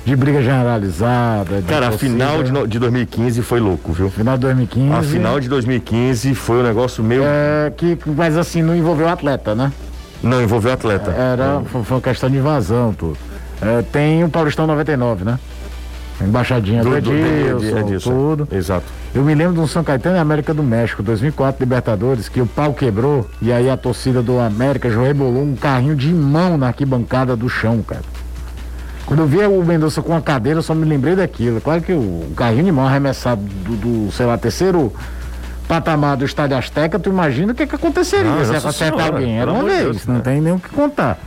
De 0.05 0.15
briga 0.15 0.39
generalizada. 0.41 1.62
de 1.62 1.67
Cara, 1.67 1.88
a 1.88 1.91
final 1.91 2.43
de, 2.43 2.51
no- 2.51 2.67
de 2.67 2.77
2015 2.77 3.41
foi 3.41 3.60
louco, 3.60 3.91
viu? 3.91 4.10
Final 4.12 4.36
de 4.38 4.41
2015. 4.41 4.93
A 4.93 5.01
final 5.01 5.39
de 5.39 5.49
2015 5.49 6.36
foi 6.36 6.58
um 6.60 6.63
negócio 6.63 7.03
meio. 7.03 7.23
É, 7.25 7.73
que, 7.75 7.97
mas 8.15 8.38
assim, 8.38 8.62
não 8.62 8.75
envolveu 8.75 9.08
atleta, 9.10 9.55
né? 9.55 9.71
Não 10.21 10.41
envolveu 10.43 10.71
atleta. 10.73 11.10
Era, 11.12 11.62
foi 11.71 11.97
uma 11.97 12.01
questão 12.01 12.29
de 12.29 12.38
invasão, 12.38 12.93
tudo. 12.93 13.17
É, 13.61 13.81
tem 13.81 14.23
o 14.23 14.29
Paulistão 14.29 14.67
99, 14.67 15.23
né? 15.23 15.39
Embaixadinha 16.21 16.81
do, 16.83 16.89
Do- 16.89 16.97
Edilson, 16.97 17.77
Edilson, 17.79 18.09
tudo. 18.11 18.47
Exato. 18.51 18.85
Eu 19.13 19.23
me 19.23 19.35
lembro 19.35 19.53
de 19.53 19.59
um 19.59 19.67
São 19.67 19.83
Caetano 19.83 20.15
e 20.15 20.19
América 20.19 20.53
do 20.53 20.63
México, 20.63 21.03
2004 21.03 21.61
Libertadores, 21.61 22.29
que 22.29 22.39
o 22.39 22.45
pau 22.45 22.73
quebrou 22.73 23.29
e 23.41 23.51
aí 23.51 23.69
a 23.69 23.75
torcida 23.75 24.21
do 24.21 24.39
América 24.39 24.89
já 24.89 25.01
rebolou 25.01 25.43
um 25.43 25.55
carrinho 25.55 25.95
de 25.95 26.13
mão 26.13 26.57
na 26.57 26.67
arquibancada 26.67 27.35
do 27.35 27.49
chão, 27.49 27.81
cara. 27.81 28.01
Quando 29.05 29.19
eu 29.19 29.27
vi 29.27 29.37
o 29.45 29.63
Mendonça 29.63 30.01
com 30.01 30.15
a 30.15 30.21
cadeira, 30.21 30.59
eu 30.59 30.63
só 30.63 30.73
me 30.73 30.85
lembrei 30.85 31.15
daquilo. 31.15 31.61
Claro 31.61 31.81
que 31.81 31.91
o 31.93 32.25
carrinho 32.35 32.63
de 32.65 32.71
mão 32.71 32.87
arremessado 32.87 33.41
do, 33.41 33.75
do, 34.05 34.11
sei 34.11 34.25
lá, 34.25 34.37
terceiro 34.37 34.91
patamar 35.67 36.15
do 36.17 36.25
Estádio 36.25 36.57
Azteca, 36.57 36.97
tu 36.97 37.09
imagina 37.09 37.51
o 37.51 37.55
que, 37.55 37.67
que 37.67 37.75
aconteceria 37.75 38.31
Ah, 38.31 38.59
se 38.59 38.67
acertar 38.67 39.07
alguém. 39.07 39.39
Era 39.39 39.51
uma 39.51 39.63
vez, 39.63 39.83
Deus, 39.83 40.05
não 40.07 40.15
né? 40.15 40.21
tem 40.23 40.41
nem 40.41 40.53
o 40.53 40.59
que 40.59 40.69
contar. 40.69 41.19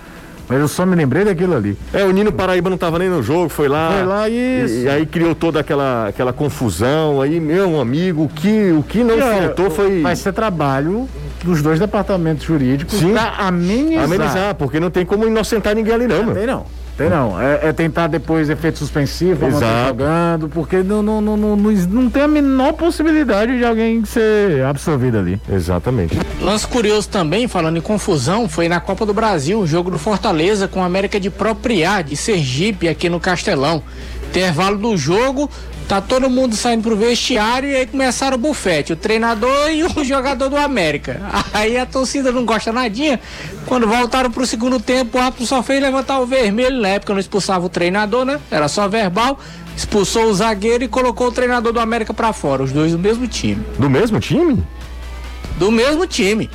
Mas 0.49 0.61
eu 0.61 0.69
só 0.69 0.87
me 0.87 0.97
lembrei 0.97 1.25
daquilo 1.25 1.55
ali. 1.55 1.77
É, 1.93 2.05
o 2.05 2.11
Nino 2.11 2.33
Paraíba 2.33 2.71
não 2.71 2.77
estava 2.77 2.99
nem 2.99 3.09
no 3.09 3.23
jogo, 3.23 3.51
foi 3.51 3.69
lá. 3.69 3.93
Foi 3.93 4.07
lá, 4.07 4.29
e, 4.29 4.83
e 4.85 4.89
aí 4.89 5.05
criou 5.05 5.35
toda 5.35 5.61
aquela, 5.61 6.09
aquela 6.09 6.33
confusão. 6.33 7.21
Aí, 7.21 7.39
meu 7.39 7.79
amigo, 7.79 8.25
o 8.25 8.29
que, 8.29 8.73
o 8.73 8.83
que 8.83 9.05
não 9.05 9.19
E, 9.19 9.21
faltou 9.21 9.71
foi 9.71 10.01
Vai 10.01 10.17
ser 10.17 10.33
trabalho 10.33 11.07
dos 11.45 11.61
dois 11.61 11.79
departamentos 11.79 12.45
jurídicos 12.45 12.99
Sim. 12.99 13.13
pra 13.13 13.35
amenizar. 13.39 14.05
amenizar, 14.05 14.55
porque 14.55 14.81
não 14.81 14.91
tem 14.91 15.05
como 15.05 15.27
inocentar 15.27 15.75
ninguém 15.75 15.95
ali, 15.95 16.07
não, 16.07 16.25
meu. 16.25 16.35
Tem 16.35 16.47
não. 16.47 16.65
Tem 16.99 17.09
não. 17.09 17.41
É, 17.41 17.69
é 17.69 17.73
tentar 17.73 18.09
depois 18.09 18.51
efeito 18.51 18.77
suspensivo 18.77 19.47
Exato. 19.47 19.87
jogando, 19.87 20.49
porque 20.49 20.79
não, 20.83 21.01
não, 21.01 21.21
não, 21.21 21.37
não, 21.37 21.57
não, 21.57 21.71
não 21.71 22.11
tem 22.11 22.23
a 22.25 22.29
menor 22.29 22.73
possibilidade 22.73 23.57
de 23.57 23.65
alguém 23.65 24.05
ser 24.05 24.65
absolvido 24.65 25.17
ali. 25.17 25.41
Exatamente. 25.49 26.19
Lance 26.41 26.67
curioso 26.67 27.09
também, 27.09 27.47
falando 27.47 27.77
em 27.77 27.81
confusão, 27.81 28.49
foi 28.49 28.69
na 28.69 28.81
Copa 28.81 29.07
do 29.07 29.15
Brasil, 29.15 29.61
o 29.61 29.67
jogo 29.67 29.93
do 29.93 29.99
Fortaleza 29.99 30.67
com 30.67 30.83
a 30.83 30.87
América 30.87 31.21
de 31.21 31.31
Propriar, 31.31 32.03
de 32.03 32.17
Sergipe, 32.17 32.89
aqui 32.89 33.09
no 33.09 33.21
Castelão. 33.21 33.81
Intervalo 34.29 34.77
do 34.77 34.97
jogo, 34.97 35.49
tá 35.89 36.01
todo 36.03 36.29
mundo 36.29 36.55
saindo 36.55 36.83
pro 36.83 36.95
vestiário 36.95 37.71
e 37.71 37.75
aí 37.75 37.87
começaram 37.87 38.37
o 38.37 38.39
bufete, 38.41 38.93
o 38.93 38.97
treinador 38.97 39.71
e 39.71 39.83
o 39.85 40.05
jogador 40.05 40.49
do 40.51 40.57
América. 40.57 41.21
Aí 41.53 41.79
a 41.79 41.87
torcida 41.87 42.31
não 42.31 42.45
gosta 42.45 42.71
nadinha. 42.73 43.19
Quando 43.67 43.87
voltaram 43.89 44.31
pro 44.31 44.47
segundo 44.47 44.79
tempo, 44.79 45.17
o 45.17 45.21
árbitro 45.21 45.47
só 45.47 45.63
fez 45.63 45.81
levantar 45.83 46.21
o 46.21 46.27
vermelho, 46.27 46.81
na 46.81 46.89
época 46.89 47.15
não 47.15 47.21
expulsava 47.21 47.65
o 47.65 47.69
treinador, 47.69 48.25
né? 48.25 48.39
Era 48.51 48.69
só 48.69 48.87
verbal. 48.87 49.41
Expulsou 49.77 50.25
o 50.25 50.35
zagueiro 50.35 50.85
e 50.85 50.89
colocou 50.89 51.29
o 51.29 51.33
treinador 51.33 51.73
do 51.73 51.81
América 51.81 52.13
pra 52.13 52.33
fora, 52.33 52.63
os 52.63 52.73
dois 52.73 52.93
do 52.93 52.99
mesmo 52.99 53.29
time 53.29 53.65
Do 53.79 53.89
mesmo 53.89 54.19
time? 54.21 54.63
do 55.57 55.73
mesmo 55.73 56.07
time. 56.07 56.49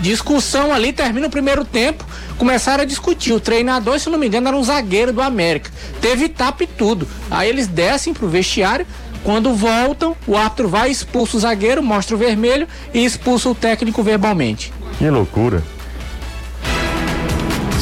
Discussão 0.00 0.72
ali, 0.72 0.92
termina 0.92 1.26
o 1.26 1.30
primeiro 1.30 1.64
tempo, 1.64 2.04
começaram 2.38 2.82
a 2.82 2.86
discutir. 2.86 3.32
O 3.32 3.40
treinador, 3.40 3.98
se 3.98 4.08
não 4.08 4.18
me 4.18 4.26
engano, 4.26 4.48
era 4.48 4.56
um 4.56 4.64
zagueiro 4.64 5.12
do 5.12 5.22
América. 5.22 5.70
Teve 6.00 6.28
tapa 6.28 6.64
e 6.64 6.66
tudo. 6.66 7.08
Aí 7.30 7.48
eles 7.48 7.66
descem 7.66 8.14
pro 8.14 8.28
vestiário. 8.28 8.86
Quando 9.24 9.52
voltam, 9.54 10.16
o 10.26 10.36
árbitro 10.36 10.68
vai, 10.68 10.88
expulsa 10.90 11.36
o 11.36 11.40
zagueiro, 11.40 11.82
mostra 11.82 12.14
o 12.14 12.18
vermelho 12.18 12.68
e 12.94 13.04
expulsa 13.04 13.48
o 13.48 13.54
técnico 13.54 14.02
verbalmente. 14.02 14.72
Que 14.98 15.10
loucura. 15.10 15.62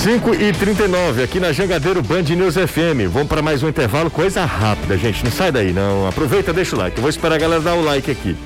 5 0.04 0.34
e 0.34 0.52
39 0.52 1.22
aqui 1.22 1.40
na 1.40 1.50
Jangadeiro 1.50 2.02
Band 2.02 2.24
News 2.24 2.56
FM. 2.56 3.10
Vamos 3.10 3.28
para 3.28 3.40
mais 3.40 3.62
um 3.62 3.68
intervalo, 3.68 4.10
coisa 4.10 4.44
rápida, 4.44 4.98
gente. 4.98 5.24
Não 5.24 5.32
sai 5.32 5.50
daí, 5.50 5.72
não. 5.72 6.06
Aproveita, 6.06 6.52
deixa 6.52 6.76
o 6.76 6.78
like. 6.78 6.98
Eu 6.98 7.00
vou 7.00 7.08
esperar 7.08 7.36
a 7.36 7.38
galera 7.38 7.62
dar 7.62 7.74
o 7.74 7.82
like 7.82 8.10
aqui. 8.10 8.36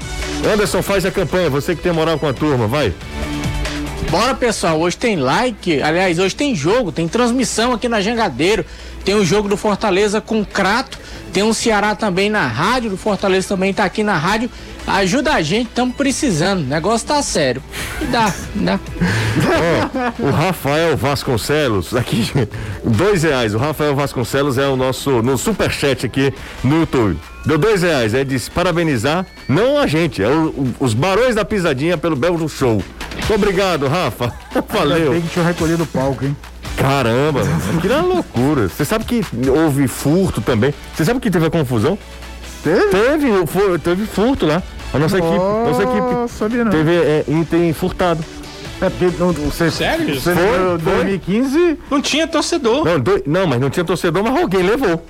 Anderson, 0.53 0.83
faz 0.83 1.05
a 1.05 1.11
campanha. 1.11 1.51
Você 1.51 1.75
que 1.75 1.83
tem 1.83 1.91
moral 1.91 2.17
com 2.17 2.29
a 2.29 2.33
turma, 2.33 2.69
vai. 2.69 2.95
Bora 4.11 4.35
pessoal, 4.35 4.81
hoje 4.81 4.97
tem 4.97 5.17
like, 5.17 5.83
aliás, 5.83 6.19
hoje 6.19 6.35
tem 6.35 6.55
jogo, 6.55 6.91
tem 6.91 7.07
transmissão 7.07 7.73
aqui 7.75 7.89
na 7.91 8.01
Jangadeiro, 8.01 8.65
tem 9.05 9.15
o 9.15 9.23
jogo 9.25 9.51
do 9.51 9.57
Fortaleza 9.57 10.19
com 10.19 10.43
Crato, 10.45 10.99
tem 11.31 11.43
o 11.43 11.53
Ceará 11.53 11.95
também 11.95 12.31
na 12.31 12.47
rádio, 12.47 12.89
do 12.91 12.97
Fortaleza 12.97 13.49
também 13.49 13.73
tá 13.75 13.85
aqui 13.85 14.03
na 14.03 14.17
rádio. 14.17 14.49
Ajuda 14.87 15.35
a 15.35 15.43
gente, 15.43 15.69
estamos 15.69 15.95
precisando, 15.95 16.61
o 16.63 16.67
negócio 16.67 17.07
tá 17.07 17.23
sério. 17.23 17.63
E 18.01 18.07
dá, 18.07 18.33
dá. 18.55 18.81
Ó, 20.19 20.27
o 20.27 20.31
Rafael 20.31 20.97
Vasconcelos, 20.97 21.95
aqui, 21.95 22.33
dois 22.83 23.23
reais. 23.25 23.55
O 23.55 23.59
Rafael 23.59 23.95
Vasconcelos 23.95 24.57
é 24.57 24.67
o 24.67 24.75
nosso, 24.77 25.21
no 25.21 25.37
superchat 25.37 26.07
aqui 26.07 26.33
no 26.65 26.81
YouTube. 26.81 27.19
Deu 27.45 27.59
dois 27.59 27.83
reais, 27.83 28.15
é 28.15 28.25
de 28.25 28.39
parabenizar, 28.51 29.27
não 29.47 29.77
a 29.79 29.87
gente, 29.87 30.23
é 30.23 30.29
o- 30.29 30.73
os 30.81 30.95
barões 30.95 31.35
da 31.35 31.45
pisadinha 31.45 31.99
pelo 31.99 32.17
belo 32.17 32.49
show. 32.49 32.83
Muito 33.19 33.35
obrigado, 33.35 33.87
Rafa. 33.87 34.33
Valeu. 34.71 35.13
Tem 35.13 35.21
que 35.21 35.29
tinha 35.29 35.45
recolhido 35.45 35.83
o 35.83 35.87
palco, 35.87 36.25
hein? 36.25 36.37
Caramba, 36.77 37.41
é 37.85 37.93
uma 37.97 38.03
loucura. 38.15 38.69
Você 38.69 38.85
sabe 38.85 39.05
que 39.05 39.21
houve 39.49 39.87
furto 39.89 40.41
também? 40.41 40.73
Você 40.95 41.05
sabe 41.05 41.21
que 41.21 41.31
teve 41.31 41.47
a 41.47 41.51
confusão? 41.51 41.99
Teve? 42.63 42.87
Teve, 42.89 43.47
fu- 43.47 43.79
teve 43.79 44.07
furto 44.07 44.47
lá. 44.47 44.63
A 44.95 44.99
nossa 44.99 45.19
equipe, 45.19 45.35
nossa 45.35 45.83
equipe 45.83 46.29
sabia 46.39 46.65
não. 46.65 46.71
teve 46.73 46.93
é, 46.95 47.25
item 47.29 47.73
furtado. 47.73 48.25
É 48.81 48.89
porque 48.89 49.11
não, 49.19 49.33
você, 49.33 49.71
Sério? 49.71 50.19
Você 50.21 50.33
Foi, 50.35 50.43
foi, 50.45 50.79
foi. 50.79 50.95
2015. 50.95 51.79
Não 51.91 52.01
tinha 52.01 52.27
torcedor. 52.29 52.85
Não, 52.85 52.99
doi- 53.01 53.23
não, 53.27 53.47
mas 53.47 53.61
não 53.61 53.69
tinha 53.71 53.85
torcedor, 53.85 54.23
mas 54.23 54.41
alguém 54.41 54.63
levou. 54.63 55.05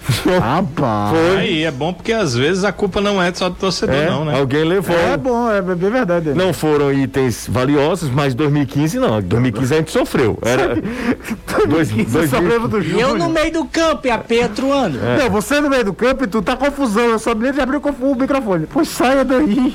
Rapaz. 0.40 1.16
Aí 1.38 1.62
é 1.64 1.70
bom 1.70 1.92
porque 1.92 2.12
às 2.12 2.34
vezes 2.34 2.64
a 2.64 2.72
culpa 2.72 3.00
não 3.00 3.22
é 3.22 3.32
só 3.32 3.48
do 3.48 3.54
torcedor, 3.56 3.94
É, 3.94 4.10
não, 4.10 4.24
né? 4.24 4.38
alguém 4.38 4.64
levou. 4.64 4.96
É 4.96 5.16
bom, 5.16 5.50
é 5.50 5.60
bem 5.62 5.90
verdade. 5.90 6.30
Não 6.34 6.52
foram 6.52 6.92
itens 6.92 7.46
valiosos, 7.48 8.10
mas 8.10 8.34
2015 8.34 8.98
não. 8.98 9.20
2015 9.20 9.74
a 9.74 9.76
gente 9.78 9.90
sofreu. 9.90 10.38
Era. 10.42 10.76
Dois, 11.68 11.90
Você 11.90 12.28
só 12.28 12.38
lembra 12.38 12.68
do 12.68 12.80
E 12.82 12.98
eu 13.00 13.16
no 13.16 13.28
meio 13.28 13.52
do 13.52 13.64
campo 13.66 14.06
e 14.06 14.10
a 14.10 14.18
P 14.18 14.42
atuando. 14.42 14.98
Não, 14.98 15.30
você 15.30 15.60
no 15.60 15.68
meio 15.68 15.84
do 15.84 15.92
campo 15.92 16.24
e 16.24 16.26
tu 16.26 16.40
tá 16.42 16.56
confusão. 16.56 17.04
Eu 17.04 17.18
só 17.18 17.34
me 17.34 17.48
abrir 17.48 17.76
o 17.76 18.14
microfone. 18.14 18.66
Pois 18.66 18.88
saia 18.88 19.24
daí. 19.24 19.74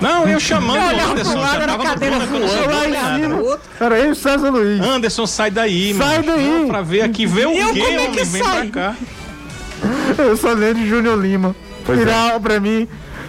Não, 0.00 0.26
eu 0.28 0.38
chamando 0.38 0.76
Eu 0.92 0.98
o 1.08 1.10
Anderson, 1.12 1.38
lado, 1.38 1.62
era 1.62 1.78
cadeira 1.78 2.20
que 2.20 2.26
voando. 2.26 3.58
Era 3.80 3.98
eu 3.98 4.08
e 4.08 4.10
o 4.10 4.14
César 4.14 4.50
Luiz. 4.50 4.80
Anderson, 4.80 5.26
sai 5.26 5.50
daí, 5.50 5.94
Sai 5.94 6.16
mano. 6.18 6.26
daí. 6.36 6.48
Não, 6.48 6.68
Pra 6.68 6.82
ver 6.82 7.02
aqui, 7.02 7.26
ver 7.26 7.46
o 7.46 7.52
Eu, 7.52 7.72
quê, 7.72 7.80
como 7.80 7.92
é 7.92 8.06
que 8.06 8.20
homem? 8.20 8.24
Vem 8.24 8.42
sai? 8.44 8.66
pra 8.68 8.90
cá. 8.92 8.96
Eu 10.18 10.54
lembro 10.54 10.74
de 10.82 10.88
Júnior 10.88 11.18
Lima. 11.18 11.54
Pois 11.84 11.98
é. 11.98 12.04
Virar 12.04 12.40
pra 12.40 12.58
mim 12.60 12.88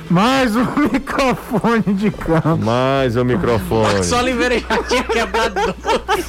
mais 0.10 0.56
um 0.56 0.66
microfone 0.92 1.84
de 1.94 2.10
campo. 2.12 2.58
Mais 2.64 3.16
o 3.18 3.26
microfone. 3.26 4.04
Só 4.04 4.20
Oliveira 4.20 4.60
já 4.60 4.84
tinha 4.84 5.04
quebrado 5.04 5.54
dois. 5.56 6.26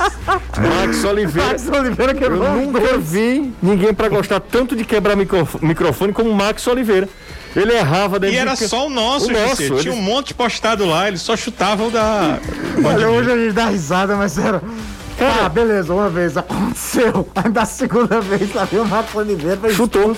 Max 0.58 1.04
Oliveira. 1.04 1.48
Max 1.48 1.68
Oliveira 1.68 2.12
Eu 2.12 2.18
quebrou. 2.18 2.50
nunca 2.52 2.98
vi 2.98 3.52
ninguém 3.62 3.94
pra 3.94 4.08
gostar 4.08 4.40
tanto 4.40 4.74
de 4.74 4.84
quebrar 4.84 5.16
microf- 5.16 5.62
microfone 5.62 6.12
como 6.12 6.30
o 6.30 6.34
Max 6.34 6.66
Oliveira. 6.66 7.08
Ele 7.56 7.72
errava 7.72 8.18
dentro 8.18 8.36
E 8.36 8.38
era 8.38 8.54
de... 8.54 8.68
só 8.68 8.86
o 8.86 8.90
nosso, 8.90 9.28
O 9.28 9.32
nosso, 9.32 9.56
GC. 9.62 9.76
Tinha 9.76 9.94
um 9.94 10.02
monte 10.02 10.34
postado 10.34 10.84
lá, 10.84 11.08
ele 11.08 11.16
só 11.16 11.34
chutava 11.36 11.82
o 11.84 11.90
da. 11.90 12.38
Olha, 12.84 13.08
hoje 13.08 13.32
a 13.32 13.36
gente 13.36 13.52
dá 13.52 13.66
risada, 13.66 14.16
mas 14.16 14.36
era. 14.36 14.60
Ah, 15.20 15.48
beleza, 15.48 15.92
uma 15.92 16.08
vez 16.08 16.36
aconteceu. 16.36 17.28
Aí 17.34 17.50
da 17.50 17.64
segunda 17.64 18.20
vez 18.20 18.54
lá 18.54 18.64
veio 18.64 18.84
o 18.84 18.88
Max 18.88 19.14
Oliveira 19.14 19.70
Chutou. 19.70 20.16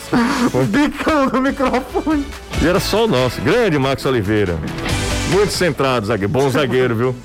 bicão 0.68 1.26
no 1.26 1.40
microfone. 1.40 2.26
E 2.62 2.66
era 2.66 2.78
só 2.78 3.04
o 3.04 3.08
nosso. 3.08 3.40
Grande 3.40 3.78
Max 3.78 4.04
Oliveira. 4.04 4.58
Muito 5.30 5.52
centrado, 5.52 6.06
zagueiro. 6.06 6.32
Bom 6.32 6.50
zagueiro, 6.50 6.94
viu? 6.94 7.16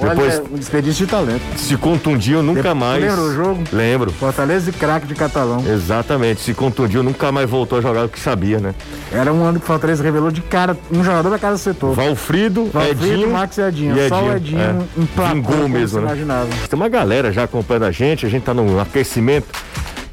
Depois 0.00 0.34
Olha, 0.38 0.44
um 0.52 0.56
desperdício 0.56 1.06
de 1.06 1.10
talento. 1.10 1.42
se 1.56 1.76
contundiu, 1.76 2.42
nunca 2.42 2.62
Depois- 2.62 2.78
mais. 2.78 3.02
Lembra 3.04 3.20
o 3.22 3.34
jogo? 3.34 3.64
Lembro. 3.72 4.12
Fortaleza 4.12 4.70
e 4.70 4.72
craque 4.72 5.06
de 5.06 5.14
Catalão. 5.14 5.64
Exatamente, 5.66 6.40
se 6.40 6.52
contundiu, 6.52 7.02
nunca 7.02 7.30
mais 7.32 7.48
voltou 7.48 7.78
a 7.78 7.80
jogar 7.80 8.04
o 8.04 8.08
que 8.08 8.18
sabia, 8.20 8.58
né? 8.58 8.74
Era 9.12 9.32
um 9.32 9.44
ano 9.44 9.58
que 9.58 9.64
o 9.64 9.66
Fortaleza 9.66 10.02
revelou 10.02 10.30
de 10.30 10.40
cara 10.42 10.76
um 10.92 11.02
jogador 11.04 11.30
da 11.30 11.38
casa 11.38 11.58
setor. 11.58 11.94
Valfrido, 11.94 12.66
Valfrido, 12.72 13.04
Edinho, 13.06 13.30
Max 13.30 13.56
e 13.58 13.62
Edinho. 13.62 13.96
e 13.98 14.08
Só 14.08 14.22
o 14.24 14.32
Edinho, 14.36 14.60
Edinho 14.60 14.88
é. 14.98 15.02
emplacou 15.02 15.34
Vingou 15.34 15.68
mesmo, 15.68 16.00
né? 16.00 16.06
imaginava. 16.06 16.48
Tem 16.68 16.76
uma 16.78 16.88
galera 16.88 17.32
já 17.32 17.44
acompanhando 17.44 17.84
a 17.84 17.90
gente, 17.92 18.26
a 18.26 18.28
gente 18.28 18.42
tá 18.42 18.52
no 18.52 18.80
aquecimento 18.80 19.46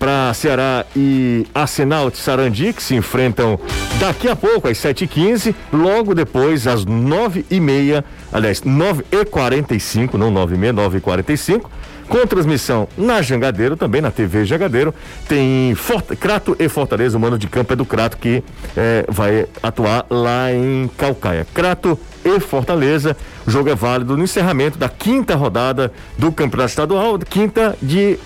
para 0.01 0.33
Ceará 0.33 0.83
e 0.95 1.45
Arsenal 1.53 2.09
de 2.09 2.17
Sarandi, 2.17 2.73
que 2.73 2.81
se 2.81 2.95
enfrentam 2.95 3.59
daqui 3.99 4.27
a 4.27 4.35
pouco, 4.35 4.67
às 4.67 4.79
7h15, 4.79 5.53
logo 5.71 6.15
depois, 6.15 6.65
às 6.65 6.83
9h30, 6.83 8.03
aliás, 8.33 8.61
9h45, 8.63 10.15
não 10.15 10.33
9h30, 10.33 10.73
9h45, 11.03 11.61
com 12.09 12.25
transmissão 12.25 12.87
na 12.97 13.21
Jangadeiro, 13.21 13.77
também 13.77 14.01
na 14.01 14.09
TV 14.09 14.43
Jangadeiro, 14.43 14.91
tem 15.29 15.75
Forta- 15.75 16.15
Crato 16.15 16.55
e 16.57 16.67
Fortaleza, 16.67 17.15
o 17.15 17.21
mano 17.21 17.37
de 17.37 17.45
campo 17.47 17.71
é 17.71 17.75
do 17.75 17.85
Crato 17.85 18.17
que 18.17 18.43
eh, 18.75 19.05
vai 19.07 19.45
atuar 19.61 20.07
lá 20.09 20.51
em 20.51 20.89
Calcaia. 20.97 21.45
Crato 21.53 21.97
e 22.25 22.39
Fortaleza, 22.39 23.15
o 23.45 23.51
jogo 23.51 23.69
é 23.69 23.75
válido 23.75 24.17
no 24.17 24.23
encerramento 24.23 24.79
da 24.79 24.89
quinta 24.89 25.35
rodada 25.35 25.93
do 26.17 26.31
Campeonato 26.31 26.71
Estadual, 26.71 27.19
quinta 27.19 27.77
de 27.79 28.17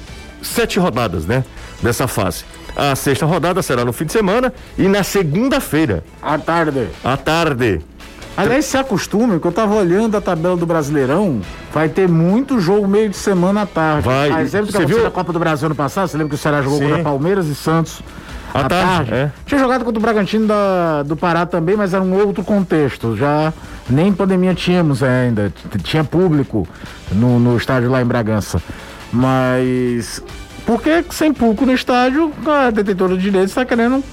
sete 0.41 0.79
rodadas, 0.79 1.25
né? 1.25 1.43
Dessa 1.81 2.07
fase. 2.07 2.43
A 2.75 2.95
sexta 2.95 3.25
rodada 3.25 3.61
será 3.61 3.85
no 3.85 3.93
fim 3.93 4.05
de 4.05 4.11
semana 4.11 4.53
e 4.77 4.87
na 4.87 5.03
segunda-feira, 5.03 6.03
À 6.21 6.37
tarde. 6.37 6.87
à 7.03 7.15
tarde. 7.17 7.81
Aliás, 8.37 8.65
se 8.65 8.75
acostume, 8.77 9.39
que 9.39 9.47
eu 9.47 9.51
tava 9.51 9.75
olhando 9.75 10.17
a 10.17 10.21
tabela 10.21 10.57
do 10.57 10.65
Brasileirão, 10.65 11.39
vai 11.73 11.87
ter 11.87 12.09
muito 12.09 12.59
jogo 12.59 12.85
meio 12.85 13.09
de 13.09 13.15
semana 13.15 13.61
à 13.61 13.65
tarde. 13.65 14.01
Vai. 14.05 14.29
A 14.29 14.41
exemplo 14.41 14.67
do 14.67 14.73
que 14.73 14.77
Você 14.79 14.85
viu? 14.85 15.09
Copa 15.09 15.31
do 15.31 15.39
Brasil 15.39 15.67
ano 15.67 15.75
passado, 15.75 16.09
você 16.09 16.17
lembra 16.17 16.29
que 16.31 16.35
o 16.35 16.37
Ceará 16.37 16.61
jogou 16.61 16.79
Sim. 16.79 16.87
contra 16.89 17.03
Palmeiras 17.03 17.47
e 17.47 17.55
Santos 17.55 18.01
À 18.53 18.59
à, 18.61 18.63
tarde, 18.67 18.93
tarde? 19.09 19.13
é. 19.13 19.31
Tinha 19.45 19.57
jogado 19.59 19.85
contra 19.85 19.99
o 19.99 20.01
Bragantino 20.01 20.47
da- 20.47 21.03
do 21.03 21.15
Pará 21.15 21.45
também, 21.45 21.77
mas 21.77 21.93
era 21.93 22.03
um 22.03 22.13
outro 22.13 22.43
contexto. 22.43 23.15
Já 23.15 23.53
nem 23.89 24.11
pandemia 24.11 24.53
tínhamos 24.53 25.01
ainda. 25.01 25.53
Tinha 25.81 26.03
público 26.03 26.67
no, 27.13 27.39
no 27.39 27.55
estádio 27.55 27.89
lá 27.89 28.01
em 28.01 28.05
Bragança. 28.05 28.61
Mas 29.13 30.21
por 30.65 30.81
que 30.81 31.03
sem 31.11 31.33
público 31.33 31.65
no 31.65 31.73
estádio, 31.73 32.31
a 32.45 32.69
detentora 32.71 33.15
de 33.15 33.21
direitos 33.23 33.51
está 33.51 33.63
querendo 33.65 34.03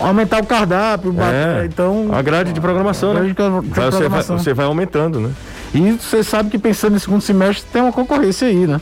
aumentar 0.00 0.42
o 0.42 0.46
cardápio, 0.46 1.14
É, 1.20 1.66
então 1.66 2.08
a 2.12 2.22
grade 2.22 2.52
de 2.52 2.60
programação, 2.60 3.14
né? 3.14 3.20
de 3.22 3.32
Vai- 3.32 3.50
você, 3.50 3.60
vai, 3.60 3.90
programação. 3.90 4.38
você 4.38 4.54
vai 4.54 4.66
aumentando, 4.66 5.20
né? 5.20 5.30
E 5.74 5.92
você 5.92 6.22
sabe 6.22 6.50
que 6.50 6.58
pensando 6.58 6.94
no 6.94 7.00
segundo 7.00 7.20
semestre 7.20 7.64
tem 7.72 7.82
uma 7.82 7.92
concorrência 7.92 8.48
aí, 8.48 8.66
né? 8.66 8.80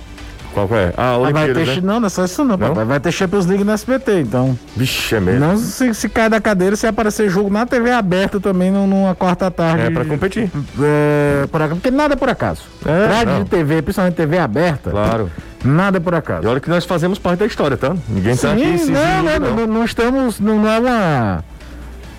Qual 0.53 0.69
é? 0.73 0.93
Ah, 0.97 1.15
Aí 1.25 1.33
vai 1.33 1.53
ter, 1.53 1.65
né? 1.65 1.81
Não, 1.81 2.01
não 2.01 2.07
é 2.07 2.11
só 2.11 2.25
isso 2.25 2.43
não, 2.43 2.57
Não? 2.57 2.69
papai. 2.71 2.85
Vai 2.85 2.99
ter 2.99 3.13
Champions 3.13 3.47
League 3.47 3.63
no 3.63 3.71
SBT, 3.71 4.21
então. 4.23 4.59
Vixe, 4.77 5.15
é 5.15 5.21
mesmo. 5.21 5.39
Não 5.47 5.57
se, 5.57 5.95
se 5.95 6.09
cai 6.09 6.29
da 6.29 6.41
cadeira, 6.41 6.75
se 6.75 6.89
aparecer 6.89 7.31
jogo 7.31 7.49
na 7.49 7.65
TV 7.65 7.93
aberta 7.93 8.41
também 8.41 8.69
num- 8.73 8.85
numa 8.89 9.15
quarta 9.15 9.49
tarde. 9.49 9.83
É 9.85 9.91
pra 9.91 10.05
competir. 10.05 10.51
É, 10.83 11.47
por 11.53 11.63
acaso, 11.63 11.81
porque 11.81 11.93
nada 11.97 12.15
é 12.15 12.17
por 12.17 12.29
acaso. 12.29 12.63
É, 12.85 13.07
Grade 13.25 13.45
de 13.45 13.51
TV, 13.51 13.81
principalmente 13.83 14.15
TV 14.17 14.39
aberta, 14.39 14.91
Claro. 14.91 15.31
Nada 15.65 15.99
é 15.99 16.01
por 16.01 16.13
E 16.13 16.17
acaso. 16.17 16.49
olha 16.49 16.61
que 16.61 16.69
nós 16.71 16.85
fazemos 16.85 17.19
parte 17.19 17.41
da 17.41 17.47
história, 17.47 17.77
tá? 17.77 17.95
Ninguém 18.09 18.37
tá 18.37 18.53
aqui 18.53 18.79
se 18.79 18.91
não, 18.91 19.23
não, 19.23 19.39
não. 19.41 19.57
não, 19.57 19.67
não 19.67 19.85
estamos. 19.85 20.41
Não, 20.41 20.67
é 20.69 20.79
uma. 20.79 21.45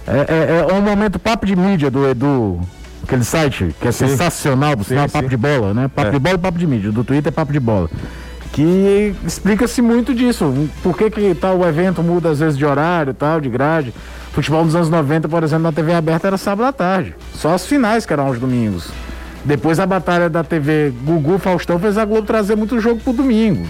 É, 0.08 0.66
é- 0.66 0.66
é 0.70 0.74
um 0.74 0.82
momento 0.82 1.20
papo 1.20 1.46
de 1.46 1.56
mídia 1.56 1.90
do 1.92 2.08
Edu. 2.08 2.60
Aquele 3.04 3.24
site 3.24 3.76
que 3.82 3.88
é 3.88 3.92
Sim. 3.92 4.08
sensacional, 4.10 4.78
por 4.78 4.84
sinal, 4.86 5.08
sim. 5.08 5.14
papo 5.14 5.28
de 5.30 5.36
bola, 5.38 5.74
né? 5.74 5.90
Papo 5.94 6.10
É. 6.10 6.12
de 6.12 6.20
bola 6.20 6.36
e 6.36 6.38
papo 6.38 6.58
de 6.60 6.68
mídia. 6.68 6.92
Do 6.92 7.04
Twitter 7.04 7.30
é 7.30 7.32
papo 7.32 7.52
de 7.52 7.60
bola. 7.60 7.90
Que 8.52 9.16
explica-se 9.26 9.82
muito 9.82 10.14
disso. 10.14 10.54
Por 10.84 10.98
que, 10.98 11.10
que 11.10 11.34
tal 11.36 11.64
evento 11.68 12.04
muda 12.04 12.30
às 12.30 12.40
vezes 12.40 12.58
de 12.58 12.66
horário 12.66 13.14
tal, 13.14 13.40
de 13.42 13.50
grade. 13.50 13.94
Futebol 14.34 14.64
nos 14.64 14.76
anos 14.76 14.90
90, 14.90 15.28
por 15.28 15.44
exemplo, 15.44 15.64
na 15.64 15.72
TV 15.72 15.94
aberta 15.94 16.28
era 16.28 16.38
sábado 16.38 16.68
à 16.68 16.72
tarde. 16.72 17.16
Só 17.34 17.54
as 17.54 17.66
finais 17.66 18.06
que 18.06 18.14
eram 18.14 18.28
aos 18.28 18.40
domingos. 18.40 18.90
Depois 19.44 19.80
a 19.80 19.86
batalha 19.86 20.30
da 20.30 20.44
TV 20.44 20.94
Gugu 21.04 21.40
Faustão 21.40 21.80
fez 21.80 21.98
a 21.98 22.06
Globo 22.06 22.28
trazer 22.28 22.56
muito 22.56 22.80
jogo 22.80 23.02
pro 23.02 23.14
domingo. 23.14 23.66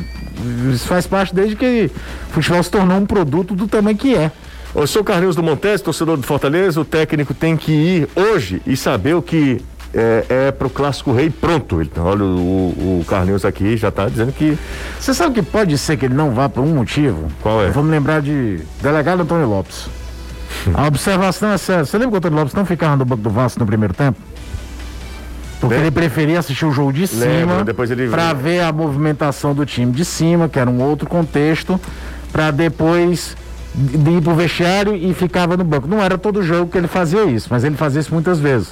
Isso 0.74 0.88
faz 0.88 1.08
parte 1.08 1.34
desde 1.34 1.56
que 1.56 1.92
o 2.30 2.34
futebol 2.34 2.62
se 2.62 2.70
tornou 2.70 2.98
um 2.98 3.06
produto 3.06 3.56
do 3.56 3.68
tamanho 3.68 3.98
que 3.98 4.16
é. 4.16 4.32
Eu 4.74 4.88
sou 4.88 5.02
o 5.02 5.06
Carlinhos 5.06 5.36
do 5.36 5.44
Montes, 5.44 5.82
torcedor 5.82 6.18
do 6.18 6.24
Fortaleza. 6.24 6.80
O 6.80 6.86
técnico 6.86 7.34
tem 7.34 7.58
que 7.58 7.72
ir 7.72 8.10
hoje 8.16 8.62
e 8.66 8.76
saber 8.76 9.14
o 9.16 9.22
que 9.22 9.62
é, 9.94 10.26
é 10.30 10.52
pro 10.52 10.70
Clássico 10.70 11.12
Rei 11.12 11.30
pronto. 11.30 11.82
Então, 11.82 12.06
olha, 12.06 12.24
o, 12.24 13.02
o 13.02 13.06
Carlinhos 13.08 13.44
aqui 13.44 13.76
já 13.76 13.92
tá 13.92 14.08
dizendo 14.08 14.32
que. 14.32 14.58
Você 15.00 15.14
sabe 15.14 15.36
que 15.36 15.42
pode 15.42 15.78
ser 15.78 15.98
que 15.98 16.06
ele 16.06 16.14
não 16.14 16.32
vá 16.32 16.48
por 16.48 16.64
um 16.64 16.74
motivo? 16.74 17.28
Qual 17.42 17.62
é? 17.62 17.70
Vamos 17.70 17.92
lembrar 17.92 18.22
de 18.22 18.62
delegado 18.82 19.22
Antônio 19.22 19.48
Lopes. 19.48 19.88
A 20.74 20.88
observação 20.88 21.52
é 21.52 21.58
séria. 21.58 21.86
Você 21.86 21.98
lembra 21.98 22.12
que 22.12 22.16
o 22.16 22.20
Antônio 22.20 22.40
Lopes 22.40 22.54
não 22.54 22.66
ficava 22.66 22.96
no 22.96 23.06
banco 23.06 23.22
do 23.22 23.30
Vasco 23.30 23.60
no 23.60 23.66
primeiro 23.66 23.94
tempo? 23.94 24.31
Porque 25.62 25.76
Lembro. 25.76 25.88
ele 25.88 25.92
preferia 25.92 26.40
assistir 26.40 26.66
o 26.66 26.72
jogo 26.72 26.92
de 26.92 27.08
cima 27.08 27.64
para 28.10 28.34
ver 28.34 28.62
a 28.62 28.74
movimentação 28.74 29.54
do 29.54 29.66
time 29.66 29.92
de 29.92 30.04
cima, 30.04 30.50
que 30.50 30.60
era 30.60 30.70
um 30.70 30.82
outro 30.82 31.08
contexto, 31.08 31.80
para 32.34 32.52
depois 32.52 33.38
de 33.38 33.52
de 33.74 34.12
ir 34.12 34.22
pro 34.22 34.36
vestiário 34.36 34.96
e 34.96 35.14
ficava 35.14 35.56
no 35.56 35.64
banco. 35.64 35.88
Não 35.88 36.02
era 36.02 36.18
todo 36.18 36.44
jogo 36.44 36.70
que 36.70 36.78
ele 36.78 36.88
fazia 36.88 37.24
isso, 37.24 37.48
mas 37.50 37.64
ele 37.64 37.76
fazia 37.76 38.02
isso 38.02 38.14
muitas 38.14 38.40
vezes. 38.40 38.70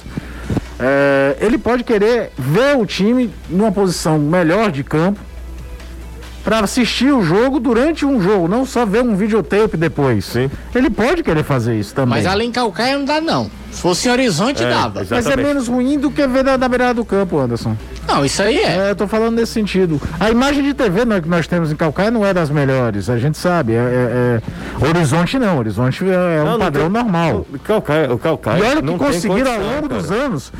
É, 0.78 1.36
ele 1.40 1.58
pode 1.58 1.84
querer 1.84 2.30
ver 2.38 2.76
o 2.76 2.86
time 2.86 3.30
numa 3.48 3.70
posição 3.70 4.18
melhor 4.18 4.70
de 4.70 4.82
campo 4.82 5.20
para 6.44 6.60
assistir 6.60 7.12
o 7.12 7.22
jogo 7.22 7.60
durante 7.60 8.04
um 8.06 8.20
jogo, 8.20 8.48
não 8.48 8.64
só 8.64 8.86
ver 8.86 9.02
um 9.02 9.14
videotape 9.14 9.76
depois. 9.76 10.24
Sim. 10.24 10.50
Ele 10.74 10.88
pode 10.88 11.22
querer 11.22 11.44
fazer 11.44 11.76
isso 11.78 11.94
também. 11.94 12.16
Mas 12.22 12.26
ali 12.26 12.46
em 12.46 12.52
Calcaia 12.52 12.96
não 12.98 13.04
dá, 13.04 13.20
não. 13.20 13.50
Se 13.70 13.82
fosse 13.82 14.08
em 14.08 14.10
Horizonte, 14.10 14.62
É, 14.64 14.68
dava. 14.68 15.00
exato. 15.00 15.06
Mas 15.10 15.12
é 15.12 15.18
Exatamente. 15.18 15.46
menos 15.46 15.68
ruim 15.68 15.98
do 15.98 16.10
que 16.10 16.26
ver 16.26 16.42
da, 16.42 16.56
da 16.56 16.68
beirada 16.68 16.94
do 16.94 17.04
campo, 17.04 17.38
Anderson. 17.38 17.76
Não, 18.08 18.24
isso 18.24 18.42
aí 18.42 18.58
é. 18.58 18.86
É, 18.88 18.90
eu 18.90 18.96
tô 18.96 19.06
falando 19.06 19.36
nesse 19.36 19.52
sentido. 19.52 20.00
A 20.18 20.28
imagem 20.30 20.64
de 20.64 20.74
TV 20.74 21.04
né, 21.04 21.20
que 21.20 21.28
nós 21.28 21.46
temos 21.46 21.70
em 21.70 21.76
Calcaia 21.76 22.10
não 22.10 22.26
é 22.26 22.34
das 22.34 22.50
melhores, 22.50 23.08
a 23.08 23.16
gente 23.18 23.38
sabe. 23.38 23.74
É, 23.74 23.76
é- 23.76 24.40
é- 24.82 24.86
Horizonte 24.88 25.38
não, 25.38 25.58
Horizonte 25.58 26.04
é, 26.04 26.08
é 26.38 26.40
um 26.42 26.44
Não, 26.44 26.52
não 26.52 26.58
padrão 26.58 26.90
tem- 26.90 26.92
normal. 27.02 27.46
O 27.52 27.58
Calcaia, 27.60 28.12
o 28.12 28.18
Calcaia 28.18 28.58
E 28.58 28.62
olha 28.66 28.76
que 28.76 28.82
não 28.82 28.98
conseguiram 28.98 29.52
ao 29.52 29.60
longo 29.60 29.88
cara. 29.88 30.00
dos 30.00 30.10
anos 30.10 30.52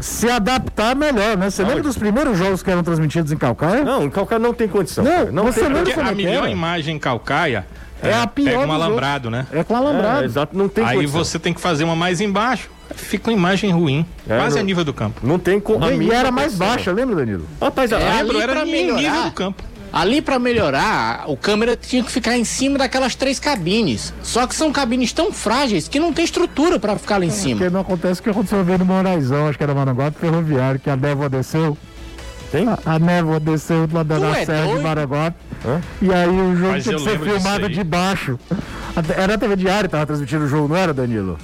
se 0.00 0.28
adaptar 0.30 0.94
melhor, 0.94 1.36
né? 1.36 1.48
Você 1.50 1.62
lembra 1.64 1.82
dos 1.82 1.96
primeiros 1.96 2.36
jogos 2.38 2.62
que 2.62 2.70
eram 2.70 2.82
transmitidos 2.82 3.32
em 3.32 3.36
Calcaia? 3.36 3.84
Não, 3.84 4.06
o 4.06 4.10
Calcaia 4.10 4.38
não 4.38 4.52
tem 4.52 4.68
condição. 4.68 5.04
Não, 5.04 5.12
cara. 5.12 5.32
não 5.32 5.44
você 5.44 5.60
tem 5.60 5.68
lembra 5.68 5.82
Porque 5.82 5.94
como 5.94 6.08
a 6.08 6.12
é 6.12 6.14
que 6.14 6.22
melhor 6.24 6.42
era? 6.44 6.50
imagem 6.50 6.96
em 6.96 6.98
Calcaia 6.98 7.66
É 8.02 8.12
a 8.14 8.26
pior 8.26 8.50
pega 8.60 8.66
um 8.66 8.72
alambrado, 8.72 9.30
né? 9.30 9.46
É 9.52 9.64
com 9.64 9.74
É, 9.74 9.76
alambrado. 9.78 10.24
exato, 10.24 10.56
não 10.56 10.68
tem 10.68 10.84
Aí 10.84 10.96
condição. 10.96 11.24
você 11.24 11.38
tem 11.38 11.54
que 11.54 11.60
fazer 11.60 11.84
uma 11.84 11.96
mais 11.96 12.20
embaixo. 12.20 12.70
Fica 12.94 13.30
uma 13.30 13.36
imagem 13.36 13.72
ruim. 13.72 14.06
É, 14.28 14.36
quase 14.38 14.54
não- 14.56 14.62
a 14.62 14.64
nível 14.64 14.84
do 14.84 14.92
campo. 14.92 15.20
Não 15.26 15.38
tem 15.38 15.58
com 15.58 15.82
a 15.82 15.92
e 15.92 16.10
era 16.10 16.30
mais 16.30 16.54
baixa, 16.54 16.92
lembra, 16.92 17.16
Danilo? 17.16 17.44
Rapaz, 17.60 17.92
a- 17.92 17.98
É 17.98 18.08
a- 18.10 18.18
era 18.42 18.52
pra 18.52 18.64
nível 18.64 18.96
do 19.24 19.32
campo. 19.32 19.62
Ali 19.96 20.20
pra 20.20 20.38
melhorar, 20.38 21.24
o 21.26 21.38
câmera 21.38 21.74
tinha 21.74 22.04
que 22.04 22.12
ficar 22.12 22.36
em 22.36 22.44
cima 22.44 22.76
daquelas 22.76 23.14
três 23.14 23.40
cabines. 23.40 24.12
Só 24.22 24.46
que 24.46 24.54
são 24.54 24.70
cabines 24.70 25.10
tão 25.10 25.32
frágeis 25.32 25.88
que 25.88 25.98
não 25.98 26.12
tem 26.12 26.22
estrutura 26.22 26.78
pra 26.78 26.98
ficar 26.98 27.16
lá 27.16 27.24
em 27.24 27.30
cima. 27.30 27.60
Porque 27.60 27.72
não 27.72 27.80
acontece 27.80 28.20
o 28.20 28.22
que 28.22 28.28
aconteceu 28.28 28.62
vendo 28.62 28.80
no 28.80 28.84
Moraizão, 28.84 29.48
acho 29.48 29.56
que 29.56 29.64
era 29.64 29.74
Maranguape 29.74 30.18
Ferroviário, 30.18 30.78
que 30.78 30.90
a 30.90 30.96
névoa 30.96 31.30
desceu. 31.30 31.78
Tem? 32.52 32.68
A, 32.68 32.78
a 32.84 32.98
névoa 32.98 33.40
desceu 33.40 33.88
lá 33.90 34.02
da 34.02 34.18
da 34.18 34.38
é 34.38 34.44
Serra 34.44 34.66
de. 34.66 35.34
Hã? 35.66 35.80
E 36.02 36.12
aí 36.12 36.28
o 36.28 36.54
jogo 36.54 36.72
Mas 36.72 36.84
tinha 36.84 36.96
que 36.96 37.02
ser 37.02 37.18
filmado 37.18 37.66
de 37.70 37.82
baixo. 37.82 38.38
Era 39.16 39.36
a 39.36 39.38
TV 39.38 39.56
Diário 39.56 39.88
que 39.88 39.92
tava 39.92 40.04
transmitindo 40.04 40.44
o 40.44 40.48
jogo, 40.48 40.68
não 40.68 40.76
era, 40.76 40.92
Danilo? 40.92 41.38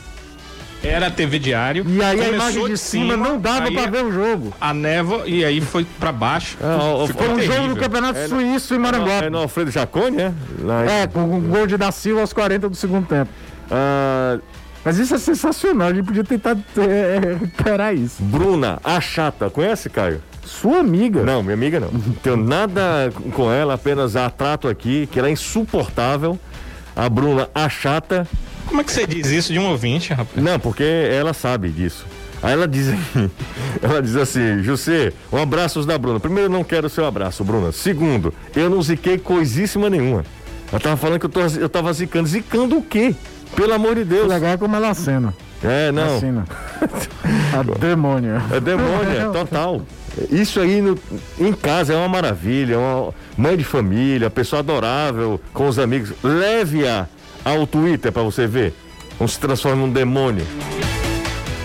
Era 0.82 1.10
TV 1.10 1.38
diário. 1.38 1.84
E 1.88 2.02
aí 2.02 2.20
a 2.20 2.28
imagem 2.30 2.66
de 2.66 2.76
cima, 2.76 3.16
não 3.16 3.38
dava 3.38 3.70
pra 3.70 3.86
ver 3.86 4.04
o 4.04 4.12
jogo. 4.12 4.52
A 4.60 4.74
névoa 4.74 5.22
e 5.28 5.44
aí 5.44 5.60
foi 5.60 5.86
pra 6.00 6.10
baixo. 6.10 6.56
É, 6.60 7.12
Foi 7.12 7.28
um 7.28 7.40
jogo 7.40 7.68
do 7.68 7.76
Campeonato 7.76 8.18
É, 8.18 8.26
Suíço 8.28 8.74
em 8.74 8.76
é 8.76 8.78
no- 8.78 8.84
Maranguape. 8.84 9.26
É 9.26 9.30
no 9.30 9.38
Alfredo 9.38 9.70
Jacone, 9.70 10.20
é? 10.20 10.32
Lá 10.60 10.84
em- 10.84 10.88
É, 11.02 11.06
com 11.06 11.20
um 11.22 11.40
gol 11.40 11.66
de 11.66 11.76
da 11.76 11.92
Silva 11.92 12.20
aos 12.22 12.32
40 12.32 12.68
do 12.68 12.74
segundo 12.76 13.06
tempo. 13.06 13.30
Ah, 13.70 14.38
Mas 14.84 14.98
isso 14.98 15.14
é 15.14 15.18
sensacional, 15.18 15.88
a 15.88 15.94
gente 15.94 16.04
podia 16.04 16.24
tentar 16.24 16.56
é, 16.76 17.20
recuperar 17.38 17.94
isso. 17.94 18.20
Bruna, 18.20 18.80
a 18.82 19.00
chata, 19.00 19.48
conhece, 19.48 19.88
Caio? 19.88 20.20
Sua 20.44 20.80
amiga. 20.80 21.22
Não, 21.22 21.40
minha 21.40 21.54
amiga 21.54 21.78
não. 21.78 21.88
Tenho 22.20 22.36
nada 22.36 23.12
com 23.32 23.48
ela, 23.52 23.74
apenas 23.74 24.16
a 24.16 24.28
trato 24.28 24.66
aqui, 24.66 25.08
que 25.12 25.20
ela 25.20 25.28
é 25.28 25.30
insuportável. 25.30 26.36
A 26.96 27.08
Bruna, 27.08 27.48
a 27.54 27.68
chata. 27.68 28.26
Como 28.72 28.80
é 28.80 28.84
que 28.84 28.90
você 28.92 29.06
diz 29.06 29.26
isso 29.26 29.52
de 29.52 29.58
um 29.58 29.66
ouvinte, 29.68 30.14
rapaz? 30.14 30.42
Não, 30.42 30.58
porque 30.58 30.82
ela 30.82 31.34
sabe 31.34 31.68
disso. 31.68 32.06
Aí 32.42 32.54
ela 32.54 32.66
diz 32.66 32.88
assim, 32.88 33.30
ela 33.82 34.00
diz 34.00 34.16
assim, 34.16 34.62
José, 34.62 35.12
um 35.30 35.36
abraço 35.36 35.84
da 35.84 35.98
Bruna. 35.98 36.18
Primeiro, 36.18 36.46
eu 36.46 36.50
não 36.50 36.64
quero 36.64 36.86
o 36.86 36.90
seu 36.90 37.04
abraço, 37.04 37.44
Bruna. 37.44 37.70
Segundo, 37.70 38.32
eu 38.56 38.70
não 38.70 38.80
ziquei 38.80 39.18
coisíssima 39.18 39.90
nenhuma. 39.90 40.24
Ela 40.70 40.80
tava 40.80 40.96
falando 40.96 41.20
que 41.20 41.26
eu, 41.26 41.30
tô, 41.30 41.40
eu 41.42 41.68
tava 41.68 41.92
zicando. 41.92 42.26
Zicando 42.26 42.78
o 42.78 42.82
quê? 42.82 43.14
Pelo 43.54 43.74
amor 43.74 43.94
de 43.94 44.00
O 44.00 44.04
Deus. 44.06 44.26
legal 44.28 44.52
é 44.52 44.56
como 44.56 44.74
ela 44.74 44.88
acena. 44.88 45.34
É, 45.62 45.92
não. 45.92 46.16
Acena. 46.16 46.46
A 47.52 47.62
demônia. 47.78 48.42
É 48.50 48.58
demônia, 48.58 49.28
total. 49.38 49.82
Isso 50.30 50.60
aí 50.60 50.80
no, 50.80 50.98
em 51.38 51.52
casa 51.52 51.92
é 51.92 51.96
uma 51.96 52.08
maravilha, 52.08 52.78
uma 52.78 53.14
mãe 53.36 53.54
de 53.54 53.64
família, 53.64 54.30
pessoa 54.30 54.60
adorável 54.60 55.38
com 55.52 55.68
os 55.68 55.78
amigos. 55.78 56.12
Leve-a 56.22 57.06
ao 57.44 57.66
Twitter 57.66 58.12
para 58.12 58.22
você 58.22 58.46
ver. 58.46 58.74
Não 59.18 59.28
se 59.28 59.38
transforma 59.38 59.86
num 59.86 59.92
demônio. 59.92 60.46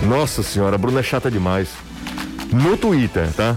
Nossa 0.03 0.43
senhora, 0.43 0.75
a 0.75 0.77
Bruna 0.77 0.99
é 0.99 1.03
chata 1.03 1.29
demais. 1.31 1.69
No 2.51 2.77
Twitter, 2.77 3.27
tá? 3.33 3.55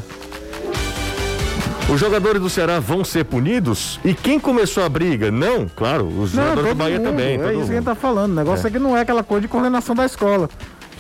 Os 1.93 1.99
jogadores 1.99 2.41
do 2.41 2.49
Ceará 2.49 2.79
vão 2.79 3.05
ser 3.05 3.25
punidos? 3.25 3.99
E 4.05 4.15
quem 4.15 4.39
começou 4.39 4.85
a 4.85 4.89
briga? 4.89 5.31
Não, 5.31 5.67
claro, 5.69 6.07
os 6.07 6.33
Não, 6.33 6.45
jogadores 6.45 6.69
do 6.71 6.75
Bahia 6.77 6.99
mundo, 6.99 7.11
também. 7.11 7.27
É 7.27 7.35
isso 7.35 7.43
que 7.43 7.49
a 7.49 7.53
gente 7.53 7.71
mundo. 7.73 7.85
tá 7.85 7.95
falando. 7.97 8.31
O 8.31 8.35
negócio 8.37 8.67
é. 8.67 8.71
que 8.71 8.79
não 8.79 8.97
é 8.97 9.01
aquela 9.01 9.25
coisa 9.25 9.43
de 9.43 9.49
coordenação 9.49 9.95
da 9.95 10.07
escola. 10.07 10.49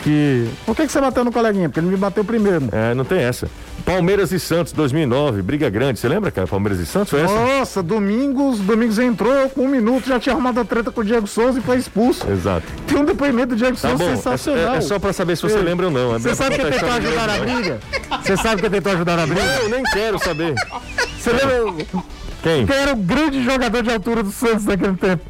Que. 0.02 0.48
Por 0.66 0.74
que, 0.74 0.86
que 0.86 0.92
você 0.92 1.00
bateu 1.00 1.24
no 1.24 1.30
coleguinha? 1.30 1.68
Porque 1.68 1.78
ele 1.78 1.86
me 1.88 1.96
bateu 1.96 2.24
primeiro. 2.24 2.68
É, 2.72 2.92
não 2.94 3.04
tem 3.04 3.20
essa. 3.20 3.48
Palmeiras 3.84 4.30
e 4.32 4.38
Santos, 4.38 4.72
2009, 4.72 5.42
briga 5.42 5.68
grande. 5.70 5.98
Você 5.98 6.08
lembra, 6.08 6.30
cara? 6.30 6.46
Palmeiras 6.46 6.78
e 6.80 6.86
Santos? 6.86 7.10
Foi? 7.10 7.22
Nossa, 7.22 7.82
Domingos, 7.82 8.58
Domingos 8.60 8.98
entrou 8.98 9.48
com 9.50 9.62
um 9.62 9.68
minuto, 9.68 10.06
já 10.06 10.18
tinha 10.20 10.32
arrumado 10.34 10.60
a 10.60 10.64
treta 10.64 10.90
com 10.90 11.00
o 11.00 11.04
Diego 11.04 11.26
Souza 11.26 11.58
e 11.58 11.62
foi 11.62 11.78
expulso. 11.78 12.28
Exato. 12.30 12.66
Tem 12.86 12.98
um 12.98 13.04
depoimento 13.04 13.48
do 13.48 13.56
Diego 13.56 13.76
Tá 13.76 13.88
Souza 13.88 14.04
bom, 14.04 14.10
sensacional. 14.16 14.74
é, 14.74 14.78
é 14.78 14.80
só 14.80 14.98
pra 14.98 15.12
saber 15.12 15.36
se 15.36 15.42
você 15.42 15.56
Ei, 15.58 15.62
lembra 15.62 15.86
ou 15.86 15.92
não. 15.92 16.14
É 16.14 16.18
Você 16.18 16.28
pra 16.28 16.34
sabe 16.36 16.56
quem 16.56 16.64
contar 16.64 16.78
tentou 16.78 16.90
ajudar 16.96 17.26
na 17.26 17.38
briga? 17.38 17.80
Você 18.22 18.36
sabe 18.36 18.60
quem 18.62 18.70
tentou 18.70 18.92
ajudar 18.92 19.16
na 19.16 19.26
briga? 19.26 19.42
Não, 19.44 19.62
eu 19.62 19.68
nem 19.70 19.82
quero 19.84 20.18
saber. 20.18 20.54
Você 21.18 21.30
lembra 21.32 21.84
Quem? 22.42 22.66
quem 22.66 22.76
era 22.76 22.92
o 22.92 22.96
grande 22.96 23.42
jogador 23.44 23.82
de 23.82 23.90
altura 23.90 24.22
do 24.22 24.30
Santos 24.30 24.64
naquele 24.64 24.96
tempo? 24.96 25.22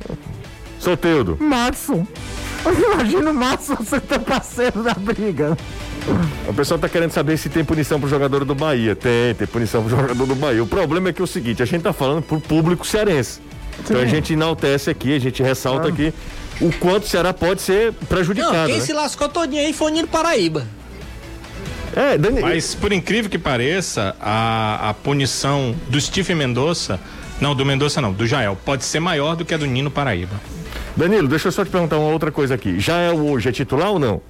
Soteudo. 0.79 1.37
Matson. 1.41 2.07
Imagina 2.67 3.31
o 3.31 3.35
Matson 3.35 3.77
ser 3.85 4.01
teu 4.01 4.21
parceiro 4.21 4.83
da 4.83 4.95
briga. 4.95 5.57
O 6.49 6.55
pessoal 6.55 6.79
tá 6.79 6.89
querendo 6.89 7.11
saber 7.11 7.37
se 7.37 7.49
tem 7.49 7.65
punição 7.65 8.01
pro 8.01 8.09
jogador 8.09 8.45
do 8.45 8.55
Bahia. 8.55 8.95
Tem, 8.95 9.35
tem 9.35 9.47
punição 9.47 9.83
pro 9.83 9.91
jogador 9.91 10.27
do 10.27 10.35
Bahia. 10.35 10.63
O 10.63 10.67
problema 10.67 11.09
é 11.09 11.13
que 11.13 11.21
é 11.21 11.25
o 11.25 11.27
seguinte, 11.27 11.63
a 11.63 11.67
gente 11.67 11.83
tá 11.83 11.93
falando 11.93 12.23
pro 12.23 12.41
público 12.41 12.87
cearense. 12.87 13.41
Então 13.79 13.99
a 13.99 14.05
gente 14.05 14.33
enaltece 14.33 14.91
aqui, 14.91 15.15
a 15.15 15.19
gente 15.19 15.43
ressalta 15.43 15.89
aqui 15.89 16.13
o 16.61 16.71
quanto 16.73 17.05
o 17.05 17.09
Ceará 17.09 17.33
pode 17.33 17.63
ser 17.63 17.93
prejudicado. 18.09 18.55
Não, 18.55 18.67
quem 18.67 18.79
né? 18.79 18.85
se 18.85 18.93
lascou 18.93 19.29
todinho 19.29 19.63
aí 19.63 19.73
foi 19.73 19.91
o 19.91 19.95
Nino 19.95 20.09
Paraíba. 20.09 20.67
É, 21.97 22.17
Dani... 22.17 22.41
Mas, 22.41 22.75
por 22.75 22.93
incrível 22.93 23.31
que 23.31 23.39
pareça, 23.39 24.15
a, 24.21 24.91
a 24.91 24.95
punição 24.95 25.75
do 25.89 26.01
Steve 26.01 26.35
Mendonça, 26.35 27.01
não, 27.41 27.55
do 27.55 27.65
Mendonça 27.65 28.01
não, 28.01 28.13
do 28.13 28.27
Jael, 28.27 28.57
pode 28.65 28.85
ser 28.85 29.01
maior 29.01 29.35
do 29.35 29.45
que 29.45 29.55
a 29.55 29.57
do 29.57 29.67
Nino 29.67 29.91
Paraíba. 29.91 30.41
Danilo, 30.97 31.29
deixa 31.29 31.49
eu 31.49 31.53
só 31.53 31.65
te 31.65 31.71
perguntar 31.71 31.99
uma 31.99 32.11
outra 32.11 32.31
coisa 32.31 32.55
aqui. 32.55 32.79
Já 32.81 32.97
é 32.99 33.11
o 33.11 33.31
hoje 33.31 33.49
é 33.49 33.53
titular 33.53 33.91
ou 33.91 33.99
não? 33.99 34.21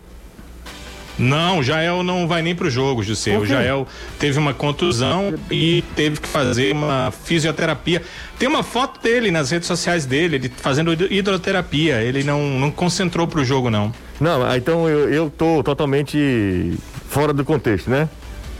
Não, 1.18 1.58
o 1.58 1.62
Jael 1.62 2.02
não 2.02 2.26
vai 2.26 2.40
nem 2.40 2.54
pro 2.54 2.70
jogo, 2.70 3.02
José. 3.02 3.36
O? 3.36 3.44
Jael 3.44 3.86
teve 4.18 4.38
uma 4.38 4.54
contusão 4.54 5.34
e 5.50 5.82
teve 5.94 6.18
que 6.18 6.26
fazer 6.26 6.72
uma 6.72 7.12
fisioterapia. 7.24 8.00
Tem 8.38 8.48
uma 8.48 8.62
foto 8.62 9.02
dele 9.02 9.30
nas 9.30 9.50
redes 9.50 9.66
sociais 9.68 10.06
dele, 10.06 10.36
ele 10.36 10.52
fazendo 10.56 10.92
hid- 10.92 11.10
hidroterapia. 11.12 12.00
Ele 12.00 12.22
não, 12.24 12.40
não 12.58 12.70
concentrou 12.70 13.26
pro 13.26 13.44
jogo, 13.44 13.68
não. 13.68 13.92
Não, 14.18 14.42
ah, 14.46 14.56
então 14.56 14.88
eu, 14.88 15.10
eu 15.12 15.30
tô 15.30 15.62
totalmente 15.62 16.72
fora 17.08 17.34
do 17.34 17.44
contexto, 17.44 17.90
né? 17.90 18.08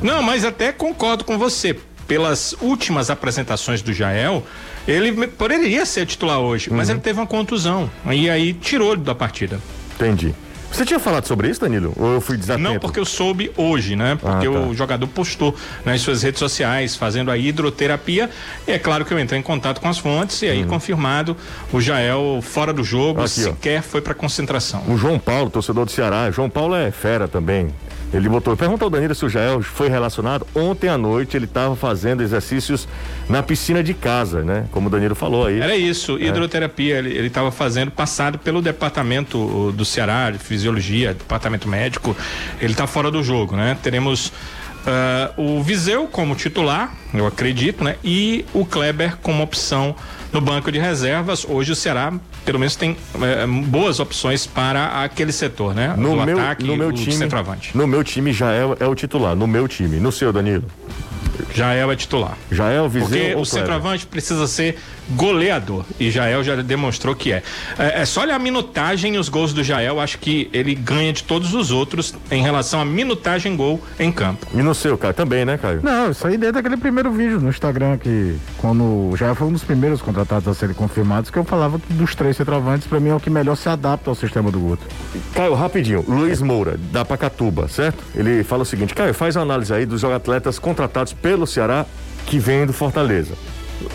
Não, 0.03 0.23
mas 0.23 0.45
até 0.45 0.71
concordo 0.71 1.25
com 1.25 1.39
você. 1.39 1.79
Pelas 2.07 2.55
últimas 2.61 3.09
apresentações 3.09 3.81
do 3.81 3.93
Jael, 3.93 4.45
ele 4.93 5.27
poderia 5.29 5.85
ser 5.87 6.07
titular 6.07 6.39
hoje, 6.39 6.71
mas 6.73 6.89
Uhum. 6.89 6.95
ele 6.95 7.01
teve 7.03 7.19
uma 7.21 7.27
contusão. 7.27 7.91
E 8.11 8.29
aí 8.29 8.53
tirou 8.53 8.93
ele 8.93 9.03
da 9.03 9.15
partida. 9.15 9.59
Entendi. 9.95 10.35
Você 10.73 10.85
tinha 10.87 11.01
falado 11.01 11.27
sobre 11.27 11.49
isso, 11.51 11.61
Danilo? 11.61 11.93
Ou 11.97 12.13
eu 12.15 12.21
fui 12.21 12.37
desatento? 12.37 12.63
Não, 12.63 12.79
porque 12.79 13.01
eu 13.01 13.05
soube 13.05 13.51
hoje, 13.57 13.97
né? 13.97 14.17
Porque 14.21 14.47
Ah, 14.47 14.53
tá. 14.53 14.59
o 14.61 14.73
jogador 14.73 15.07
postou 15.09 15.53
nas 15.85 16.01
suas 16.01 16.23
redes 16.23 16.39
sociais 16.39 16.95
fazendo 16.95 17.29
a 17.29 17.37
hidroterapia. 17.37 18.31
E 18.69 18.71
é 18.71 18.79
claro 18.79 19.05
que 19.05 19.13
eu 19.13 19.19
entrei 19.19 19.41
em 19.41 19.43
contato 19.43 19.81
com 19.81 19.89
as 19.89 19.99
fontes 19.99 20.41
e 20.43 20.47
aí 20.47 20.65
confirmado 20.65 21.37
o 21.73 21.81
Jael 21.81 22.39
fora 22.41 22.73
do 22.73 22.85
jogo, 22.85 23.19
Uhum. 23.19 23.27
Aqui, 23.27 23.41
ó. 23.41 23.45
sequer 23.51 23.83
foi 23.83 24.01
para 24.01 24.15
concentração. 24.15 24.85
O 24.87 24.97
João 24.97 25.19
Paulo, 25.19 25.51
torcedor 25.51 25.85
do 25.87 25.91
Ceará. 25.91 26.31
João 26.31 26.49
Paulo 26.49 26.77
é 26.77 26.93
fera 26.93 27.27
também. 27.27 27.69
Ele 28.13 28.29
botou. 28.29 28.57
Pergunta 28.57 28.85
ao 28.85 28.91
Danilo 28.91 29.15
se 29.15 29.25
o 29.25 29.29
Jael 29.29 29.63
foi 29.63 29.89
relacionado. 29.89 30.47
Ontem 30.55 30.89
à 30.89 30.99
noite 30.99 31.37
ele 31.37 31.45
estava 31.45 31.77
fazendo 31.77 32.23
exercícios 32.23 32.89
na 33.29 33.43
piscina 33.43 33.83
de 33.83 33.95
casa, 33.95 34.43
né? 34.43 34.67
Como 34.73 34.89
o 34.89 34.91
Danilo 34.91 35.15
falou 35.15 35.47
aí. 35.47 35.61
Era 35.61 35.77
isso, 35.77 36.19
É. 36.19 36.25
hidroterapia. 36.27 36.99
Ele 36.99 37.27
estava 37.27 37.53
fazendo, 37.53 37.91
passado 37.91 38.39
pelo 38.39 38.61
departamento 38.61 39.39
uh, 39.39 39.73
do 39.73 39.85
Ceará, 39.85 40.31
de 40.31 40.39
fisiologia, 40.39 41.15
departamento 41.15 41.69
médico. 41.69 42.17
Ele 42.61 42.73
está 42.73 42.87
fora 42.87 43.11
do 43.11 43.23
jogo, 43.23 43.55
né? 43.57 43.77
Teremos 43.81 44.33
ah, 44.87 45.31
o 45.37 45.63
Viseu 45.63 46.07
como 46.07 46.35
titular, 46.35 46.93
eu 47.13 47.27
acredito, 47.27 47.85
né? 47.85 47.97
E 48.03 48.45
o 48.55 48.65
Kleber 48.65 49.17
como 49.23 49.43
opção 49.43 49.95
no 50.33 50.41
banco 50.41 50.71
de 50.73 50.79
reservas. 50.79 51.45
Hoje 51.49 51.73
o 51.73 51.77
Ceará, 51.77 52.13
pelo 52.45 52.59
menos, 52.59 52.77
tem 52.77 52.97
eh, 53.23 53.47
boas 53.67 54.01
opções 54.01 54.47
para 54.47 55.03
aquele 55.03 55.33
setor, 55.33 55.75
né? 55.75 55.95
No 55.97 56.17
do 56.17 56.25
meu, 56.25 56.39
ataque 56.39 56.65
no 56.65 56.77
meu 56.77 56.93
time, 56.93 57.13
centroavante. 57.13 57.77
no 57.77 57.87
meu 57.87 58.03
time 58.03 58.33
Jael 58.33 58.77
é 58.81 58.87
o 58.87 58.95
titular. 58.95 59.35
No 59.35 59.47
meu 59.47 59.69
time, 59.69 59.99
no 59.99 60.11
seu 60.11 60.33
Danilo. 60.33 60.65
Jael 61.55 61.91
é 61.91 61.97
titular. 61.97 62.37
Jael, 62.51 62.89
Viseu 62.89 63.09
Porque 63.09 63.19
ou 63.19 63.29
o 63.29 63.33
Kleber? 63.33 63.47
centroavante 63.47 64.07
precisa 64.07 64.47
ser 64.47 64.79
goleador. 65.11 65.85
E 65.99 66.11
Jael 66.11 66.43
já 66.45 66.57
demonstrou 66.57 67.15
que 67.15 67.33
é. 67.33 67.43
é. 67.79 68.03
é 68.03 68.05
só 68.05 68.23
olhar 68.23 68.37
a 68.37 68.39
minutagem 68.39 69.15
e 69.15 69.19
os 69.19 69.29
gols 69.29 69.53
do 69.53 69.63
Jael, 69.63 70.01
acho 70.01 70.19
que 70.19 70.49
ele 70.53 70.75
ganha 70.75 71.13
de 71.13 71.23
todos 71.25 71.55
os 71.55 71.71
outros 71.71 72.15
em 72.31 72.43
relação 72.43 72.81
à 72.81 72.85
minutagem 72.85 73.57
gol 73.57 73.81
em 73.99 74.13
campo. 74.13 74.47
E 74.55 74.63
no 74.63 74.75
seu, 74.75 74.97
cara, 74.97 75.13
também, 75.13 75.45
né, 75.45 75.59
Caio? 75.59 75.81
Não, 75.83 76.11
isso 76.11 76.27
aí 76.27 76.37
desde 76.37 76.59
aquele 76.59 76.77
primeiro 76.77 77.11
vídeo 77.11 77.41
no 77.41 77.49
Instagram 77.49 77.99
que 77.99 78.37
quando 78.59 79.15
já 79.17 79.35
foi 79.35 79.49
um 79.49 79.53
dos 79.53 79.65
primeiros 79.65 80.01
contratados 80.01 80.47
a 80.47 80.55
serem 80.55 80.75
confirmados 80.75 81.31
que 81.31 81.39
eu 81.39 81.45
falava 81.45 81.79
que 81.79 81.93
dos 81.93 82.15
três 82.15 82.37
centroavantes 82.37 82.87
para 82.87 83.01
mim 83.01 83.11
é 83.11 83.15
o 83.15 83.21
que 83.21 83.31
melhor 83.31 83.57
se 83.57 83.69
adapta 83.69 84.11
ao 84.11 84.15
sistema 84.15 84.51
do 84.51 84.59
Guto. 84.59 84.87
Caio, 85.35 85.55
rapidinho. 85.55 86.05
Luiz 86.07 86.41
Moura, 86.41 86.79
da 86.93 87.05
Pacatuba, 87.05 87.69
certo? 87.69 88.03
Ele 88.15 88.45
fala 88.45 88.63
o 88.63 88.67
seguinte: 88.67 88.95
Caio, 88.95 89.15
faz 89.15 89.37
uma 89.37 89.43
análise 89.43 89.73
aí 89.73 89.87
dos 89.87 90.05
atletas 90.05 90.59
contratados 90.59 91.13
pelo 91.13 91.40
Ceará 91.47 91.87
que 92.27 92.39
vêm 92.39 92.67
do 92.67 92.73
Fortaleza. 92.73 93.35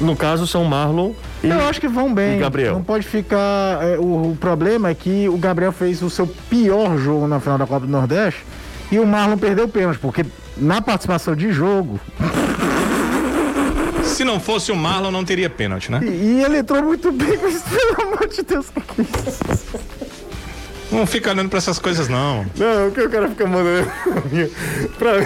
No 0.02 0.16
caso, 0.16 0.48
são 0.48 0.64
Marlon 0.64 1.12
e. 1.44 1.48
Eu 1.48 1.62
acho 1.68 1.80
que 1.80 1.88
vão 1.88 2.12
bem. 2.14 2.40
Gabriel? 2.40 2.74
Não 2.74 2.84
pode 2.84 3.06
ficar. 3.06 3.84
é, 3.84 3.98
o, 4.00 4.32
o 4.32 4.38
problema 4.40 4.90
é 4.90 4.96
que 4.96 5.30
o 5.30 5.38
Gabriel 5.38 5.72
fez 5.72 6.02
o 6.02 6.10
seu 6.10 6.26
pior 6.50 6.98
jogo 6.98 7.28
na 7.28 7.40
final 7.40 7.58
da 7.58 7.68
Copa 7.68 7.86
do 7.86 7.92
Nordeste 7.92 8.44
e 8.92 9.00
o 9.00 9.06
Marlon 9.06 9.38
perdeu 9.38 9.66
o 9.66 9.70
pênalti, 9.70 10.00
porque 10.00 10.26
na 10.58 10.82
participação 10.82 11.36
de 11.36 11.52
jogo. 11.52 12.00
Se 14.04 14.24
não 14.24 14.40
fosse 14.40 14.72
o 14.72 14.76
Marlon, 14.76 15.12
não 15.12 15.26
teria 15.26 15.50
pênalti, 15.50 15.92
né? 15.92 16.00
E, 16.04 16.08
e 16.08 16.44
ele 16.44 16.60
entrou 16.60 16.82
muito 16.82 17.12
bem, 17.12 17.38
mas 17.42 17.62
pelo 17.64 18.08
amor 18.14 18.28
de 18.28 18.42
Deus, 18.44 18.68
é 18.76 19.02
isso? 19.02 19.80
Não 20.92 21.06
fica 21.06 21.32
olhando 21.32 21.50
pra 21.50 21.58
essas 21.58 21.80
coisas, 21.80 22.08
não. 22.08 22.46
Não, 22.56 22.88
o 22.88 22.92
que 22.92 23.02
o 23.02 23.10
cara 23.10 23.28
fica 23.28 23.46
mandando 23.48 23.92
pra 24.98 25.14
mim. 25.20 25.26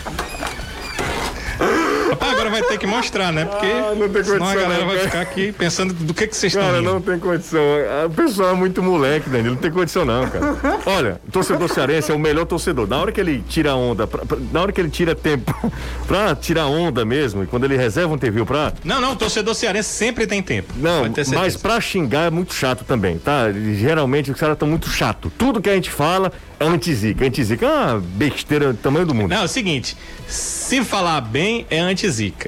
Rapaz, 2.09 2.31
agora 2.33 2.49
vai 2.49 2.61
ter 2.63 2.77
que 2.77 2.87
mostrar, 2.87 3.31
né? 3.31 3.45
Porque 3.45 3.65
Ah, 3.65 3.93
não 3.95 4.09
tem 4.09 4.23
senão 4.23 4.47
a 4.47 4.55
galera 4.55 4.85
vai 4.85 4.95
cara. 4.97 5.07
ficar 5.09 5.21
aqui 5.21 5.51
pensando 5.51 5.93
do 5.93 6.13
que, 6.13 6.27
que 6.27 6.35
vocês 6.35 6.53
estão 6.53 6.67
Cara, 6.67 6.81
não 6.81 6.99
tem 7.01 7.19
condição. 7.19 7.61
O 8.05 8.09
pessoal 8.09 8.51
é 8.51 8.53
muito 8.53 8.81
moleque, 8.83 9.29
Danilo. 9.29 9.55
Não 9.55 9.61
tem 9.61 9.71
condição, 9.71 10.03
não, 10.05 10.27
cara. 10.29 10.57
Olha, 10.85 11.21
o 11.27 11.31
torcedor 11.31 11.69
cearense 11.69 12.11
é 12.11 12.15
o 12.15 12.19
melhor 12.19 12.45
torcedor. 12.45 12.87
Na 12.87 12.97
hora 12.99 13.11
que 13.11 13.19
ele 13.19 13.43
tira 13.47 13.75
onda, 13.75 14.05
pra- 14.07 14.25
pra- 14.25 14.37
na 14.51 14.61
hora 14.61 14.71
que 14.71 14.81
ele 14.81 14.89
tira 14.89 15.15
tempo 15.15 15.53
pra 16.07 16.35
tirar 16.35 16.67
onda 16.67 17.03
mesmo, 17.05 17.43
e 17.43 17.47
quando 17.47 17.63
ele 17.65 17.77
reserva 17.77 18.13
um 18.13 18.17
TV 18.17 18.43
pra. 18.45 18.73
Não, 18.83 18.99
não, 18.99 19.13
o 19.13 19.15
torcedor 19.15 19.53
cearense 19.55 19.89
sempre 19.89 20.25
tem 20.27 20.41
tempo. 20.41 20.73
Não, 20.77 21.03
mas 21.33 21.55
pra 21.55 21.79
xingar 21.79 22.27
é 22.27 22.29
muito 22.29 22.53
chato 22.53 22.83
também, 22.83 23.17
tá? 23.17 23.51
Geralmente 23.51 24.31
os 24.31 24.37
caras 24.39 24.55
estão 24.55 24.67
muito 24.67 24.89
chato. 24.89 25.31
Tudo 25.37 25.61
que 25.61 25.69
a 25.69 25.75
gente 25.75 25.89
fala 25.91 26.31
é 26.59 26.65
antizica. 26.65 27.25
Antizica 27.25 27.65
é 27.65 27.69
uma 27.69 27.99
besteira 27.99 28.73
do 28.73 28.77
tamanho 28.79 29.05
do 29.05 29.13
mundo. 29.13 29.29
Não, 29.29 29.41
é 29.41 29.45
o 29.45 29.47
seguinte, 29.47 29.95
se 30.27 30.83
falar 30.83 31.21
bem 31.21 31.65
é 31.69 31.79
anti-zica, 31.79 31.90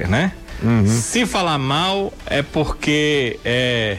né? 0.08 0.32
Uhum. 0.62 0.86
Se 0.88 1.26
falar 1.26 1.58
mal 1.58 2.14
é 2.26 2.42
porque 2.42 3.40
é 3.44 3.98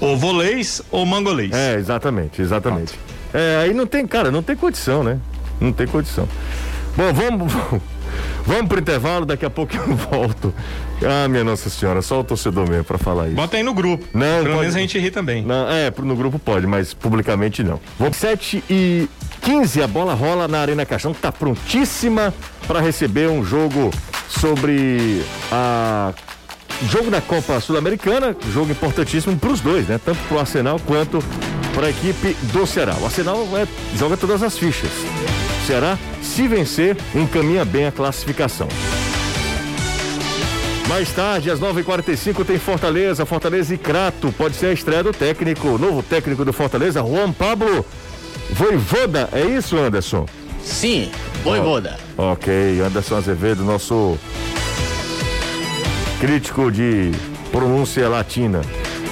ou 0.00 0.16
volês 0.16 0.80
ou 0.90 1.04
mangolês. 1.06 1.52
É, 1.52 1.74
exatamente, 1.76 2.40
exatamente. 2.40 2.94
É, 3.34 3.60
aí 3.62 3.74
não 3.74 3.86
tem, 3.86 4.06
cara, 4.06 4.30
não 4.30 4.42
tem 4.42 4.56
condição, 4.56 5.02
né? 5.02 5.18
Não 5.60 5.72
tem 5.72 5.86
condição. 5.86 6.28
Bom, 6.96 7.12
vamos, 7.12 7.52
vamos 8.46 8.68
pro 8.68 8.78
intervalo, 8.78 9.26
daqui 9.26 9.44
a 9.44 9.50
pouco 9.50 9.74
eu 9.76 9.94
volto. 9.94 10.54
Ah, 11.02 11.28
minha 11.28 11.44
Nossa 11.44 11.68
Senhora, 11.68 12.00
só 12.00 12.20
o 12.20 12.24
torcedor 12.24 12.68
mesmo 12.68 12.84
pra 12.84 12.96
falar 12.96 13.26
isso. 13.26 13.36
Bota 13.36 13.56
aí 13.58 13.62
no 13.62 13.74
grupo. 13.74 14.04
Não, 14.14 14.38
Pelo 14.42 14.44
pode- 14.46 14.60
menos 14.60 14.76
a 14.76 14.78
gente 14.78 14.98
ri 14.98 15.10
também. 15.10 15.42
Não, 15.44 15.68
é, 15.68 15.92
no 16.02 16.16
grupo 16.16 16.38
pode, 16.38 16.66
mas 16.66 16.94
publicamente 16.94 17.62
não. 17.62 17.78
Vamos 17.98 18.16
7 18.16 18.62
e 18.70 19.08
15, 19.46 19.80
a 19.80 19.86
bola 19.86 20.12
rola 20.12 20.48
na 20.48 20.58
Arena 20.58 20.84
Caixão, 20.84 21.14
que 21.14 21.20
tá 21.20 21.30
prontíssima 21.30 22.34
para 22.66 22.80
receber 22.80 23.28
um 23.28 23.44
jogo 23.44 23.92
sobre 24.28 25.22
a 25.52 26.12
jogo 26.90 27.12
da 27.12 27.20
Copa 27.20 27.60
Sul-Americana, 27.60 28.36
jogo 28.52 28.72
importantíssimo 28.72 29.38
para 29.38 29.50
os 29.50 29.60
dois, 29.60 29.86
né? 29.86 30.00
Tanto 30.04 30.18
pro 30.26 30.40
Arsenal 30.40 30.80
quanto 30.84 31.20
para 31.76 31.86
a 31.86 31.90
equipe 31.90 32.36
do 32.52 32.66
Ceará. 32.66 32.96
O 33.00 33.04
Arsenal 33.04 33.46
é, 33.56 33.68
joga 33.96 34.16
todas 34.16 34.42
as 34.42 34.58
fichas. 34.58 34.90
O 35.62 35.66
Ceará, 35.68 35.96
se 36.20 36.48
vencer, 36.48 36.96
encaminha 37.14 37.64
bem 37.64 37.86
a 37.86 37.92
classificação. 37.92 38.66
Mais 40.88 41.12
tarde, 41.12 41.52
às 41.52 41.60
9h45, 41.60 42.44
tem 42.44 42.58
Fortaleza, 42.58 43.24
Fortaleza 43.24 43.72
e 43.72 43.78
Crato. 43.78 44.34
Pode 44.36 44.56
ser 44.56 44.66
a 44.66 44.72
estreia 44.72 45.04
do 45.04 45.12
técnico, 45.12 45.78
novo 45.78 46.02
técnico 46.02 46.44
do 46.44 46.52
Fortaleza, 46.52 47.00
Juan 47.00 47.30
Pablo 47.30 47.86
Voivoda. 48.50 49.28
É 49.32 49.42
isso, 49.42 49.76
Anderson? 49.76 50.26
Sim, 50.62 51.10
Voivoda. 51.44 51.96
Oh, 52.16 52.32
ok, 52.32 52.80
Anderson 52.80 53.16
Azevedo, 53.16 53.62
nosso 53.62 54.18
crítico 56.20 56.70
de 56.70 57.12
pronúncia 57.52 58.08
latina. 58.08 58.62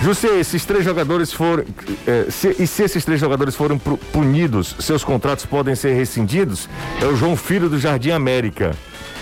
José, 0.02 0.38
esses 0.38 0.64
três 0.64 0.84
jogadores 0.84 1.32
foram. 1.32 1.64
É, 2.06 2.26
se, 2.30 2.56
e 2.58 2.66
se 2.66 2.82
esses 2.82 3.04
três 3.04 3.20
jogadores 3.20 3.54
foram 3.54 3.78
punidos, 3.78 4.76
seus 4.80 5.04
contratos 5.04 5.46
podem 5.46 5.74
ser 5.74 5.94
rescindidos? 5.94 6.68
É 7.00 7.06
o 7.06 7.16
João 7.16 7.36
Filho 7.36 7.68
do 7.68 7.78
Jardim 7.78 8.10
América. 8.10 8.74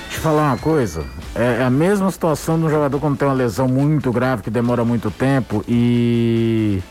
Deixa 0.04 0.18
eu 0.18 0.22
falar 0.22 0.48
uma 0.48 0.58
coisa. 0.58 1.04
É, 1.34 1.60
é 1.60 1.64
a 1.64 1.70
mesma 1.70 2.10
situação 2.10 2.58
de 2.58 2.64
um 2.64 2.70
jogador 2.70 2.98
quando 2.98 3.16
tem 3.16 3.28
uma 3.28 3.34
lesão 3.34 3.68
muito 3.68 4.10
grave 4.10 4.42
que 4.42 4.50
demora 4.50 4.84
muito 4.84 5.10
tempo 5.10 5.64
e 5.68 6.82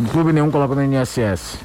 o 0.00 0.08
clube 0.08 0.32
nenhum 0.32 0.50
coloca 0.50 0.74
no 0.74 0.82
INSS. 0.82 1.58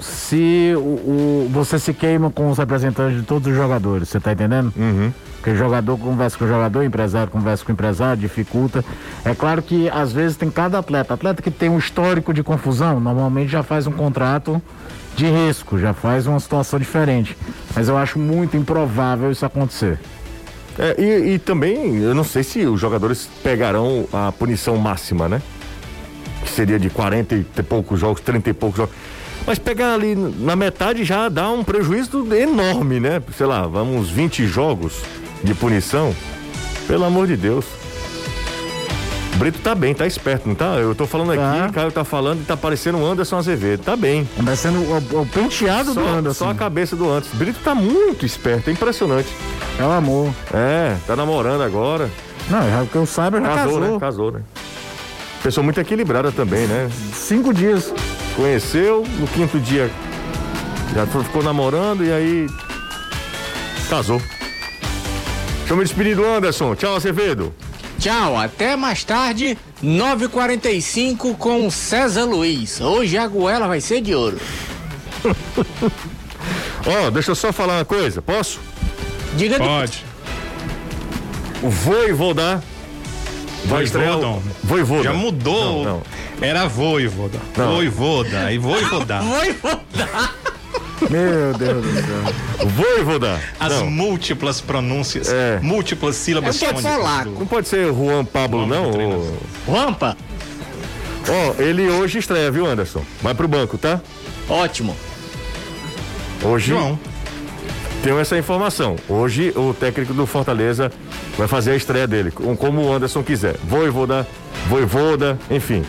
Se 0.00 0.72
o, 0.76 0.80
o, 0.80 1.50
você 1.52 1.78
se 1.78 1.92
queima 1.92 2.30
com 2.30 2.50
os 2.50 2.58
representantes 2.58 3.20
de 3.20 3.26
todos 3.26 3.48
os 3.48 3.54
jogadores, 3.54 4.08
você 4.08 4.18
tá 4.18 4.32
entendendo? 4.32 4.72
Uhum. 4.76 5.12
Porque 5.36 5.54
jogador 5.54 5.96
conversa 5.98 6.36
com 6.36 6.44
o 6.44 6.48
jogador, 6.48 6.82
empresário 6.84 7.30
conversa 7.32 7.64
com 7.64 7.72
empresário, 7.72 8.20
dificulta. 8.20 8.84
É 9.24 9.34
claro 9.34 9.62
que 9.62 9.88
às 9.88 10.12
vezes 10.12 10.36
tem 10.36 10.50
cada 10.50 10.78
atleta. 10.78 11.14
Atleta 11.14 11.40
que 11.40 11.50
tem 11.50 11.70
um 11.70 11.78
histórico 11.78 12.34
de 12.34 12.42
confusão, 12.42 13.00
normalmente 13.00 13.50
já 13.50 13.62
faz 13.62 13.86
um 13.86 13.92
contrato 13.92 14.60
de 15.16 15.26
risco, 15.26 15.78
já 15.78 15.94
faz 15.94 16.26
uma 16.26 16.38
situação 16.38 16.78
diferente. 16.78 17.36
Mas 17.74 17.88
eu 17.88 17.96
acho 17.96 18.18
muito 18.18 18.56
improvável 18.56 19.30
isso 19.30 19.44
acontecer. 19.46 19.98
É, 20.78 20.94
e, 20.98 21.34
e, 21.34 21.38
também, 21.38 21.96
eu 21.96 22.14
não 22.14 22.24
sei 22.24 22.42
se 22.42 22.64
os 22.66 22.80
jogadores 22.80 23.28
pegarão 23.42 24.06
a 24.12 24.32
punição 24.32 24.76
máxima, 24.76 25.28
né? 25.28 25.42
Que 26.42 26.50
seria 26.50 26.78
de 26.78 26.88
40 26.88 27.34
e 27.34 27.62
poucos 27.62 28.00
jogos, 28.00 28.20
30 28.20 28.50
e 28.50 28.52
poucos 28.52 28.78
jogos. 28.78 28.94
Mas 29.46 29.58
pegar 29.58 29.94
ali 29.94 30.14
na 30.14 30.54
metade 30.54 31.04
já 31.04 31.28
dá 31.28 31.50
um 31.50 31.64
prejuízo 31.64 32.26
enorme, 32.34 33.00
né? 33.00 33.22
Sei 33.36 33.46
lá, 33.46 33.66
vamos 33.66 34.10
20 34.10 34.46
jogos 34.46 35.02
de 35.42 35.54
punição. 35.54 36.14
Pelo 36.86 37.04
amor 37.04 37.26
de 37.26 37.36
Deus. 37.36 37.64
Brito 39.36 39.58
tá 39.60 39.74
bem, 39.74 39.94
tá 39.94 40.06
esperto, 40.06 40.46
não 40.46 40.54
tá? 40.54 40.74
Eu 40.76 40.94
tô 40.94 41.06
falando 41.06 41.34
tá. 41.34 41.52
aqui, 41.52 41.70
o 41.70 41.72
Caio 41.72 41.92
tá 41.92 42.04
falando 42.04 42.42
e 42.42 42.44
tá 42.44 42.56
parecendo 42.56 42.98
o 42.98 43.06
Anderson 43.06 43.38
Azevedo. 43.38 43.82
Tá 43.82 43.96
bem. 43.96 44.28
Tá 44.36 44.42
parecendo 44.42 44.78
o, 44.80 45.22
o 45.22 45.26
penteado 45.26 45.94
só, 45.94 46.00
do 46.00 46.06
Anderson. 46.06 46.44
Só 46.44 46.50
a 46.50 46.54
cabeça 46.54 46.94
do 46.94 47.08
Anderson. 47.08 47.36
Brito 47.38 47.58
tá 47.64 47.74
muito 47.74 48.26
esperto, 48.26 48.68
é 48.68 48.72
impressionante. 48.72 49.28
É 49.78 49.82
o 49.82 49.90
amor. 49.90 50.30
É, 50.52 50.94
tá 51.06 51.16
namorando 51.16 51.62
agora. 51.62 52.10
Não, 52.50 52.70
já 52.70 52.84
que 52.84 52.96
eu 52.96 53.06
saiba, 53.06 53.40
já 53.40 53.48
casou. 53.48 53.64
Casou, 53.64 53.80
né? 53.80 53.98
Casou, 53.98 54.32
né? 54.32 54.40
Pessoa 55.42 55.64
muito 55.64 55.80
equilibrada 55.80 56.30
também, 56.30 56.66
né? 56.66 56.90
Cinco 57.14 57.54
dias. 57.54 57.94
Conheceu, 58.40 59.06
no 59.18 59.26
quinto 59.28 59.60
dia 59.60 59.90
já 60.94 61.06
ficou 61.06 61.42
namorando 61.42 62.02
e 62.02 62.10
aí 62.10 62.46
casou. 63.90 64.18
Deixa 65.58 65.74
eu 65.74 65.76
me 65.76 65.84
despedir 65.84 66.16
do 66.16 66.24
Anderson. 66.24 66.74
Tchau, 66.74 66.96
Azevedo. 66.96 67.54
Tchau, 67.98 68.38
até 68.38 68.76
mais 68.76 69.04
tarde, 69.04 69.58
9h45 69.84 71.36
com 71.36 71.70
César 71.70 72.24
Luiz. 72.24 72.80
Hoje 72.80 73.18
a 73.18 73.28
goela 73.28 73.68
vai 73.68 73.78
ser 73.78 74.00
de 74.00 74.14
ouro. 74.14 74.40
Ó, 76.86 77.08
oh, 77.08 77.10
deixa 77.10 77.32
eu 77.32 77.34
só 77.34 77.52
falar 77.52 77.76
uma 77.76 77.84
coisa, 77.84 78.22
posso? 78.22 78.58
Diga 79.36 79.58
Pode. 79.58 80.02
O 81.62 81.68
Voivoda 81.68 82.64
vai 83.66 83.84
estrear. 83.84 84.18
Voivoda. 84.64 85.02
Já 85.02 85.12
mudou. 85.12 85.84
Não, 85.84 85.96
não. 85.96 86.19
Era 86.40 86.66
Voivoda. 86.66 87.38
Não. 87.56 87.74
Voivoda. 87.74 88.40
Aí 88.46 88.58
Voivoda. 88.58 89.20
Voivoda. 89.22 90.30
Meu 91.08 91.54
Deus 91.54 91.84
do 91.84 91.92
céu. 91.92 92.68
Voivoda. 92.68 93.40
As 93.58 93.72
não. 93.72 93.90
múltiplas 93.90 94.60
pronúncias, 94.60 95.28
é. 95.28 95.58
múltiplas 95.62 96.16
sílabas. 96.16 96.60
Não 96.60 96.68
pode 96.68 96.82
falar. 96.82 97.26
Não 97.26 97.46
pode 97.46 97.68
ser 97.68 97.92
Juan 97.92 98.24
Pablo, 98.24 98.66
não? 98.66 98.90
Ou... 98.90 99.38
Juanpa. 99.66 100.16
Ó, 101.28 101.54
oh, 101.58 101.62
ele 101.62 101.88
hoje 101.88 102.18
estreia, 102.18 102.50
viu, 102.50 102.66
Anderson? 102.66 103.02
Vai 103.22 103.34
pro 103.34 103.48
banco, 103.48 103.76
tá? 103.76 104.00
Ótimo. 104.48 104.96
Hoje. 106.42 106.68
João. 106.68 106.98
Tenho 108.02 108.18
essa 108.18 108.38
informação. 108.38 108.96
Hoje 109.08 109.52
o 109.54 109.74
técnico 109.74 110.14
do 110.14 110.26
Fortaleza 110.26 110.90
vai 111.36 111.46
fazer 111.46 111.72
a 111.72 111.76
estreia 111.76 112.06
dele, 112.06 112.30
como 112.30 112.82
o 112.82 112.92
Anderson 112.92 113.22
quiser. 113.22 113.56
Voivoda, 113.62 114.26
Voivoda, 114.68 115.38
enfim. 115.50 115.84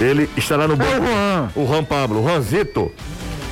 Ele 0.00 0.28
estará 0.36 0.66
no 0.66 0.76
banco. 0.76 1.06
O 1.54 1.66
Juan 1.66 1.84
Pablo, 1.84 2.20
o 2.20 2.22
Juanzito 2.22 2.90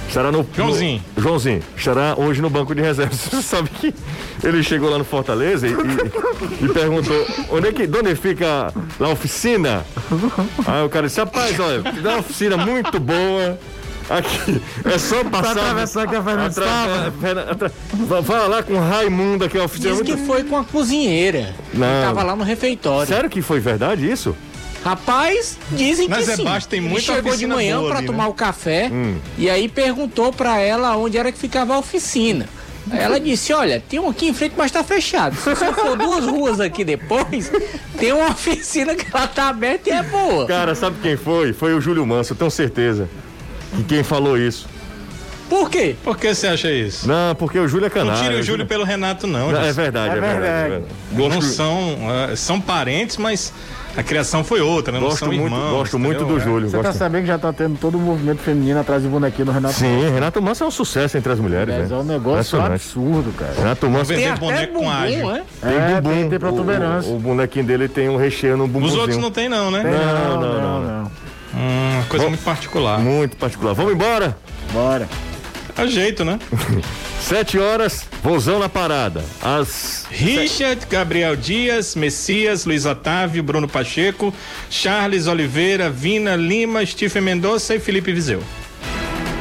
Estará 0.08 0.32
no. 0.32 0.46
Joãozinho. 0.56 1.04
No, 1.14 1.22
Joãozinho. 1.22 1.62
Estará 1.76 2.14
hoje 2.16 2.40
no 2.40 2.48
banco 2.48 2.74
de 2.74 2.80
reservas. 2.80 3.18
Você 3.30 3.42
sabe 3.42 3.68
que 3.68 3.94
ele 4.42 4.62
chegou 4.62 4.88
lá 4.90 4.96
no 4.96 5.04
Fortaleza 5.04 5.68
e, 5.68 5.72
e, 5.72 6.64
e 6.64 6.68
perguntou 6.72 7.26
onde 7.50 7.68
é 7.68 7.72
que. 7.72 7.82
Onde 7.82 8.14
fica 8.16 8.72
a 8.98 9.08
oficina? 9.08 9.84
Aí 10.66 10.84
o 10.84 10.88
cara 10.88 11.06
disse, 11.06 11.20
rapaz, 11.20 11.58
olha, 11.60 11.82
dá 11.82 12.10
uma 12.10 12.18
oficina 12.20 12.56
muito 12.56 12.98
boa. 12.98 13.58
Aqui, 14.08 14.62
é 14.86 14.98
só 14.98 15.22
passar. 15.24 15.52
Pra 15.52 15.62
atravessar 15.62 16.08
que 16.08 16.16
a 16.16 16.22
Fernanda 16.22 16.48
estava. 16.48 18.22
Fala 18.22 18.46
lá 18.46 18.62
com 18.62 18.72
o 18.72 18.80
Raimundo 18.80 19.44
aqui, 19.44 19.58
a 19.58 19.64
oficina. 19.64 20.02
Diz 20.02 20.02
que 20.02 20.16
foi 20.26 20.44
com 20.44 20.56
a 20.56 20.64
cozinheira. 20.64 21.54
Não. 21.74 21.86
Que 21.86 22.06
tava 22.06 22.22
lá 22.22 22.34
no 22.34 22.42
refeitório. 22.42 23.06
Sério 23.06 23.28
que 23.28 23.42
foi 23.42 23.60
verdade 23.60 24.10
isso? 24.10 24.34
Rapaz, 24.84 25.58
dizem 25.72 26.08
Mas 26.08 26.26
que 26.26 26.32
é 26.32 26.36
sim. 26.36 26.44
Baixo, 26.44 26.68
tem 26.68 26.80
muita 26.80 27.12
Ele 27.12 27.16
chegou 27.16 27.36
de 27.36 27.46
manhã 27.46 27.82
para 27.86 28.02
tomar 28.02 28.24
né? 28.24 28.30
o 28.30 28.34
café 28.34 28.88
hum. 28.92 29.18
e 29.36 29.50
aí 29.50 29.68
perguntou 29.68 30.32
para 30.32 30.58
ela 30.60 30.96
onde 30.96 31.18
era 31.18 31.32
que 31.32 31.38
ficava 31.38 31.74
a 31.74 31.78
oficina. 31.78 32.48
Ela 32.90 33.20
disse: 33.20 33.52
Olha, 33.52 33.82
tem 33.86 33.98
um 33.98 34.08
aqui 34.08 34.28
em 34.28 34.32
frente, 34.32 34.54
mas 34.56 34.70
tá 34.70 34.82
fechado. 34.82 35.36
Se 35.36 35.54
você 35.54 35.72
for 35.72 35.96
duas 35.96 36.24
ruas 36.24 36.60
aqui 36.60 36.84
depois, 36.84 37.50
tem 37.98 38.12
uma 38.12 38.28
oficina 38.30 38.94
que 38.94 39.06
ela 39.12 39.26
tá 39.26 39.48
aberta 39.48 39.90
e 39.90 39.92
é 39.92 40.02
boa. 40.02 40.46
Cara, 40.46 40.74
sabe 40.74 40.96
quem 41.02 41.16
foi? 41.16 41.52
Foi 41.52 41.74
o 41.74 41.80
Júlio 41.80 42.06
Manso, 42.06 42.32
eu 42.32 42.36
tenho 42.36 42.50
certeza. 42.50 43.08
Que 43.76 43.84
quem 43.84 44.02
falou 44.02 44.38
isso. 44.38 44.66
Por 45.48 45.70
quê? 45.70 45.96
Por 46.04 46.16
que 46.18 46.34
você 46.34 46.46
acha 46.46 46.70
isso? 46.70 47.08
Não, 47.08 47.34
porque 47.34 47.58
o 47.58 47.66
Júlio 47.66 47.86
é 47.86 47.90
canalha. 47.90 48.16
Não 48.16 48.22
tire 48.22 48.40
o 48.40 48.42
Júlio 48.42 48.66
pelo 48.66 48.84
Renato, 48.84 49.26
não. 49.26 49.50
não 49.50 49.60
é, 49.60 49.72
verdade, 49.72 50.14
é, 50.14 50.18
é 50.18 50.20
verdade, 50.20 50.46
é 50.46 50.68
verdade. 50.68 50.84
Não 51.12 51.40
são, 51.40 51.94
uh, 51.94 52.36
são 52.36 52.60
parentes, 52.60 53.16
mas 53.16 53.52
a 53.96 54.02
criação 54.02 54.44
foi 54.44 54.60
outra, 54.60 54.92
né? 54.92 55.00
Não 55.00 55.08
gosto 55.08 55.20
são 55.20 55.28
muito, 55.28 55.44
irmãos. 55.44 55.70
Gosto 55.70 55.98
muito 55.98 56.24
do 56.24 56.38
Júlio. 56.38 56.68
Você 56.68 56.76
gosto... 56.76 56.92
tá 56.92 56.92
sabendo 56.92 57.22
que 57.22 57.26
já 57.26 57.38
tá 57.38 57.52
tendo 57.52 57.78
todo 57.78 57.96
o 57.96 58.00
movimento 58.00 58.40
feminino 58.40 58.78
atrás 58.78 59.02
do 59.02 59.08
bonequinho 59.08 59.46
do 59.46 59.50
Renato 59.50 59.74
Sim, 59.74 59.96
Manso. 59.96 60.14
Renato 60.14 60.42
Manso 60.42 60.64
é 60.64 60.66
um 60.66 60.70
sucesso 60.70 61.18
entre 61.18 61.32
as 61.32 61.40
mulheres, 61.40 61.74
É, 61.74 61.78
né? 61.78 61.88
é 61.90 61.94
um 61.94 62.04
negócio 62.04 62.60
absurdo, 62.60 63.32
cara. 63.32 63.54
Renato 63.56 63.90
Manso 63.90 64.14
tem 64.14 64.34
boneco 64.34 64.74
com 64.74 64.90
ágil. 64.90 65.30
É? 65.30 65.42
Tem 65.60 65.74
é, 65.74 66.00
bumbum. 66.00 66.14
Tem, 66.14 66.28
tem 66.30 66.38
protuberância. 66.38 67.10
O, 67.10 67.16
o, 67.16 67.18
bonequinho 67.18 67.64
dele 67.64 67.88
tem 67.88 68.08
um 68.08 68.16
recheio 68.16 68.56
no 68.56 68.68
bumbum. 68.68 68.86
Os 68.86 68.94
outros 68.94 69.16
não 69.16 69.30
tem 69.30 69.48
não, 69.48 69.70
né? 69.70 69.82
Tem, 69.82 69.90
não, 69.90 70.40
não, 70.40 70.40
não, 70.40 70.60
não. 70.60 71.02
não. 71.02 71.10
Hum, 71.54 72.02
coisa 72.08 72.24
Bom, 72.26 72.30
muito 72.30 72.44
particular. 72.44 73.00
Muito 73.00 73.36
particular. 73.36 73.74
Vamos 73.74 73.94
embora? 73.94 74.36
Bora. 74.72 75.08
É 75.78 75.86
jeito, 75.86 76.24
né? 76.24 76.40
Sete 77.22 77.56
horas, 77.56 78.04
vozão 78.22 78.58
na 78.58 78.68
parada. 78.68 79.24
As. 79.40 80.06
Richard, 80.10 80.84
Gabriel 80.90 81.36
Dias, 81.36 81.94
Messias, 81.94 82.64
Luiz 82.64 82.84
Otávio, 82.84 83.42
Bruno 83.44 83.68
Pacheco, 83.68 84.34
Charles 84.68 85.28
Oliveira, 85.28 85.88
Vina 85.88 86.34
Lima, 86.34 86.84
Stephen 86.84 87.22
Mendonça 87.22 87.76
e 87.76 87.78
Felipe 87.78 88.12
Vizeu. 88.12 88.42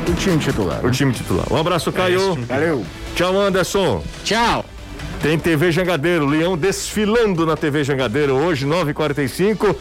O 0.07 0.13
time 0.13 0.37
titular. 0.37 0.85
O 0.85 0.91
time 0.91 1.11
titular. 1.11 1.51
Um 1.51 1.57
abraço, 1.57 1.91
Caio. 1.91 2.33
É 2.33 2.53
Valeu. 2.53 2.85
Tchau, 3.15 3.39
Anderson. 3.39 4.03
Tchau. 4.23 4.63
Tem 5.21 5.39
TV 5.39 5.71
Jangadeiro, 5.71 6.27
Leão 6.27 6.55
desfilando 6.55 7.45
na 7.45 7.57
TV 7.57 7.83
Jangadeiro 7.83 8.35
hoje, 8.35 8.67
9h45 8.67 9.75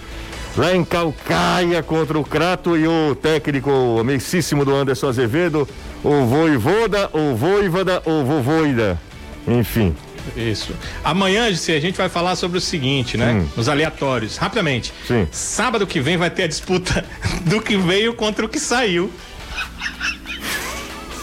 lá 0.56 0.74
em 0.74 0.84
Calcaia 0.84 1.82
contra 1.82 2.18
o 2.18 2.24
Crato 2.24 2.76
e 2.76 2.86
o 2.86 3.14
técnico 3.14 3.98
amicíssimo 4.00 4.64
do 4.64 4.74
Anderson 4.74 5.08
Azevedo, 5.08 5.68
o 6.02 6.24
Voivoda, 6.24 7.10
o 7.12 7.34
Voivada, 7.34 8.02
o 8.04 8.24
Vovoida. 8.24 8.98
Enfim. 9.46 9.94
Isso. 10.34 10.74
Amanhã, 11.04 11.46
a 11.46 11.52
gente 11.52 11.96
vai 11.96 12.08
falar 12.08 12.34
sobre 12.34 12.58
o 12.58 12.60
seguinte, 12.60 13.16
né? 13.16 13.32
Hum. 13.32 13.48
Os 13.56 13.68
aleatórios. 13.68 14.36
Rapidamente. 14.36 14.92
Sim. 15.06 15.28
Sábado 15.30 15.86
que 15.86 16.00
vem 16.00 16.16
vai 16.16 16.30
ter 16.30 16.44
a 16.44 16.48
disputa 16.48 17.04
do 17.46 17.60
que 17.60 17.76
veio 17.76 18.14
contra 18.14 18.44
o 18.44 18.48
que 18.48 18.58
saiu. 18.58 19.12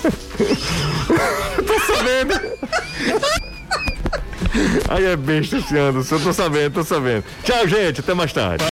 tô 1.68 1.80
sabendo. 1.94 2.34
Aí 4.90 5.06
é 5.06 5.16
besta 5.16 5.58
esse 5.58 5.78
Anderson, 5.78 6.16
eu 6.16 6.22
tô 6.22 6.34
sabendo, 6.34 6.74
tô 6.74 6.84
sabendo. 6.84 7.24
Tchau, 7.44 7.68
gente, 7.68 8.00
até 8.00 8.14
mais 8.14 8.32
tarde. 8.32 8.73